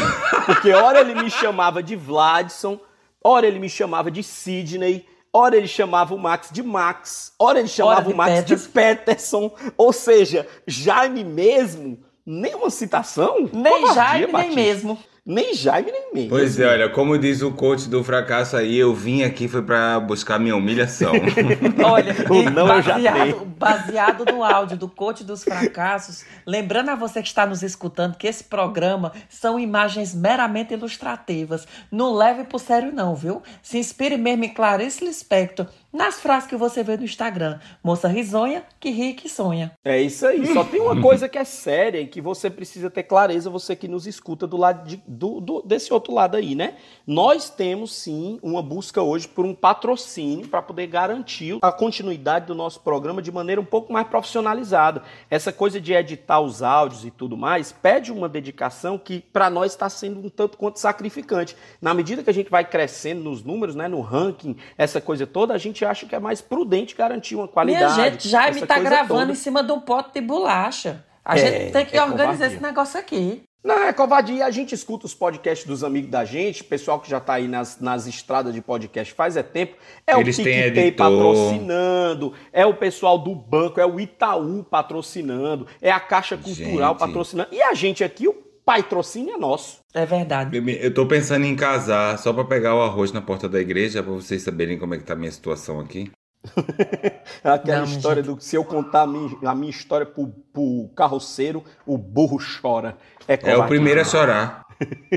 Porque 0.47 0.71
ora 0.73 1.01
ele 1.01 1.15
me 1.15 1.31
chamava 1.31 1.83
de 1.83 1.95
Vladson, 1.95 2.81
ora 3.25 3.47
ele 3.47 3.59
me 3.59 3.69
chamava 3.69 4.11
de 4.11 4.23
Sidney, 4.23 5.07
ora 5.33 5.57
ele 5.57 5.69
chamava 5.69 6.15
o 6.15 6.19
Max 6.19 6.49
de 6.51 6.63
Max, 6.63 7.33
ora 7.39 7.59
ele 7.59 7.69
chamava 7.69 8.03
de 8.03 8.13
o 8.13 8.17
Max 8.17 8.45
de 8.45 8.57
Peterson. 8.57 9.55
Ou 9.77 9.93
seja, 9.93 10.47
Jaime 10.67 11.25
mesmo, 11.25 11.99
nenhuma 12.25 12.71
citação. 12.71 13.49
Nem 13.53 13.81
Covardia, 13.83 13.95
Jaime, 13.95 14.33
nem 14.33 14.55
mesmo. 14.55 14.99
Nem 15.27 15.53
Jaime, 15.55 15.91
nem 15.91 16.15
mesmo. 16.15 16.29
Pois 16.31 16.59
é, 16.61 16.67
olha, 16.69 16.89
como 16.89 17.19
diz 17.19 17.43
o 17.43 17.51
coach 17.51 17.89
do 17.89 18.05
fracasso 18.05 18.57
aí, 18.57 18.77
eu 18.79 18.95
vim 18.95 19.25
aqui 19.25 19.49
foi 19.49 19.61
pra 19.61 19.99
buscar 19.99 20.39
minha 20.39 20.55
humilhação. 20.55 21.13
Olha, 21.85 22.15
O 22.31 22.35
e 22.43 22.51
não 22.51 22.69
eu 22.69 22.81
já 22.83 22.95
baseado, 22.95 23.23
tenho. 23.23 23.45
baseado 23.45 24.25
no 24.33 24.45
áudio 24.45 24.77
do 24.77 24.89
Coach 24.89 25.25
dos 25.25 25.43
Fracassos, 25.43 26.25
lembrando 26.47 26.91
a 26.91 26.95
você 26.95 27.21
que 27.23 27.29
está 27.29 27.45
nos 27.45 27.63
escutando 27.65 28.17
que 28.17 28.27
esse 28.29 28.45
programa 28.45 29.13
são 29.29 29.59
imagens 29.59 30.15
meramente 30.15 30.73
ilustrativas. 30.75 31.67
Não 31.91 32.15
leve 32.15 32.45
por 32.45 32.61
sério 32.61 32.93
não, 32.93 33.15
viu? 33.17 33.43
Se 33.63 33.79
inspire 33.79 34.17
mesmo 34.17 34.45
em 34.45 34.55
Clarice 34.55 35.05
Lispector 35.05 35.67
nas 35.93 36.21
frases 36.21 36.47
que 36.49 36.57
você 36.57 36.83
vê 36.83 36.97
no 36.99 37.05
Instagram. 37.05 37.59
Moça 37.83 38.07
risonha, 38.07 38.63
que 38.79 38.91
ri 38.91 39.11
e 39.11 39.15
que 39.15 39.31
sonha. 39.31 39.73
É 39.83 39.99
isso 40.01 40.27
aí. 40.27 40.47
Só 40.53 40.63
tem 40.63 40.79
uma 40.81 41.01
coisa 41.01 41.27
que 41.27 41.39
é 41.39 41.45
séria 41.45 41.99
e 42.01 42.07
que 42.07 42.21
você 42.21 42.51
precisa 42.51 42.91
ter 42.91 43.05
clareza, 43.05 43.49
você 43.49 43.75
que 43.75 43.89
nos 43.89 44.07
escuta 44.07 44.47
do 44.47 44.59
lado 44.59 44.87
de- 44.87 45.03
do, 45.17 45.41
do- 45.41 45.63
desse 45.63 45.93
outro 45.93 46.13
lado 46.13 46.37
aí, 46.37 46.55
né? 46.55 46.75
Nós 47.07 47.49
temos 47.51 47.93
sim 47.95 48.39
uma 48.43 48.63
busca 48.63 49.01
hoje 49.03 49.27
por 49.27 49.45
um 49.45 49.55
patrocínio 49.55 50.49
para 50.49 50.61
poder 50.61 50.87
garantir 50.89 51.59
a 51.63 51.73
continuidade 51.73 52.47
do 52.47 52.55
nosso 52.55 52.81
programa 52.81 53.23
de 53.23 53.31
maneira 53.33 53.61
um 53.61 53.65
pouco 53.65 53.93
mais 53.93 54.07
profissionalizada. 54.09 55.03
Essa 55.31 55.53
coisa 55.53 55.81
de 55.81 55.93
editar 55.93 56.41
os 56.41 56.63
áudios 56.63 57.05
e 57.05 57.11
tudo 57.11 57.37
mais 57.37 57.73
pede 57.73 58.13
uma 58.13 58.29
dedicação 58.29 58.99
que 58.99 59.21
para 59.33 59.49
nós 59.49 59.73
está 59.73 59.89
sendo 59.89 60.21
um 60.21 60.29
tanto 60.29 60.59
quanto 60.59 60.79
sacrificante. 60.79 61.57
Na 61.81 61.95
medida 61.95 62.23
que 62.23 62.31
a 62.31 62.35
gente 62.35 62.51
vai 62.51 62.65
crescendo 62.65 63.23
nos 63.23 63.43
números, 63.43 63.75
né, 63.75 63.89
no 63.89 64.01
ranking, 64.01 64.57
essa 64.77 65.01
coisa 65.01 65.27
toda, 65.27 65.55
a 65.55 65.59
gente 65.59 65.85
acha 65.85 66.07
que 66.07 66.15
é 66.15 66.19
mais 66.19 66.41
prudente 66.41 66.95
garantir 66.95 67.37
uma 67.37 67.49
qualidade. 67.49 67.95
Minha 67.95 68.11
gente, 68.11 68.29
Jaime 68.29 68.61
tá 68.67 68.75
coisa 68.75 68.91
gravando 68.91 69.21
toda. 69.21 69.33
em 69.33 69.35
cima 69.37 69.63
de 69.63 69.73
um 69.73 69.81
pote 69.81 70.11
de 70.15 70.21
bolacha. 70.21 71.05
A 71.25 71.37
É, 71.37 71.39
gente 71.39 71.73
tem 71.73 71.85
que 71.87 71.97
é 71.97 72.01
organizar 72.03 72.27
covardia. 72.35 72.47
esse 72.47 72.63
negócio 72.63 73.01
aqui. 73.01 73.43
Não, 73.65 73.83
é 73.83 73.93
covardia. 73.93 74.47
A 74.47 74.51
gente 74.51 74.75
escuta 74.75 75.07
os 75.07 75.15
podcasts 75.15 75.67
dos 75.67 75.83
amigos 75.83 76.11
da 76.11 76.25
gente, 76.25 76.63
pessoal 76.63 77.01
que 77.01 77.11
já 77.11 77.19
tá 77.19 77.35
aí 77.35 77.49
nas, 77.49 77.81
nas 77.81 78.07
estradas 78.07 78.55
de 78.55 78.61
podcast 78.61 79.13
faz 79.13 79.37
é 79.37 79.43
tempo. 79.43 79.77
É 80.07 80.19
Eles 80.19 80.39
o 80.39 80.43
PicPay 80.45 80.93
patrocinando, 80.93 82.33
é 82.53 82.65
o 82.65 82.75
pessoal 82.75 83.19
do 83.19 83.35
banco, 83.35 83.81
é 83.81 83.87
o 83.87 83.99
Itaú 83.99 84.65
patrocinando, 84.65 85.67
é 85.83 85.91
a 85.91 85.99
Caixa 85.99 86.37
Cultural 86.37 86.93
Gente. 86.93 87.01
patrocinando. 87.01 87.49
E 87.53 87.61
a 87.61 87.75
gente 87.75 88.05
aqui, 88.05 88.29
o 88.29 88.35
patrocínio 88.65 89.35
é 89.35 89.39
nosso. 89.39 89.81
É 89.93 90.07
verdade. 90.07 90.57
Eu 90.81 90.93
tô 90.93 91.07
pensando 91.07 91.45
em 91.45 91.57
casar 91.57 92.19
só 92.19 92.33
pra 92.33 92.45
pegar 92.45 92.75
o 92.75 92.83
arroz 92.83 93.13
na 93.13 93.21
porta 93.21 93.49
da 93.49 93.61
igreja, 93.61 94.03
pra 94.03 94.13
vocês 94.13 94.43
saberem 94.43 94.79
como 94.79 94.95
é 94.95 94.99
que 94.99 95.05
tá 95.05 95.15
a 95.15 95.17
minha 95.17 95.31
situação 95.31 95.81
aqui. 95.81 96.11
Aquela 97.43 97.79
Não, 97.79 97.85
história 97.87 98.23
do 98.23 98.37
se 98.41 98.57
eu 98.57 98.65
contar 98.65 99.03
a 99.03 99.07
minha, 99.07 99.31
a 99.45 99.55
minha 99.55 99.71
história 99.71 100.07
pro, 100.07 100.29
pro 100.53 100.91
carroceiro, 100.95 101.63
o 101.87 101.97
burro 101.99 102.39
chora. 102.61 102.97
É, 103.29 103.39
É 103.43 103.57
o 103.57 103.67
primeiro 103.67 104.01
a 104.01 104.05
chorar. 104.05 104.67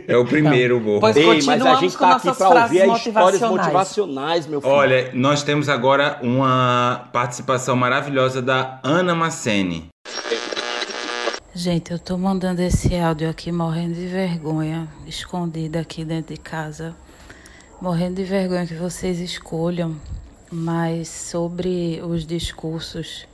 É 0.08 0.15
o 0.15 0.26
primeiro, 0.26 0.80
burro. 0.80 1.02
Pois 1.02 1.18
Ei, 1.18 1.26
mas 1.26 1.48
a 1.48 1.52
continuamos 1.52 1.80
gente 1.82 1.98
tá 1.98 2.15
aqui 2.15 2.34
pra 2.34 2.48
ouvir 2.48 2.80
frases 2.80 2.82
as 2.82 2.98
histórias 3.06 3.42
motivacionais. 3.42 3.52
motivacionais, 3.52 4.48
meu 4.48 4.62
filho. 4.62 4.74
Olha, 4.74 5.12
nós 5.13 5.44
temos 5.44 5.68
agora 5.68 6.18
uma 6.22 7.10
participação 7.12 7.76
maravilhosa 7.76 8.42
da 8.42 8.80
Ana 8.84 9.13
Macene. 9.13 9.89
Gente, 11.54 11.92
eu 11.92 12.00
tô 12.00 12.18
mandando 12.18 12.62
esse 12.62 12.96
áudio 12.96 13.30
aqui 13.30 13.52
morrendo 13.52 13.96
de 13.96 14.08
vergonha, 14.08 14.88
escondida 15.06 15.82
aqui 15.82 16.06
dentro 16.06 16.34
de 16.34 16.39
casa. 16.39 16.95
Morrendo 17.82 18.16
de 18.16 18.24
vergonha 18.24 18.66
que 18.66 18.76
vocês 18.76 19.20
escolham, 19.20 19.95
mas 20.52 21.08
sobre 21.08 22.02
os 22.04 22.26
discursos 22.26 23.28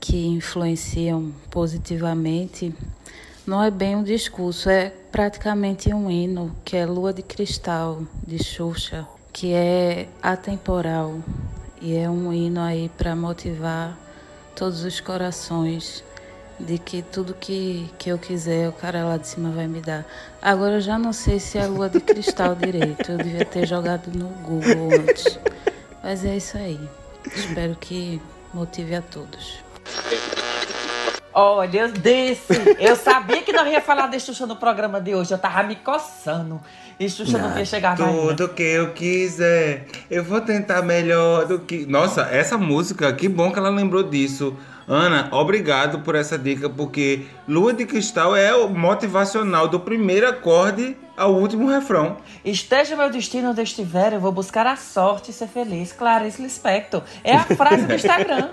que 0.00 0.26
influenciam 0.26 1.32
positivamente, 1.50 2.74
não 3.46 3.62
é 3.62 3.70
bem 3.70 3.96
um 3.96 4.02
discurso, 4.02 4.68
é 4.68 4.90
praticamente 5.10 5.92
um 5.92 6.10
hino, 6.10 6.54
que 6.64 6.76
é 6.76 6.86
Lua 6.86 7.12
de 7.12 7.22
Cristal, 7.22 8.02
de 8.26 8.42
Xuxa, 8.42 9.06
que 9.32 9.52
é 9.52 10.08
atemporal 10.22 11.20
e 11.80 11.96
é 11.96 12.08
um 12.08 12.32
hino 12.32 12.60
aí 12.60 12.88
para 12.96 13.16
motivar 13.16 13.98
todos 14.54 14.84
os 14.84 15.00
corações 15.00 16.04
de 16.58 16.78
que 16.78 17.02
tudo 17.02 17.34
que, 17.34 17.90
que 17.98 18.10
eu 18.10 18.18
quiser 18.18 18.68
o 18.68 18.72
cara 18.72 19.04
lá 19.04 19.16
de 19.16 19.26
cima 19.26 19.50
vai 19.50 19.66
me 19.66 19.80
dar. 19.80 20.06
Agora 20.40 20.74
eu 20.74 20.80
já 20.80 20.98
não 20.98 21.12
sei 21.12 21.40
se 21.40 21.58
é 21.58 21.66
lua 21.66 21.88
de 21.88 22.00
cristal 22.00 22.54
direito, 22.54 23.10
eu 23.10 23.18
devia 23.18 23.44
ter 23.44 23.66
jogado 23.66 24.08
no 24.16 24.28
Google 24.28 25.00
antes. 25.00 25.38
Mas 26.02 26.24
é 26.24 26.36
isso 26.36 26.56
aí. 26.56 26.80
Espero 27.34 27.76
que 27.76 28.20
motive 28.52 28.94
a 28.94 29.02
todos. 29.02 29.62
Olha, 31.34 31.82
eu 31.82 31.92
desse. 31.92 32.52
Eu 32.78 32.94
sabia 32.94 33.40
que 33.42 33.52
não 33.52 33.66
ia 33.66 33.80
falar 33.80 34.08
de 34.08 34.20
Xuxa 34.20 34.46
no 34.46 34.56
programa 34.56 35.00
de 35.00 35.14
hoje. 35.14 35.32
Eu 35.32 35.38
tava 35.38 35.62
me 35.62 35.76
coçando. 35.76 36.60
E 37.00 37.08
Xuxa 37.08 37.38
não 37.38 37.56
ia 37.56 37.64
chegar 37.64 37.98
mais. 37.98 38.14
Tudo 38.14 38.48
que 38.50 38.62
eu 38.62 38.92
quiser, 38.92 39.86
eu 40.10 40.22
vou 40.22 40.40
tentar 40.40 40.82
melhor 40.82 41.46
do 41.46 41.60
que. 41.60 41.86
Nossa, 41.86 42.22
essa 42.22 42.58
música, 42.58 43.12
que 43.14 43.28
bom 43.28 43.50
que 43.50 43.58
ela 43.58 43.70
lembrou 43.70 44.02
disso. 44.02 44.56
Ana, 44.86 45.28
obrigado 45.30 46.00
por 46.00 46.14
essa 46.14 46.38
dica, 46.38 46.68
porque 46.68 47.26
Lua 47.46 47.72
de 47.72 47.86
Cristal 47.86 48.34
é 48.34 48.54
o 48.54 48.68
motivacional 48.68 49.68
do 49.68 49.78
primeiro 49.78 50.28
acorde 50.28 50.96
ao 51.16 51.34
último 51.34 51.68
refrão. 51.68 52.16
Esteja 52.44 52.96
meu 52.96 53.10
destino 53.10 53.50
onde 53.50 53.62
estiver, 53.62 54.12
eu 54.12 54.20
vou 54.20 54.32
buscar 54.32 54.66
a 54.66 54.76
sorte 54.76 55.30
e 55.30 55.34
ser 55.34 55.46
feliz. 55.46 55.92
Clarice 55.92 56.42
Lispector. 56.42 57.02
É 57.22 57.36
a 57.36 57.44
frase 57.44 57.86
do 57.86 57.94
Instagram. 57.94 58.50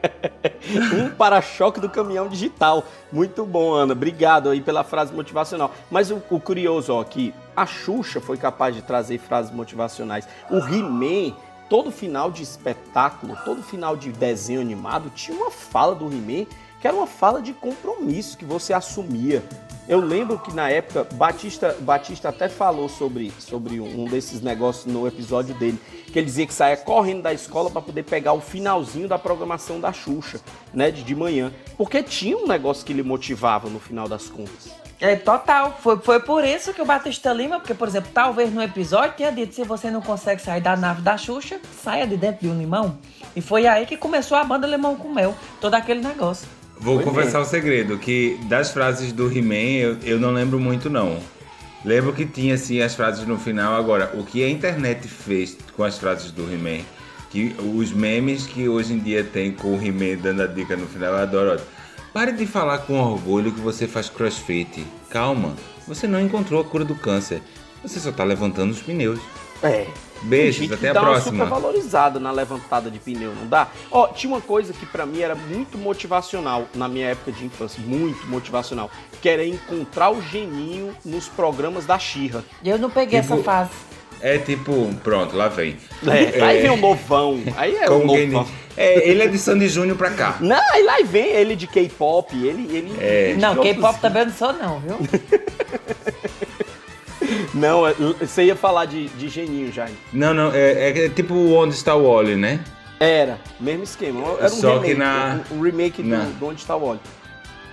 um 0.94 1.10
para-choque 1.10 1.80
do 1.80 1.90
caminhão 1.90 2.28
digital. 2.28 2.84
Muito 3.10 3.44
bom, 3.44 3.74
Ana. 3.74 3.92
Obrigado 3.92 4.48
aí 4.48 4.60
pela 4.60 4.84
frase 4.84 5.12
motivacional. 5.12 5.74
Mas 5.90 6.10
o, 6.10 6.22
o 6.30 6.40
curioso, 6.40 6.94
ó, 6.94 7.00
aqui, 7.00 7.34
a 7.54 7.66
Xuxa 7.66 8.20
foi 8.20 8.36
capaz 8.36 8.74
de 8.74 8.82
trazer 8.82 9.18
frases 9.18 9.52
motivacionais. 9.52 10.26
O 10.50 10.58
He-Man 10.58 11.34
todo 11.72 11.90
final 11.90 12.30
de 12.30 12.42
espetáculo, 12.42 13.34
todo 13.46 13.62
final 13.62 13.96
de 13.96 14.12
desenho 14.12 14.60
animado 14.60 15.08
tinha 15.08 15.34
uma 15.34 15.50
fala 15.50 15.94
do 15.94 16.04
He-Man 16.04 16.44
que 16.78 16.86
era 16.86 16.94
uma 16.94 17.06
fala 17.06 17.40
de 17.40 17.54
compromisso 17.54 18.36
que 18.36 18.44
você 18.44 18.74
assumia. 18.74 19.42
Eu 19.88 19.98
lembro 19.98 20.38
que 20.38 20.52
na 20.52 20.68
época 20.68 21.08
Batista, 21.14 21.74
Batista 21.80 22.28
até 22.28 22.46
falou 22.46 22.90
sobre, 22.90 23.32
sobre 23.38 23.80
um 23.80 24.04
desses 24.04 24.42
negócios 24.42 24.92
no 24.92 25.06
episódio 25.06 25.54
dele, 25.54 25.78
que 26.12 26.18
ele 26.18 26.26
dizia 26.26 26.46
que 26.46 26.52
saía 26.52 26.76
correndo 26.76 27.22
da 27.22 27.32
escola 27.32 27.70
para 27.70 27.80
poder 27.80 28.02
pegar 28.02 28.34
o 28.34 28.40
finalzinho 28.42 29.08
da 29.08 29.18
programação 29.18 29.80
da 29.80 29.94
Xuxa, 29.94 30.42
né, 30.74 30.90
de, 30.90 31.02
de 31.02 31.14
manhã, 31.14 31.50
porque 31.78 32.02
tinha 32.02 32.36
um 32.36 32.46
negócio 32.46 32.84
que 32.84 32.92
lhe 32.92 33.02
motivava 33.02 33.70
no 33.70 33.80
final 33.80 34.06
das 34.06 34.28
contas. 34.28 34.81
É, 35.02 35.16
total. 35.16 35.76
Foi, 35.82 35.98
foi 35.98 36.20
por 36.20 36.44
isso 36.44 36.72
que 36.72 36.80
o 36.80 36.84
Batista 36.84 37.32
Lima, 37.32 37.58
porque, 37.58 37.74
por 37.74 37.88
exemplo, 37.88 38.08
talvez 38.14 38.54
no 38.54 38.62
episódio 38.62 39.14
tenha 39.16 39.32
dito: 39.32 39.52
se 39.52 39.64
você 39.64 39.90
não 39.90 40.00
consegue 40.00 40.40
sair 40.40 40.60
da 40.60 40.76
nave 40.76 41.02
da 41.02 41.18
Xuxa, 41.18 41.60
saia 41.82 42.06
de 42.06 42.16
dentro 42.16 42.46
de 42.46 42.48
um 42.48 42.56
limão. 42.56 42.96
E 43.34 43.40
foi 43.40 43.66
aí 43.66 43.84
que 43.84 43.96
começou 43.96 44.36
a 44.38 44.44
banda 44.44 44.64
Limão 44.64 44.94
com 44.94 45.12
Mel, 45.12 45.34
todo 45.60 45.74
aquele 45.74 46.00
negócio. 46.00 46.46
Vou 46.78 46.96
foi 46.96 47.04
confessar 47.04 47.40
o 47.40 47.42
um 47.42 47.44
segredo: 47.44 47.98
que 47.98 48.38
das 48.44 48.70
frases 48.70 49.12
do 49.12 49.26
He-Man 49.26 49.80
eu, 49.80 49.96
eu 50.04 50.20
não 50.20 50.30
lembro 50.30 50.60
muito, 50.60 50.88
não. 50.88 51.18
Lembro 51.84 52.12
que 52.12 52.24
tinha 52.24 52.54
assim 52.54 52.80
as 52.80 52.94
frases 52.94 53.26
no 53.26 53.36
final. 53.36 53.74
Agora, 53.74 54.12
o 54.14 54.24
que 54.24 54.44
a 54.44 54.48
internet 54.48 55.08
fez 55.08 55.58
com 55.76 55.82
as 55.82 55.98
frases 55.98 56.30
do 56.30 56.42
He-Man, 56.42 56.84
que 57.28 57.56
os 57.74 57.90
memes 57.90 58.46
que 58.46 58.68
hoje 58.68 58.92
em 58.92 59.00
dia 59.00 59.24
tem 59.24 59.50
com 59.50 59.76
o 59.76 59.84
He-Man 59.84 60.22
dando 60.22 60.42
a 60.42 60.46
dica 60.46 60.76
no 60.76 60.86
final, 60.86 61.14
eu 61.14 61.18
adoro. 61.18 61.60
Pare 62.12 62.32
de 62.32 62.46
falar 62.46 62.78
com 62.78 63.00
orgulho 63.00 63.52
que 63.52 63.60
você 63.60 63.88
faz 63.88 64.08
crossfit. 64.10 64.86
Calma, 65.08 65.54
você 65.88 66.06
não 66.06 66.20
encontrou 66.20 66.60
a 66.60 66.64
cura 66.64 66.84
do 66.84 66.94
câncer. 66.94 67.42
Você 67.82 67.98
só 67.98 68.12
tá 68.12 68.22
levantando 68.22 68.70
os 68.70 68.82
pneus. 68.82 69.18
É. 69.62 69.86
Beijos, 70.22 70.70
até 70.70 70.90
a 70.90 70.92
dá 70.92 71.00
próxima. 71.00 71.44
Uma 71.44 71.46
super 71.46 71.60
valorizada 71.60 72.20
na 72.20 72.30
levantada 72.30 72.90
de 72.90 72.98
pneu, 72.98 73.34
não 73.34 73.46
dá? 73.48 73.68
Ó, 73.90 74.06
tinha 74.08 74.32
uma 74.32 74.40
coisa 74.40 74.72
que 74.72 74.86
para 74.86 75.04
mim 75.06 75.20
era 75.20 75.34
muito 75.34 75.76
motivacional 75.78 76.68
na 76.74 76.86
minha 76.86 77.08
época 77.08 77.32
de 77.32 77.44
infância, 77.44 77.82
muito 77.84 78.24
motivacional, 78.28 78.90
que 79.20 79.28
era 79.28 79.44
encontrar 79.44 80.10
o 80.10 80.20
geninho 80.22 80.94
nos 81.04 81.28
programas 81.28 81.86
da 81.86 81.98
Xirra. 81.98 82.44
Eu 82.64 82.78
não 82.78 82.90
peguei 82.90 83.20
Tipo, 83.20 83.34
essa 83.34 83.42
fase. 83.42 83.70
É 84.22 84.38
tipo, 84.38 84.88
pronto, 85.02 85.36
lá 85.36 85.48
vem. 85.48 85.76
É, 86.06 86.40
aí 86.42 86.62
vem 86.62 86.70
o 86.70 86.76
novão. 86.76 87.42
Aí 87.56 87.74
é 87.76 87.86
quem 87.88 88.28
novão. 88.28 88.46
É, 88.76 89.08
ele 89.08 89.22
é 89.22 89.26
de 89.26 89.36
Sandy 89.36 89.68
Júnior 89.68 89.96
pra 89.98 90.10
cá. 90.10 90.36
Não, 90.40 90.60
aí 90.72 90.82
lá 90.84 90.96
vem 91.04 91.26
ele 91.26 91.56
de 91.56 91.66
K-pop, 91.66 92.34
ele, 92.34 92.74
ele. 92.74 92.96
É. 93.00 93.34
Não, 93.38 93.56
K-pop 93.56 94.00
também 94.00 94.22
eu 94.22 94.26
não 94.26 94.34
sou, 94.34 94.52
não, 94.52 94.78
viu? 94.80 94.98
Não, 97.54 97.86
é- 97.86 97.94
você 98.20 98.44
ia 98.44 98.56
falar 98.56 98.84
de, 98.86 99.08
de 99.08 99.28
geninho 99.28 99.70
já. 99.72 99.86
Não, 100.12 100.34
não, 100.34 100.50
é, 100.52 101.04
é 101.04 101.08
tipo 101.08 101.34
Onde 101.54 101.74
Está 101.74 101.94
o 101.94 102.10
Wally, 102.10 102.34
né? 102.36 102.60
Era, 102.98 103.38
mesmo 103.60 103.84
esquema. 103.84 104.22
Era 104.38 104.46
um 104.46 104.48
Só 104.48 104.78
que 104.80 104.88
remake, 104.88 104.94
na- 104.98 105.40
um, 105.50 105.56
um 105.58 105.60
remake 105.62 106.02
na- 106.02 106.20
do, 106.24 106.30
do 106.38 106.46
Onde 106.48 106.60
Está 106.60 106.76
o 106.76 106.84
Wally. 106.86 107.00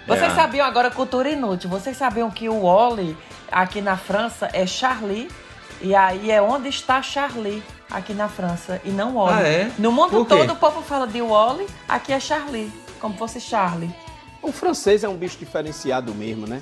Vocês 0.07 0.31
É. 0.31 0.35
sabiam 0.35 0.65
agora 0.65 0.89
cultura 0.91 1.29
inútil? 1.29 1.69
Vocês 1.69 1.95
sabiam 1.97 2.29
que 2.31 2.47
o 2.49 2.61
Wally 2.63 3.15
aqui 3.51 3.81
na 3.81 3.95
França 3.97 4.49
é 4.53 4.65
Charlie 4.65 5.29
e 5.81 5.95
aí 5.95 6.29
é 6.31 6.41
onde 6.41 6.69
está 6.69 7.01
Charlie 7.01 7.63
aqui 7.89 8.13
na 8.13 8.27
França 8.27 8.81
e 8.83 8.89
não 8.89 9.15
Wally. 9.15 9.43
Ah, 9.43 9.47
é? 9.47 9.71
No 9.79 9.91
mundo 9.91 10.25
todo 10.25 10.53
o 10.53 10.55
povo 10.55 10.81
fala 10.81 11.07
de 11.07 11.21
Wally, 11.21 11.67
aqui 11.87 12.11
é 12.13 12.19
Charlie, 12.19 12.71
como 12.99 13.17
fosse 13.17 13.39
Charlie. 13.39 13.89
O 14.41 14.51
francês 14.51 15.03
é 15.03 15.09
um 15.09 15.15
bicho 15.17 15.37
diferenciado 15.37 16.13
mesmo, 16.13 16.47
né? 16.47 16.61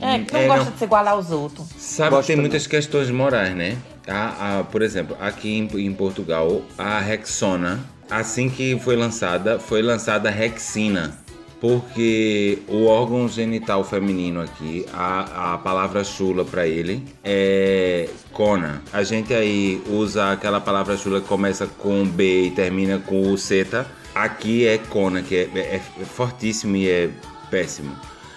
É, 0.00 0.18
que 0.18 0.32
não 0.32 0.40
É, 0.40 0.46
gosta 0.48 0.64
não. 0.64 0.72
de 0.72 0.78
se 0.78 0.84
igualar 0.84 1.14
aos 1.14 1.30
outros. 1.30 1.68
Sabe 1.78 2.10
Gosto 2.10 2.22
que 2.22 2.26
tem 2.28 2.36
também. 2.36 2.50
muitas 2.50 2.66
questões 2.66 3.10
morais, 3.10 3.54
né? 3.54 3.76
A, 4.08 4.58
a- 4.60 4.64
por 4.64 4.82
exemplo, 4.82 5.16
aqui 5.20 5.56
em, 5.56 5.86
em 5.86 5.94
Portugal, 5.94 6.62
a 6.76 6.98
Rexona, 6.98 7.80
assim 8.10 8.50
que 8.50 8.78
foi 8.80 8.96
lançada, 8.96 9.58
foi 9.58 9.80
lançada 9.82 10.28
a 10.28 10.32
Rexina. 10.32 11.16
Porque 11.64 12.58
o 12.68 12.84
órgão 12.84 13.26
genital 13.26 13.82
feminino 13.84 14.42
aqui, 14.42 14.84
a, 14.92 15.54
a 15.54 15.58
palavra 15.58 16.04
chula 16.04 16.44
pra 16.44 16.66
ele 16.66 17.02
é 17.24 18.06
cona. 18.34 18.82
A 18.92 19.02
gente 19.02 19.32
aí 19.32 19.82
usa 19.88 20.30
aquela 20.30 20.60
palavra 20.60 20.94
chula 20.98 21.22
que 21.22 21.26
começa 21.26 21.66
com 21.66 22.04
B 22.04 22.48
e 22.48 22.50
termina 22.50 22.98
com 22.98 23.32
o 23.32 23.38
seta. 23.38 23.86
Aqui 24.14 24.66
é 24.66 24.76
cona, 24.76 25.22
que 25.22 25.34
é, 25.34 25.50
é- 25.54 25.80
é 26.02 26.04
fortíssimo 26.04 26.76
e 26.76 26.86
é 26.90 27.08
péssimo. 27.50 27.96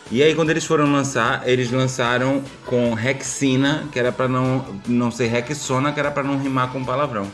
E 0.09 0.23
aí 0.23 0.33
quando 0.33 0.51
eles 0.51 0.63
foram 0.63 0.89
lançar, 0.89 1.45
eles 1.45 1.69
lançaram 1.69 2.41
com 2.65 2.93
Rexina, 2.93 3.89
que 3.91 3.99
era 3.99 4.13
pra 4.13 4.29
não, 4.29 4.63
não 4.87 5.11
ser 5.11 5.27
Rexona, 5.27 5.91
que 5.91 5.99
era 5.99 6.11
pra 6.11 6.23
não 6.23 6.39
rimar 6.39 6.71
com 6.71 6.81
palavrão. 6.81 7.27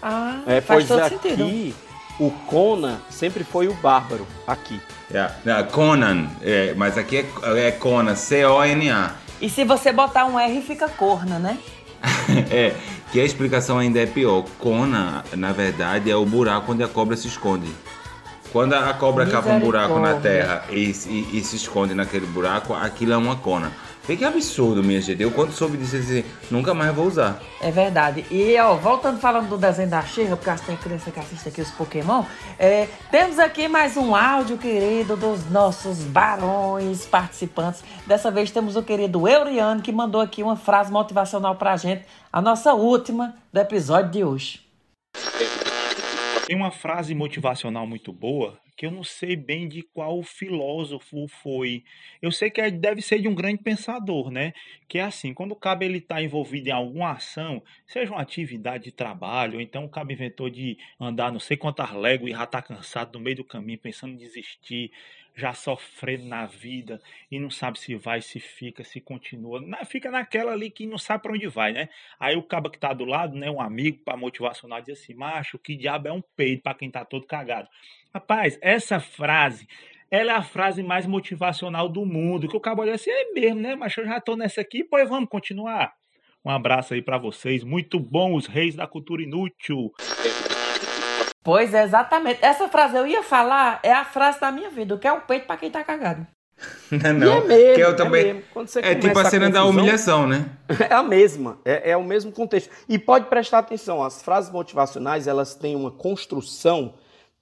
Ah, 0.00 0.42
É, 0.46 0.60
faz 0.60 0.84
pois 0.84 0.88
todo 0.88 1.00
aqui, 1.00 1.28
sentido. 1.28 1.74
O 2.18 2.30
Conan 2.46 2.98
sempre 3.10 3.42
foi 3.44 3.68
o 3.68 3.74
bárbaro, 3.74 4.26
aqui. 4.46 4.80
É, 5.12 5.30
não, 5.44 5.64
Conan, 5.64 6.26
é, 6.42 6.74
mas 6.76 6.96
aqui 6.96 7.18
é, 7.18 7.66
é 7.68 7.70
Conan, 7.72 8.14
C-O-N-A. 8.14 9.12
E 9.40 9.50
se 9.50 9.64
você 9.64 9.92
botar 9.92 10.24
um 10.26 10.38
R, 10.38 10.60
fica 10.62 10.88
corna, 10.88 11.38
né? 11.38 11.58
É, 12.50 12.74
que 13.12 13.20
a 13.20 13.24
explicação 13.24 13.78
ainda 13.78 14.00
é 14.00 14.06
pior. 14.06 14.44
Cona, 14.58 15.24
na 15.36 15.52
verdade, 15.52 16.10
é 16.10 16.16
o 16.16 16.24
buraco 16.24 16.72
onde 16.72 16.82
a 16.82 16.88
cobra 16.88 17.16
se 17.16 17.28
esconde. 17.28 17.70
Quando 18.52 18.74
a 18.74 18.92
cobra 18.94 19.26
cava 19.26 19.50
um 19.50 19.60
buraco 19.60 19.98
na 19.98 20.14
terra 20.14 20.64
e, 20.70 20.90
e- 20.90 21.38
e 21.38 21.44
se 21.44 21.56
esconde 21.56 21.94
naquele 21.94 22.26
buraco, 22.26 22.72
aquilo 22.74 23.12
é 23.12 23.16
uma 23.16 23.36
cona. 23.36 23.72
Vê 24.06 24.16
que 24.16 24.24
absurdo, 24.24 24.82
minha 24.82 25.00
gente. 25.00 25.22
Eu 25.22 25.30
quando 25.30 25.52
soube 25.52 25.78
disso, 25.78 25.96
eu 25.96 26.00
disse, 26.00 26.26
nunca 26.50 26.74
mais 26.74 26.94
vou 26.94 27.06
usar. 27.06 27.40
É 27.58 27.70
verdade. 27.70 28.26
E, 28.30 28.54
ó, 28.58 28.74
voltando 28.74 29.18
falando 29.18 29.48
do 29.48 29.56
desenho 29.56 29.88
da 29.88 30.02
Xirra, 30.02 30.36
porque 30.36 30.50
tem 30.66 30.76
criança 30.76 31.10
que 31.10 31.18
assiste 31.18 31.48
aqui 31.48 31.62
os 31.62 31.70
Pokémon, 31.70 32.22
é, 32.58 32.86
temos 33.10 33.38
aqui 33.38 33.66
mais 33.66 33.96
um 33.96 34.14
áudio 34.14 34.58
querido 34.58 35.16
dos 35.16 35.48
nossos 35.50 36.00
barões 36.00 37.06
participantes. 37.06 37.82
Dessa 38.06 38.30
vez 38.30 38.50
temos 38.50 38.76
o 38.76 38.82
querido 38.82 39.26
Euriano, 39.26 39.80
que 39.80 39.90
mandou 39.90 40.20
aqui 40.20 40.42
uma 40.42 40.56
frase 40.56 40.92
motivacional 40.92 41.56
pra 41.56 41.76
gente, 41.78 42.04
a 42.30 42.42
nossa 42.42 42.74
última 42.74 43.34
do 43.50 43.58
episódio 43.58 44.10
de 44.10 44.22
hoje. 44.22 44.60
Tem 46.46 46.54
uma 46.56 46.70
frase 46.70 47.14
motivacional 47.14 47.86
muito 47.86 48.12
boa 48.12 48.60
que 48.76 48.84
eu 48.86 48.90
não 48.90 49.04
sei 49.04 49.36
bem 49.36 49.68
de 49.68 49.82
qual 49.82 50.20
filósofo 50.22 51.28
foi. 51.28 51.84
Eu 52.20 52.32
sei 52.32 52.50
que 52.50 52.60
é- 52.60 52.70
deve 52.70 53.00
ser 53.00 53.20
de 53.20 53.28
um 53.28 53.34
grande 53.34 53.62
pensador, 53.62 54.30
né? 54.30 54.52
Que 54.88 54.98
é 54.98 55.02
assim, 55.02 55.32
quando 55.32 55.52
o 55.52 55.56
cabo 55.56 55.84
ele 55.84 55.98
está 55.98 56.20
envolvido 56.20 56.68
em 56.68 56.72
alguma 56.72 57.12
ação, 57.12 57.62
seja 57.86 58.10
uma 58.10 58.20
atividade 58.20 58.84
de 58.84 58.92
trabalho, 58.92 59.54
ou 59.54 59.60
então 59.60 59.84
o 59.84 59.88
cabo 59.88 60.10
inventou 60.12 60.50
de 60.50 60.76
andar 60.98 61.30
não 61.32 61.38
sei 61.38 61.56
quantas 61.56 61.92
léguas 61.92 62.32
e 62.32 62.34
já 62.34 62.44
está 62.44 62.60
cansado 62.60 63.16
no 63.16 63.24
meio 63.24 63.36
do 63.36 63.44
caminho, 63.44 63.78
pensando 63.78 64.14
em 64.14 64.16
desistir, 64.16 64.90
já 65.34 65.52
sofrendo 65.52 66.24
na 66.26 66.46
vida 66.46 67.00
e 67.30 67.38
não 67.40 67.50
sabe 67.50 67.78
se 67.78 67.94
vai, 67.96 68.22
se 68.22 68.38
fica, 68.38 68.84
se 68.84 69.00
continua. 69.00 69.60
Na- 69.60 69.84
Fica 69.84 70.10
naquela 70.10 70.52
ali 70.52 70.70
que 70.70 70.86
não 70.86 70.96
sabe 70.98 71.22
para 71.24 71.32
onde 71.32 71.48
vai, 71.48 71.72
né? 71.72 71.88
Aí 72.20 72.36
o 72.36 72.42
cabo 72.42 72.70
que 72.70 72.78
tá 72.78 72.92
do 72.92 73.04
lado, 73.04 73.36
né, 73.36 73.50
um 73.50 73.60
amigo 73.60 73.98
para 74.04 74.16
motivacional 74.16 74.80
diz 74.80 74.98
assim: 75.00 75.14
"Macho, 75.14 75.58
que 75.58 75.76
diabo 75.76 76.08
é 76.08 76.12
um 76.12 76.22
peido 76.36 76.62
para 76.62 76.74
quem 76.74 76.90
tá 76.90 77.04
todo 77.04 77.26
cagado". 77.26 77.68
Rapaz, 78.14 78.58
essa 78.62 79.00
frase, 79.00 79.66
ela 80.10 80.32
é 80.32 80.34
a 80.36 80.42
frase 80.42 80.82
mais 80.82 81.06
motivacional 81.06 81.88
do 81.88 82.06
mundo, 82.06 82.48
que 82.48 82.56
o 82.56 82.60
cabo 82.60 82.82
olha 82.82 82.94
assim: 82.94 83.10
"É 83.10 83.32
mesmo, 83.32 83.60
né, 83.60 83.74
macho, 83.74 84.00
eu 84.00 84.06
já 84.06 84.20
tô 84.20 84.36
nessa 84.36 84.60
aqui, 84.60 84.84
pois 84.84 85.08
vamos 85.08 85.28
continuar". 85.28 85.92
Um 86.44 86.50
abraço 86.50 86.92
aí 86.94 87.00
para 87.02 87.16
vocês. 87.18 87.64
Muito 87.64 87.98
bom, 87.98 88.34
os 88.34 88.46
reis 88.46 88.76
da 88.76 88.86
cultura 88.86 89.22
inútil. 89.22 89.90
Pois 91.44 91.72
é, 91.74 91.84
exatamente. 91.84 92.38
Essa 92.42 92.66
frase 92.68 92.96
eu 92.96 93.06
ia 93.06 93.22
falar 93.22 93.78
é 93.82 93.92
a 93.92 94.04
frase 94.04 94.40
da 94.40 94.50
minha 94.50 94.70
vida. 94.70 94.94
O 94.94 94.98
que 94.98 95.06
é 95.06 95.12
um 95.12 95.20
peito 95.20 95.46
pra 95.46 95.56
quem 95.58 95.70
tá 95.70 95.84
cagado. 95.84 96.26
Não, 96.90 97.12
não. 97.12 97.26
E 97.26 97.30
é 97.30 97.40
mesmo, 97.48 97.74
que 97.74 97.80
eu 97.80 97.90
é 97.90 97.94
também. 97.94 98.24
mesmo. 98.26 98.42
Quando 98.54 98.68
você 98.68 98.78
É, 98.80 98.94
tipo 98.94 99.18
a 99.18 99.24
cena 99.24 99.50
da 99.50 99.60
confusão- 99.60 99.70
humilhação, 99.70 100.26
né? 100.26 100.46
É 100.88 100.94
a 100.94 101.02
mesma, 101.02 101.58
é, 101.64 101.90
é 101.90 101.96
o 101.96 102.04
mesmo 102.04 102.30
contexto. 102.32 102.70
E 102.88 102.96
pode 102.98 103.26
prestar 103.26 103.58
atenção, 103.58 104.02
as 104.02 104.22
frases 104.22 104.50
motivacionais, 104.52 105.26
elas 105.26 105.54
têm 105.56 105.74
uma 105.74 105.90
construção, 105.90 106.94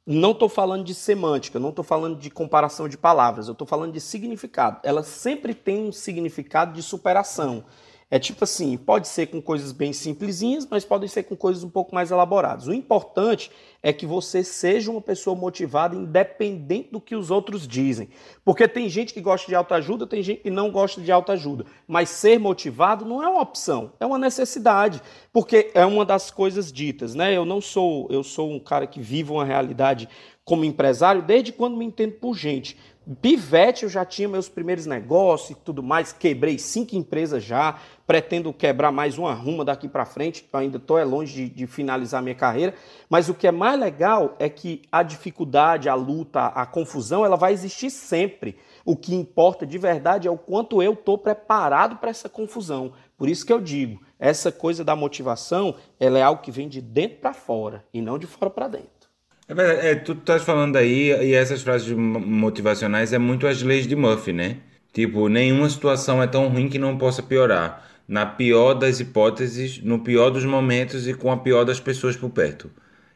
não 0.06 0.30
estou 0.32 0.48
falando 0.48 0.82
de 0.84 0.94
semântica, 0.94 1.58
não 1.58 1.68
estou 1.68 1.84
falando 1.84 2.16
de 2.18 2.30
comparação 2.30 2.88
de 2.88 2.96
palavras, 2.96 3.46
eu 3.48 3.52
estou 3.52 3.66
falando 3.66 3.92
de 3.92 4.00
significado. 4.00 4.80
Elas 4.82 5.06
sempre 5.06 5.52
têm 5.54 5.88
um 5.88 5.92
significado 5.92 6.72
de 6.72 6.82
superação. 6.82 7.64
É 8.12 8.18
tipo 8.18 8.44
assim, 8.44 8.76
pode 8.76 9.08
ser 9.08 9.28
com 9.28 9.40
coisas 9.40 9.72
bem 9.72 9.90
simplesinhas, 9.90 10.68
mas 10.70 10.84
podem 10.84 11.08
ser 11.08 11.22
com 11.22 11.34
coisas 11.34 11.64
um 11.64 11.70
pouco 11.70 11.94
mais 11.94 12.10
elaboradas. 12.10 12.66
O 12.66 12.74
importante 12.74 13.50
é 13.82 13.90
que 13.90 14.04
você 14.04 14.44
seja 14.44 14.90
uma 14.90 15.00
pessoa 15.00 15.34
motivada 15.34 15.96
independente 15.96 16.90
do 16.92 17.00
que 17.00 17.16
os 17.16 17.30
outros 17.30 17.66
dizem. 17.66 18.10
Porque 18.44 18.68
tem 18.68 18.86
gente 18.86 19.14
que 19.14 19.20
gosta 19.22 19.46
de 19.46 19.54
autoajuda, 19.54 20.06
tem 20.06 20.22
gente 20.22 20.42
que 20.42 20.50
não 20.50 20.70
gosta 20.70 21.00
de 21.00 21.10
autoajuda. 21.10 21.64
Mas 21.88 22.10
ser 22.10 22.38
motivado 22.38 23.06
não 23.06 23.22
é 23.22 23.28
uma 23.30 23.40
opção, 23.40 23.94
é 23.98 24.04
uma 24.04 24.18
necessidade. 24.18 25.00
Porque 25.32 25.70
é 25.72 25.86
uma 25.86 26.04
das 26.04 26.30
coisas 26.30 26.70
ditas, 26.70 27.14
né? 27.14 27.34
Eu 27.34 27.46
não 27.46 27.62
sou, 27.62 28.08
eu 28.10 28.22
sou 28.22 28.52
um 28.52 28.60
cara 28.60 28.86
que 28.86 29.00
vive 29.00 29.32
uma 29.32 29.46
realidade 29.46 30.06
como 30.44 30.64
empresário 30.66 31.22
desde 31.22 31.50
quando 31.50 31.78
me 31.78 31.86
entendo 31.86 32.12
por 32.14 32.36
gente. 32.36 32.76
Pivete, 33.20 33.82
eu 33.82 33.88
já 33.88 34.04
tinha 34.04 34.28
meus 34.28 34.48
primeiros 34.48 34.86
negócios 34.86 35.50
e 35.50 35.54
tudo 35.56 35.82
mais, 35.82 36.12
quebrei 36.12 36.56
cinco 36.56 36.94
empresas 36.94 37.42
já, 37.42 37.76
pretendo 38.06 38.52
quebrar 38.52 38.92
mais 38.92 39.18
uma 39.18 39.34
ruma 39.34 39.64
daqui 39.64 39.88
para 39.88 40.04
frente, 40.04 40.48
ainda 40.52 40.76
estou 40.76 40.96
é 40.96 41.02
longe 41.02 41.48
de, 41.48 41.48
de 41.48 41.66
finalizar 41.66 42.22
minha 42.22 42.34
carreira, 42.34 42.74
mas 43.10 43.28
o 43.28 43.34
que 43.34 43.48
é 43.48 43.50
mais 43.50 43.78
legal 43.78 44.36
é 44.38 44.48
que 44.48 44.82
a 44.92 45.02
dificuldade, 45.02 45.88
a 45.88 45.94
luta, 45.96 46.46
a 46.46 46.64
confusão, 46.64 47.24
ela 47.24 47.36
vai 47.36 47.52
existir 47.52 47.90
sempre. 47.90 48.56
O 48.84 48.96
que 48.96 49.16
importa 49.16 49.66
de 49.66 49.78
verdade 49.78 50.28
é 50.28 50.30
o 50.30 50.38
quanto 50.38 50.80
eu 50.80 50.92
estou 50.92 51.18
preparado 51.18 51.96
para 51.96 52.10
essa 52.10 52.28
confusão. 52.28 52.92
Por 53.18 53.28
isso 53.28 53.44
que 53.44 53.52
eu 53.52 53.60
digo, 53.60 54.00
essa 54.16 54.52
coisa 54.52 54.84
da 54.84 54.94
motivação, 54.94 55.74
ela 55.98 56.20
é 56.20 56.22
algo 56.22 56.42
que 56.42 56.52
vem 56.52 56.68
de 56.68 56.80
dentro 56.80 57.18
para 57.18 57.34
fora 57.34 57.84
e 57.92 58.00
não 58.00 58.16
de 58.16 58.28
fora 58.28 58.48
para 58.48 58.68
dentro. 58.68 58.91
É 59.52 59.54
verdade, 59.54 59.86
é, 59.86 59.94
tu 59.96 60.12
estás 60.12 60.42
falando 60.42 60.76
aí, 60.76 61.10
e 61.10 61.34
essas 61.34 61.60
frases 61.60 61.92
mo- 61.92 62.18
motivacionais 62.18 63.12
é 63.12 63.18
muito 63.18 63.46
as 63.46 63.60
leis 63.62 63.86
de 63.86 63.94
Murphy, 63.94 64.32
né? 64.32 64.56
Tipo, 64.94 65.28
nenhuma 65.28 65.68
situação 65.68 66.22
é 66.22 66.26
tão 66.26 66.48
ruim 66.48 66.70
que 66.70 66.78
não 66.78 66.96
possa 66.96 67.22
piorar. 67.22 67.84
Na 68.08 68.24
pior 68.24 68.72
das 68.72 68.98
hipóteses, 68.98 69.78
no 69.82 69.98
pior 69.98 70.30
dos 70.30 70.46
momentos 70.46 71.06
e 71.06 71.12
com 71.12 71.30
a 71.30 71.36
pior 71.36 71.64
das 71.64 71.78
pessoas 71.78 72.16
por 72.16 72.30
perto. 72.30 72.70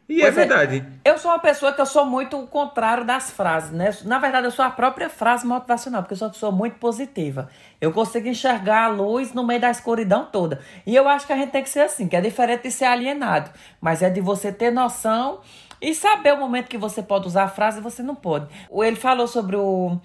E 0.07 0.21
é 0.21 0.25
Pois 0.25 0.35
verdade. 0.35 0.85
Eu 1.07 1.19
sou 1.19 1.31
uma 1.31 1.39
pessoa 1.39 1.73
que 1.73 1.81
eu 1.81 1.87
sou 1.87 2.05
muito 2.05 2.39
o 2.39 2.47
contrário 2.47 3.05
das 3.05 3.31
frases, 3.31 3.71
né? 3.73 3.91
Na 4.05 4.19
verdade, 4.19 4.47
eu 4.47 4.51
sou 4.51 4.65
a 4.65 4.71
própria 4.71 5.09
frase 5.09 5.47
motivacional, 5.47 6.03
porque 6.03 6.13
eu 6.15 6.19
sou 6.19 6.29
uma 6.29 6.33
pessoa 6.35 6.53
muito 6.53 6.75
positiva. 6.75 7.49
Eu 7.81 7.93
consigo 7.93 8.29
enxergar 8.29 8.85
a 8.85 8.89
luz 8.89 9.33
no 9.33 9.45
meio 9.45 9.61
da 9.61 9.71
escuridão 9.71 10.27
toda. 10.31 10.61
E 10.87 10.95
eu 10.95 11.09
acho 11.09 11.27
que 11.27 11.33
a 11.33 11.37
gente 11.37 11.51
tem 11.51 11.63
que 11.63 11.71
ser 11.71 11.81
assim, 11.81 12.07
que 12.07 12.15
é 12.15 12.21
diferente 12.21 12.65
de 12.65 12.71
ser 12.71 12.85
alienado. 12.85 13.51
Mas 13.81 14.03
é 14.03 14.11
de 14.11 14.21
você 14.21 14.53
ter 14.53 14.71
noção 14.71 15.41
e 15.87 15.95
saber 15.95 16.35
o 16.35 16.39
momento 16.41 16.69
que 16.69 16.77
você 16.77 17.01
pode 17.01 17.29
usar 17.29 17.45
a 17.45 17.49
frase 17.49 17.79
e 17.79 17.81
você 17.81 18.03
não 18.03 18.17
pode. 18.17 18.49
Ele 18.83 18.97
falou 18.97 19.29
sobre 19.29 19.55
o 19.55 19.97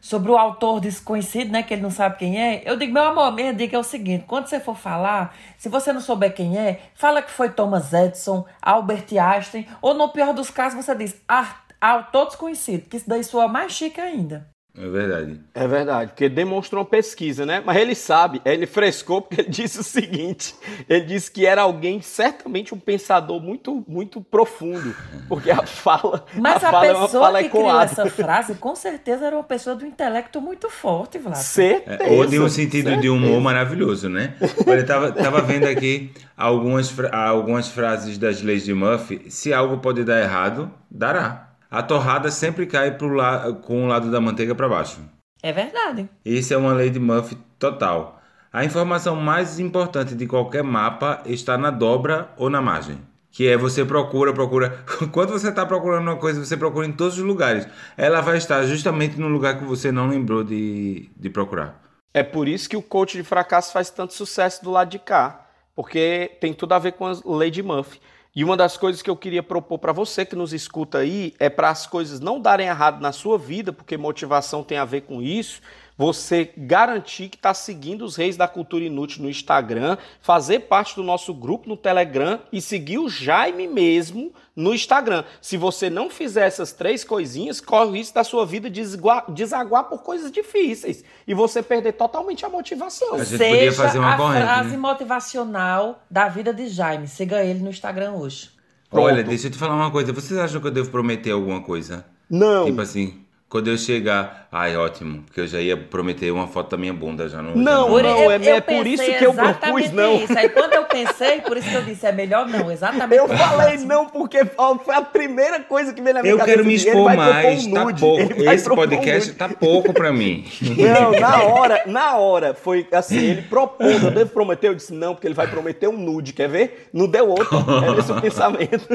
sobre 0.00 0.30
o 0.30 0.36
autor 0.36 0.80
desconhecido, 0.80 1.50
né, 1.50 1.60
que 1.60 1.74
ele 1.74 1.82
não 1.82 1.90
sabe 1.90 2.18
quem 2.18 2.40
é, 2.40 2.62
eu 2.64 2.76
digo, 2.76 2.92
meu 2.92 3.02
amor, 3.02 3.32
minha 3.32 3.52
dica 3.52 3.74
é 3.74 3.78
o 3.80 3.82
seguinte, 3.82 4.24
quando 4.28 4.46
você 4.46 4.60
for 4.60 4.76
falar, 4.76 5.34
se 5.58 5.68
você 5.68 5.92
não 5.92 6.00
souber 6.00 6.32
quem 6.32 6.56
é, 6.56 6.80
fala 6.94 7.20
que 7.20 7.32
foi 7.32 7.50
Thomas 7.50 7.92
Edison, 7.92 8.44
Albert 8.62 9.06
Einstein, 9.20 9.66
ou 9.82 9.94
no 9.94 10.08
pior 10.10 10.32
dos 10.32 10.50
casos 10.50 10.84
você 10.84 10.94
diz, 10.94 11.20
"Ar- 11.26 11.64
autor 11.80 12.26
desconhecido, 12.26 12.88
que 12.88 12.96
isso 12.96 13.08
daí 13.08 13.24
soa 13.24 13.48
mais 13.48 13.72
chique 13.72 14.00
ainda. 14.00 14.48
É 14.76 14.88
verdade. 14.88 15.40
É 15.54 15.66
verdade, 15.66 16.12
porque 16.12 16.28
demonstrou 16.28 16.82
uma 16.82 16.88
pesquisa, 16.88 17.44
né? 17.44 17.60
Mas 17.64 17.76
ele 17.78 17.96
sabe, 17.96 18.40
ele 18.44 18.64
frescou 18.64 19.20
porque 19.20 19.40
ele 19.40 19.50
disse 19.50 19.80
o 19.80 19.82
seguinte: 19.82 20.54
ele 20.88 21.04
disse 21.04 21.30
que 21.30 21.44
era 21.44 21.62
alguém, 21.62 22.00
certamente 22.00 22.72
um 22.72 22.78
pensador 22.78 23.40
muito, 23.40 23.84
muito 23.88 24.20
profundo, 24.20 24.94
porque 25.28 25.50
a 25.50 25.66
fala, 25.66 26.24
Mas 26.36 26.62
a, 26.62 26.70
fala 26.70 26.86
é 26.86 26.92
uma 26.92 27.06
pessoa 27.06 27.24
fala 27.24 27.42
que 27.42 27.48
criou 27.48 27.80
essa 27.80 28.06
frase, 28.06 28.54
com 28.54 28.76
certeza 28.76 29.26
era 29.26 29.36
uma 29.36 29.44
pessoa 29.44 29.74
do 29.74 29.84
intelecto 29.84 30.40
muito 30.40 30.70
forte, 30.70 31.18
Vlad. 31.18 31.36
É, 31.58 32.12
ou 32.12 32.24
de 32.24 32.38
um 32.38 32.48
sentido 32.48 32.96
de 32.98 33.08
humor 33.08 33.40
maravilhoso, 33.40 34.08
né? 34.08 34.34
Olha, 34.64 34.80
eu 34.80 34.86
tava, 34.86 35.10
tava 35.10 35.40
vendo 35.40 35.66
aqui 35.66 36.12
algumas, 36.36 36.94
algumas 37.12 37.68
frases 37.68 38.16
das 38.16 38.42
leis 38.42 38.64
de 38.64 38.72
Murphy. 38.72 39.28
Se 39.28 39.52
algo 39.52 39.78
pode 39.78 40.04
dar 40.04 40.20
errado, 40.20 40.70
dará. 40.88 41.47
A 41.70 41.82
torrada 41.82 42.30
sempre 42.30 42.66
cai 42.66 42.96
pro 42.96 43.12
la 43.12 43.52
com 43.52 43.84
o 43.84 43.86
lado 43.86 44.10
da 44.10 44.20
manteiga 44.20 44.54
para 44.54 44.68
baixo. 44.68 45.00
É 45.42 45.52
verdade. 45.52 46.08
Isso 46.24 46.52
é 46.52 46.56
uma 46.56 46.72
lei 46.72 46.90
de 46.90 46.98
Murphy 46.98 47.36
total. 47.58 48.20
A 48.52 48.64
informação 48.64 49.14
mais 49.14 49.60
importante 49.60 50.14
de 50.14 50.26
qualquer 50.26 50.64
mapa 50.64 51.22
está 51.26 51.58
na 51.58 51.70
dobra 51.70 52.30
ou 52.36 52.48
na 52.48 52.62
margem. 52.62 52.98
Que 53.30 53.46
é 53.46 53.56
você 53.56 53.84
procura, 53.84 54.32
procura. 54.32 54.82
Quando 55.12 55.30
você 55.30 55.50
está 55.50 55.66
procurando 55.66 56.08
uma 56.08 56.16
coisa, 56.16 56.44
você 56.44 56.56
procura 56.56 56.86
em 56.86 56.92
todos 56.92 57.18
os 57.18 57.24
lugares. 57.24 57.68
Ela 57.96 58.22
vai 58.22 58.38
estar 58.38 58.64
justamente 58.64 59.20
no 59.20 59.28
lugar 59.28 59.58
que 59.58 59.64
você 59.64 59.92
não 59.92 60.08
lembrou 60.08 60.42
de, 60.42 61.10
de 61.14 61.28
procurar. 61.28 61.80
É 62.14 62.22
por 62.22 62.48
isso 62.48 62.68
que 62.68 62.76
o 62.76 62.82
coach 62.82 63.16
de 63.16 63.22
fracasso 63.22 63.72
faz 63.72 63.90
tanto 63.90 64.14
sucesso 64.14 64.64
do 64.64 64.70
lado 64.70 64.90
de 64.90 64.98
cá, 64.98 65.46
porque 65.76 66.36
tem 66.40 66.54
tudo 66.54 66.72
a 66.72 66.78
ver 66.78 66.92
com 66.92 67.06
a 67.06 67.36
lei 67.36 67.50
de 67.50 67.62
Murphy. 67.62 68.00
E 68.34 68.44
uma 68.44 68.56
das 68.56 68.76
coisas 68.76 69.02
que 69.02 69.10
eu 69.10 69.16
queria 69.16 69.42
propor 69.42 69.78
para 69.78 69.92
você 69.92 70.24
que 70.24 70.36
nos 70.36 70.52
escuta 70.52 70.98
aí 70.98 71.34
é 71.38 71.48
para 71.48 71.70
as 71.70 71.86
coisas 71.86 72.20
não 72.20 72.40
darem 72.40 72.68
errado 72.68 73.00
na 73.00 73.10
sua 73.10 73.38
vida, 73.38 73.72
porque 73.72 73.96
motivação 73.96 74.62
tem 74.62 74.78
a 74.78 74.84
ver 74.84 75.02
com 75.02 75.20
isso. 75.20 75.60
Você 75.98 76.52
garantir 76.56 77.28
que 77.28 77.36
está 77.36 77.52
seguindo 77.52 78.04
os 78.04 78.14
Reis 78.14 78.36
da 78.36 78.46
Cultura 78.46 78.84
Inútil 78.84 79.24
no 79.24 79.28
Instagram, 79.28 79.98
fazer 80.20 80.60
parte 80.60 80.94
do 80.94 81.02
nosso 81.02 81.34
grupo 81.34 81.68
no 81.68 81.76
Telegram 81.76 82.38
e 82.52 82.60
seguir 82.62 82.98
o 82.98 83.08
Jaime 83.08 83.66
mesmo 83.66 84.32
no 84.54 84.72
Instagram. 84.72 85.24
Se 85.42 85.56
você 85.56 85.90
não 85.90 86.08
fizer 86.08 86.46
essas 86.46 86.72
três 86.72 87.02
coisinhas, 87.02 87.60
corre 87.60 87.86
o 87.86 87.92
risco 87.92 88.14
da 88.14 88.22
sua 88.22 88.46
vida 88.46 88.70
desagua- 88.70 89.24
desaguar 89.28 89.84
por 89.88 90.02
coisas 90.04 90.30
difíceis 90.30 91.02
e 91.26 91.34
você 91.34 91.62
perder 91.64 91.92
totalmente 91.94 92.46
a 92.46 92.48
motivação. 92.48 93.14
A 93.16 93.24
gente 93.24 93.30
podia 93.38 93.48
Seja 93.70 93.72
fazer 93.82 93.98
uma 93.98 94.14
a 94.14 94.16
corrente, 94.16 94.42
frase 94.44 94.70
né? 94.70 94.76
motivacional 94.76 96.02
da 96.10 96.28
vida 96.28 96.54
de 96.54 96.68
Jaime. 96.68 97.08
Siga 97.08 97.44
ele 97.44 97.58
no 97.60 97.70
Instagram 97.70 98.12
hoje. 98.12 98.50
Olha, 98.90 99.22
deixa 99.24 99.48
eu 99.48 99.50
te 99.50 99.58
falar 99.58 99.74
uma 99.74 99.90
coisa. 99.90 100.12
Vocês 100.12 100.38
acham 100.38 100.60
que 100.60 100.66
eu 100.68 100.70
devo 100.70 100.90
prometer 100.90 101.32
alguma 101.32 101.60
coisa? 101.60 102.06
Não. 102.30 102.66
Tipo 102.66 102.80
assim, 102.80 103.20
quando 103.48 103.68
eu 103.68 103.76
chegar. 103.76 104.47
Ai, 104.50 104.74
ótimo. 104.78 105.22
Porque 105.26 105.42
eu 105.42 105.46
já 105.46 105.60
ia 105.60 105.76
prometer 105.76 106.30
uma 106.30 106.46
foto 106.46 106.70
da 106.70 106.76
minha 106.78 106.92
bunda 106.94 107.28
já 107.28 107.42
não. 107.42 107.54
Não, 107.54 107.96
já 107.98 108.02
não, 108.02 108.30
é, 108.30 108.46
é 108.48 108.60
por 108.62 108.86
isso 108.86 109.04
que 109.04 109.24
eu 109.24 109.34
propus 109.34 109.92
não. 109.92 110.16
Isso. 110.16 110.38
Aí 110.38 110.48
quando 110.48 110.72
eu 110.72 110.84
pensei, 110.84 111.42
por 111.42 111.54
isso 111.58 111.68
que 111.68 111.74
eu 111.74 111.82
disse, 111.82 112.06
é 112.06 112.12
melhor 112.12 112.48
não, 112.48 112.70
exatamente. 112.70 113.18
Eu 113.18 113.28
falei 113.28 113.74
isso. 113.74 113.86
não 113.86 114.06
porque 114.06 114.42
foi 114.46 114.94
a 114.94 115.02
primeira 115.02 115.60
coisa 115.60 115.92
que 115.92 116.00
veio 116.00 116.14
na 116.14 116.22
minha 116.22 116.32
Eu 116.32 116.38
cabeça. 116.38 116.56
quero 116.56 116.66
me 116.66 116.74
Ele 116.74 116.82
expor 116.82 117.04
vai 117.04 117.16
propor 117.16 117.34
mais, 117.34 117.66
um 117.66 117.72
tá 117.72 117.84
nude, 117.84 118.00
pouco. 118.00 118.22
ele 118.32 118.44
vai 118.44 118.54
Esse 118.54 118.70
um 118.70 118.74
podcast 118.74 119.26
nude. 119.28 119.38
tá 119.38 119.48
pouco 119.50 119.92
pra 119.92 120.12
mim. 120.12 120.44
Não, 120.78 121.12
na 121.20 121.42
hora, 121.44 121.82
na 121.84 122.16
hora, 122.16 122.54
foi 122.54 122.86
assim, 122.92 123.18
ele 123.18 123.42
propôs, 123.42 124.02
eu 124.02 124.10
devo 124.10 124.30
prometer, 124.30 124.68
eu 124.68 124.74
disse 124.74 124.94
não, 124.94 125.14
porque 125.14 125.26
ele 125.26 125.34
vai 125.34 125.46
prometer 125.46 125.88
um 125.88 125.96
nude, 125.96 126.32
quer 126.32 126.48
ver? 126.48 126.88
Não 126.92 127.06
deu 127.06 127.28
outro, 127.28 127.48
é 127.84 127.98
esse 128.00 128.10
o 128.12 128.20
pensamento. 128.20 128.88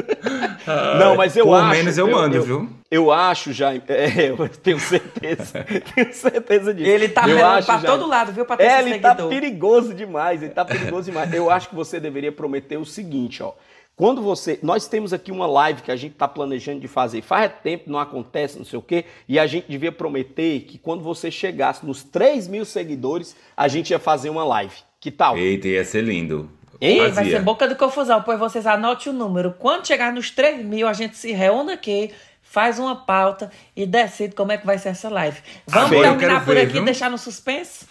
Não, 0.98 1.14
mas 1.16 1.36
eu 1.36 1.46
Por 1.46 1.54
acho... 1.54 1.70
menos 1.70 1.98
eu 1.98 2.10
mando, 2.10 2.42
viu? 2.42 2.68
Eu 2.90 3.10
acho, 3.10 3.52
Jaime, 3.52 3.82
é, 3.88 4.30
eu 4.30 4.48
tenho 4.48 4.78
certeza, 4.78 5.43
tenho 5.94 6.12
certeza 6.12 6.72
disso. 6.72 6.88
Ele 6.88 7.08
tá 7.08 7.22
acho, 7.24 7.66
pra 7.66 7.78
Jaime. 7.78 7.86
todo 7.86 8.06
lado, 8.06 8.32
viu, 8.32 8.44
pra 8.44 8.56
ter 8.56 8.64
É, 8.64 8.80
ele 8.80 8.98
tá 8.98 9.10
seguidor. 9.10 9.28
perigoso 9.30 9.94
demais, 9.94 10.42
ele 10.42 10.52
tá 10.52 10.64
perigoso 10.64 11.10
demais. 11.10 11.32
Eu 11.32 11.50
acho 11.50 11.68
que 11.68 11.74
você 11.74 12.00
deveria 12.00 12.32
prometer 12.32 12.76
o 12.76 12.84
seguinte, 12.84 13.42
ó. 13.42 13.52
Quando 13.96 14.20
você. 14.22 14.58
Nós 14.60 14.88
temos 14.88 15.12
aqui 15.12 15.30
uma 15.30 15.46
live 15.46 15.82
que 15.82 15.90
a 15.92 15.96
gente 15.96 16.12
está 16.14 16.26
planejando 16.26 16.80
de 16.80 16.88
fazer. 16.88 17.22
Faz 17.22 17.52
tempo, 17.62 17.88
não 17.88 18.00
acontece, 18.00 18.58
não 18.58 18.64
sei 18.64 18.78
o 18.78 18.82
quê. 18.82 19.04
E 19.28 19.38
a 19.38 19.46
gente 19.46 19.66
devia 19.68 19.92
prometer 19.92 20.60
que 20.62 20.78
quando 20.78 21.02
você 21.02 21.30
chegasse 21.30 21.86
nos 21.86 22.02
3 22.02 22.48
mil 22.48 22.64
seguidores, 22.64 23.36
a 23.56 23.68
gente 23.68 23.90
ia 23.90 23.98
fazer 24.00 24.30
uma 24.30 24.44
live. 24.44 24.74
Que 24.98 25.12
tal? 25.12 25.38
Eita, 25.38 25.68
ia 25.68 25.84
ser 25.84 26.02
lindo. 26.02 26.50
Ei, 26.80 27.08
vai 27.10 27.24
ser 27.24 27.40
boca 27.40 27.68
de 27.68 27.76
confusão, 27.76 28.20
pois 28.22 28.38
vocês 28.38 28.66
anotem 28.66 29.12
o 29.12 29.14
número. 29.14 29.54
Quando 29.58 29.86
chegar 29.86 30.12
nos 30.12 30.30
3 30.30 30.64
mil, 30.64 30.88
a 30.88 30.92
gente 30.92 31.16
se 31.16 31.30
reúne 31.32 31.72
aqui, 31.72 32.10
faz 32.54 32.78
uma 32.78 32.94
pauta 32.94 33.50
e 33.76 33.84
decide 33.84 34.32
como 34.36 34.52
é 34.52 34.56
que 34.56 34.64
vai 34.64 34.78
ser 34.78 34.90
essa 34.90 35.08
live. 35.08 35.40
Vamos 35.66 35.90
terminar 35.90 36.44
por 36.44 36.54
ver, 36.54 36.68
aqui 36.68 36.78
e 36.78 36.84
deixar 36.84 37.10
no 37.10 37.18
suspense? 37.18 37.84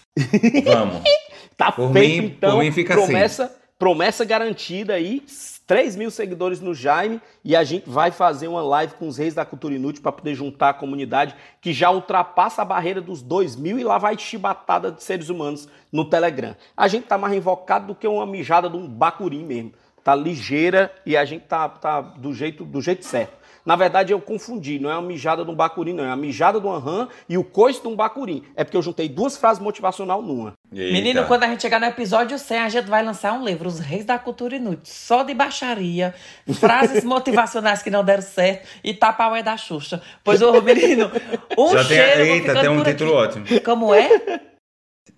Vamos. 0.64 1.02
Tá 1.56 1.70
Por 1.70 1.92
feito, 1.92 2.20
mim- 2.22 2.26
então. 2.30 2.50
por 2.56 2.64
mim 2.64 2.72
fica 2.72 2.94
assim. 2.94 3.04
promessa, 3.04 3.56
promessa 3.78 4.24
garantida 4.24 4.94
aí. 4.94 5.22
3 5.68 5.94
mil 5.94 6.10
seguidores 6.10 6.60
no 6.60 6.74
Jaime 6.74 7.20
e 7.44 7.54
a 7.54 7.62
gente 7.62 7.88
vai 7.88 8.10
fazer 8.10 8.48
uma 8.48 8.60
live 8.60 8.94
com 8.94 9.06
os 9.06 9.16
reis 9.18 9.34
da 9.34 9.44
cultura 9.44 9.72
inútil 9.72 10.02
para 10.02 10.10
poder 10.10 10.34
juntar 10.34 10.70
a 10.70 10.74
comunidade 10.74 11.34
que 11.60 11.72
já 11.72 11.90
ultrapassa 11.92 12.60
a 12.60 12.64
barreira 12.64 13.00
dos 13.00 13.22
2 13.22 13.54
mil 13.54 13.78
e 13.78 13.84
lá 13.84 13.96
vai 13.98 14.18
chibatada 14.18 14.90
de 14.90 15.00
seres 15.02 15.28
humanos 15.28 15.68
no 15.92 16.04
Telegram. 16.04 16.56
A 16.76 16.88
gente 16.88 17.06
tá 17.06 17.16
mais 17.16 17.32
invocado 17.34 17.86
do 17.86 17.94
que 17.94 18.06
uma 18.08 18.26
mijada 18.26 18.68
de 18.68 18.76
um 18.76 18.88
bacuri 18.88 19.38
mesmo. 19.44 19.72
Tá 20.02 20.14
ligeira 20.14 20.92
e 21.06 21.16
a 21.16 21.24
gente 21.24 21.44
tá, 21.46 21.68
tá 21.68 22.00
do, 22.00 22.34
jeito, 22.34 22.64
do 22.64 22.82
jeito 22.82 23.04
certo. 23.06 23.43
Na 23.64 23.76
verdade, 23.76 24.12
eu 24.12 24.20
confundi. 24.20 24.78
Não 24.78 24.90
é 24.90 24.94
a 24.94 25.00
mijada 25.00 25.44
de 25.44 25.50
um 25.50 25.54
bacuri, 25.54 25.92
não. 25.92 26.04
É 26.04 26.10
a 26.10 26.16
mijada 26.16 26.60
de 26.60 26.66
uma 26.66 26.78
rã 26.78 27.08
e 27.28 27.38
o 27.38 27.44
coice 27.44 27.80
de 27.80 27.88
um 27.88 27.96
bacuri. 27.96 28.42
É 28.54 28.62
porque 28.62 28.76
eu 28.76 28.82
juntei 28.82 29.08
duas 29.08 29.36
frases 29.36 29.62
motivacional 29.62 30.20
numa. 30.20 30.52
Menino, 30.70 31.24
quando 31.26 31.44
a 31.44 31.48
gente 31.48 31.62
chegar 31.62 31.80
no 31.80 31.86
episódio 31.86 32.38
100, 32.38 32.58
a 32.58 32.68
gente 32.68 32.90
vai 32.90 33.02
lançar 33.02 33.32
um 33.32 33.44
livro, 33.44 33.68
Os 33.68 33.78
Reis 33.78 34.04
da 34.04 34.18
Cultura 34.18 34.56
Inútil. 34.56 34.80
Só 34.84 35.22
de 35.22 35.32
baixaria, 35.32 36.14
frases 36.54 37.02
motivacionais 37.04 37.82
que 37.82 37.90
não 37.90 38.04
deram 38.04 38.22
certo 38.22 38.68
e 38.82 38.92
tapaué 38.92 39.42
da 39.42 39.56
Xuxa. 39.56 40.02
Pois, 40.22 40.42
ô 40.42 40.60
menino, 40.60 41.10
um 41.56 41.72
Já 41.72 41.84
tem, 41.84 41.96
cheiro... 41.96 42.26
vou 42.26 42.34
eita, 42.34 42.60
tem 42.60 42.68
um 42.68 42.82
título 42.82 43.18
aqui. 43.18 43.38
ótimo. 43.38 43.60
Como 43.62 43.94
é? 43.94 44.40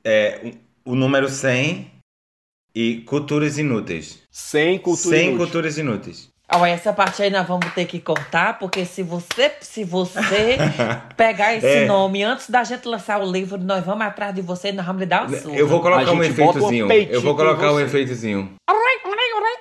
É 0.05 0.53
o 0.85 0.95
número 0.95 1.29
100 1.29 1.91
e 2.75 2.99
culturas 3.01 3.59
inúteis. 3.59 4.23
100 4.31 4.79
culturas 4.79 5.19
100 5.19 5.29
inúteis. 5.29 5.39
culturas 5.39 5.79
inúteis. 5.79 6.36
Ó, 6.53 6.65
essa 6.65 6.93
parte 6.93 7.23
aí 7.23 7.31
nós 7.31 7.47
vamos 7.47 7.73
ter 7.75 7.87
que 7.87 7.99
cortar, 7.99 8.59
porque 8.59 8.85
se 8.85 9.03
você, 9.03 9.53
se 9.61 9.83
você 9.83 10.57
pegar 11.17 11.55
esse 11.55 11.67
É. 11.67 11.87
nome 11.87 12.23
antes 12.23 12.49
da 12.49 12.63
gente 12.63 12.87
lançar 12.87 13.21
o 13.21 13.31
livro, 13.31 13.59
nós 13.59 13.85
vamos 13.85 14.07
atrás 14.07 14.33
de 14.33 14.43
você 14.43 14.69
e 14.69 14.73
nós 14.73 14.87
vamos 14.87 15.01
lhe 15.01 15.07
dar 15.07 15.27
uma 15.27 15.37
surra. 15.37 15.57
Eu 15.57 15.67
vou 15.67 15.81
colocar 15.81 16.13
um 16.13 16.23
efeitozinho. 16.23 16.87
Eu 17.11 17.21
vou 17.21 17.35
colocar 17.35 17.73
um 17.73 17.81
efeitozinho. 17.81 18.51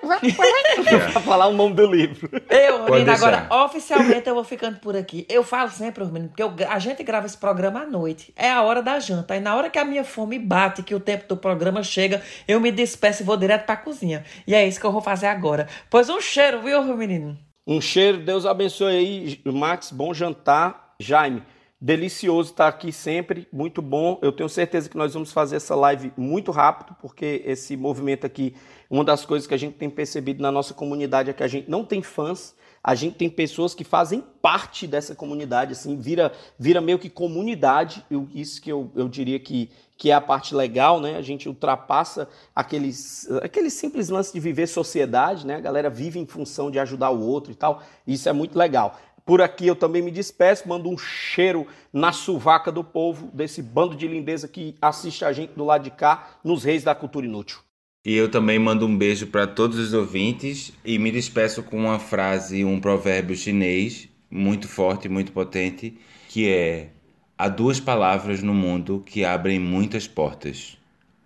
Pra 0.01 1.21
falar 1.21 1.47
o 1.47 1.53
nome 1.53 1.75
do 1.75 1.85
livro. 1.85 2.29
Eu, 2.49 2.85
menina, 2.85 3.13
agora, 3.13 3.47
oficialmente 3.65 4.27
eu 4.27 4.35
vou 4.35 4.43
ficando 4.43 4.79
por 4.79 4.95
aqui. 4.95 5.25
Eu 5.29 5.43
falo 5.43 5.69
sempre, 5.69 6.03
menino, 6.05 6.29
porque 6.29 6.43
eu- 6.43 6.53
a 6.69 6.79
gente 6.79 7.03
grava 7.03 7.25
esse 7.25 7.37
programa 7.37 7.81
à 7.81 7.85
noite. 7.85 8.33
É 8.35 8.49
a 8.51 8.61
hora 8.61 8.81
da 8.81 8.99
janta. 8.99 9.35
E 9.35 9.39
na 9.39 9.55
hora 9.55 9.69
que 9.69 9.77
a 9.79 9.85
minha 9.85 10.03
fome 10.03 10.39
bate, 10.39 10.83
que 10.83 10.95
o 10.95 10.99
tempo 10.99 11.27
do 11.27 11.37
programa 11.37 11.83
chega, 11.83 12.21
eu 12.47 12.59
me 12.59 12.71
despeço 12.71 13.23
e 13.23 13.25
vou 13.25 13.37
direto 13.37 13.65
pra 13.65 13.75
cozinha. 13.77 14.23
E 14.47 14.53
é 14.55 14.67
isso 14.67 14.79
que 14.79 14.85
eu 14.85 14.91
vou 14.91 15.01
fazer 15.01 15.27
agora. 15.27 15.67
Pois 15.89 16.09
um 16.09 16.21
cheiro, 16.21 16.61
viu, 16.61 16.83
menino? 16.95 17.37
Um 17.67 17.81
cheiro, 17.81 18.17
Deus 18.19 18.45
abençoe 18.45 18.95
aí, 18.95 19.41
Max. 19.51 19.91
Bom 19.91 20.13
jantar. 20.13 20.93
Jaime, 20.99 21.43
delicioso 21.81 22.51
estar 22.51 22.67
aqui 22.67 22.91
sempre, 22.91 23.47
muito 23.51 23.81
bom. 23.81 24.17
Eu 24.21 24.31
tenho 24.31 24.47
certeza 24.47 24.89
que 24.89 24.95
nós 24.95 25.13
vamos 25.13 25.31
fazer 25.33 25.57
essa 25.57 25.75
live 25.75 26.13
muito 26.15 26.51
rápido, 26.51 26.95
porque 27.01 27.41
esse 27.45 27.75
movimento 27.75 28.25
aqui, 28.25 28.55
uma 28.89 29.03
das 29.03 29.25
coisas 29.25 29.47
que 29.47 29.53
a 29.53 29.57
gente 29.57 29.75
tem 29.75 29.89
percebido 29.89 30.41
na 30.41 30.51
nossa 30.51 30.73
comunidade 30.73 31.29
é 31.29 31.33
que 31.33 31.43
a 31.43 31.47
gente 31.47 31.69
não 31.69 31.83
tem 31.83 32.01
fãs, 32.01 32.55
a 32.83 32.93
gente 32.93 33.15
tem 33.15 33.29
pessoas 33.29 33.73
que 33.73 33.83
fazem 33.83 34.23
parte 34.41 34.85
dessa 34.85 35.15
comunidade, 35.15 35.71
assim, 35.71 35.97
vira, 35.99 36.31
vira 36.59 36.79
meio 36.79 36.99
que 36.99 37.09
comunidade, 37.09 38.05
eu- 38.11 38.27
isso 38.33 38.61
que 38.61 38.71
eu, 38.71 38.91
eu 38.95 39.09
diria 39.09 39.39
que, 39.39 39.71
que 39.97 40.11
é 40.11 40.13
a 40.13 40.21
parte 40.21 40.53
legal, 40.53 40.99
né? 41.01 41.15
A 41.17 41.21
gente 41.21 41.49
ultrapassa 41.49 42.29
aqueles, 42.55 43.27
aquele 43.41 43.71
simples 43.71 44.09
lance 44.09 44.31
de 44.31 44.39
viver 44.39 44.67
sociedade, 44.67 45.47
né? 45.47 45.55
A 45.55 45.59
galera 45.59 45.89
vive 45.89 46.19
em 46.19 46.27
função 46.27 46.69
de 46.69 46.77
ajudar 46.77 47.09
o 47.09 47.19
outro 47.21 47.51
e 47.51 47.55
tal, 47.55 47.81
isso 48.05 48.29
é 48.29 48.33
muito 48.33 48.55
legal. 48.55 48.99
Por 49.25 49.41
aqui 49.41 49.65
eu 49.65 49.75
também 49.75 50.03
me 50.03 50.11
despeço, 50.11 50.69
mando 50.69 50.87
um 50.87 50.95
cheiro 50.95 51.65
na 51.91 52.11
suvaca 52.11 52.71
do 52.71 52.83
povo, 52.83 53.31
desse 53.33 53.63
bando 53.63 53.95
de 53.95 54.07
lindeza 54.07 54.47
que 54.47 54.75
assiste 54.79 55.25
a 55.25 55.33
gente 55.33 55.53
do 55.53 55.65
lado 55.65 55.83
de 55.83 55.89
cá, 55.89 56.37
nos 56.43 56.63
Reis 56.63 56.83
da 56.83 56.93
Cultura 56.93 57.25
Inútil. 57.25 57.64
E 58.05 58.15
eu 58.15 58.29
também 58.29 58.59
mando 58.59 58.85
um 58.85 58.95
beijo 58.95 59.25
para 59.25 59.47
todos 59.47 59.79
os 59.79 59.91
ouvintes 59.91 60.71
e 60.85 60.99
me 60.99 61.11
despeço 61.11 61.63
com 61.63 61.75
uma 61.75 61.97
frase, 61.97 62.63
um 62.63 62.79
provérbio 62.79 63.35
chinês 63.35 64.07
muito 64.29 64.67
forte, 64.67 65.09
muito 65.09 65.31
potente, 65.31 65.97
que 66.29 66.47
é: 66.47 66.89
há 67.35 67.49
duas 67.49 67.79
palavras 67.79 68.43
no 68.43 68.53
mundo 68.53 69.01
que 69.03 69.25
abrem 69.25 69.57
muitas 69.57 70.07
portas: 70.07 70.77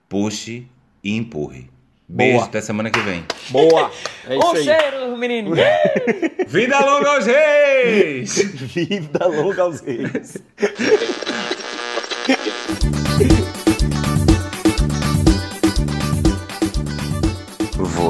puxe 0.07 0.67
e 1.03 1.17
empurre. 1.17 1.69
Beijo, 2.07 2.37
Boa. 2.37 2.45
até 2.45 2.61
semana 2.61 2.89
que 2.89 2.99
vem. 3.01 3.23
Boa! 3.49 3.91
É 4.25 4.37
isso 4.37 4.47
um 4.47 4.51
aí. 4.51 4.63
cheiro, 4.63 5.17
menino! 5.17 5.51
Vida 6.47 6.79
longa 6.79 7.09
aos 7.09 7.25
reis! 7.25 8.35
Vida 8.73 9.27
longa 9.27 9.61
aos 9.61 9.81
reis! 9.81 10.37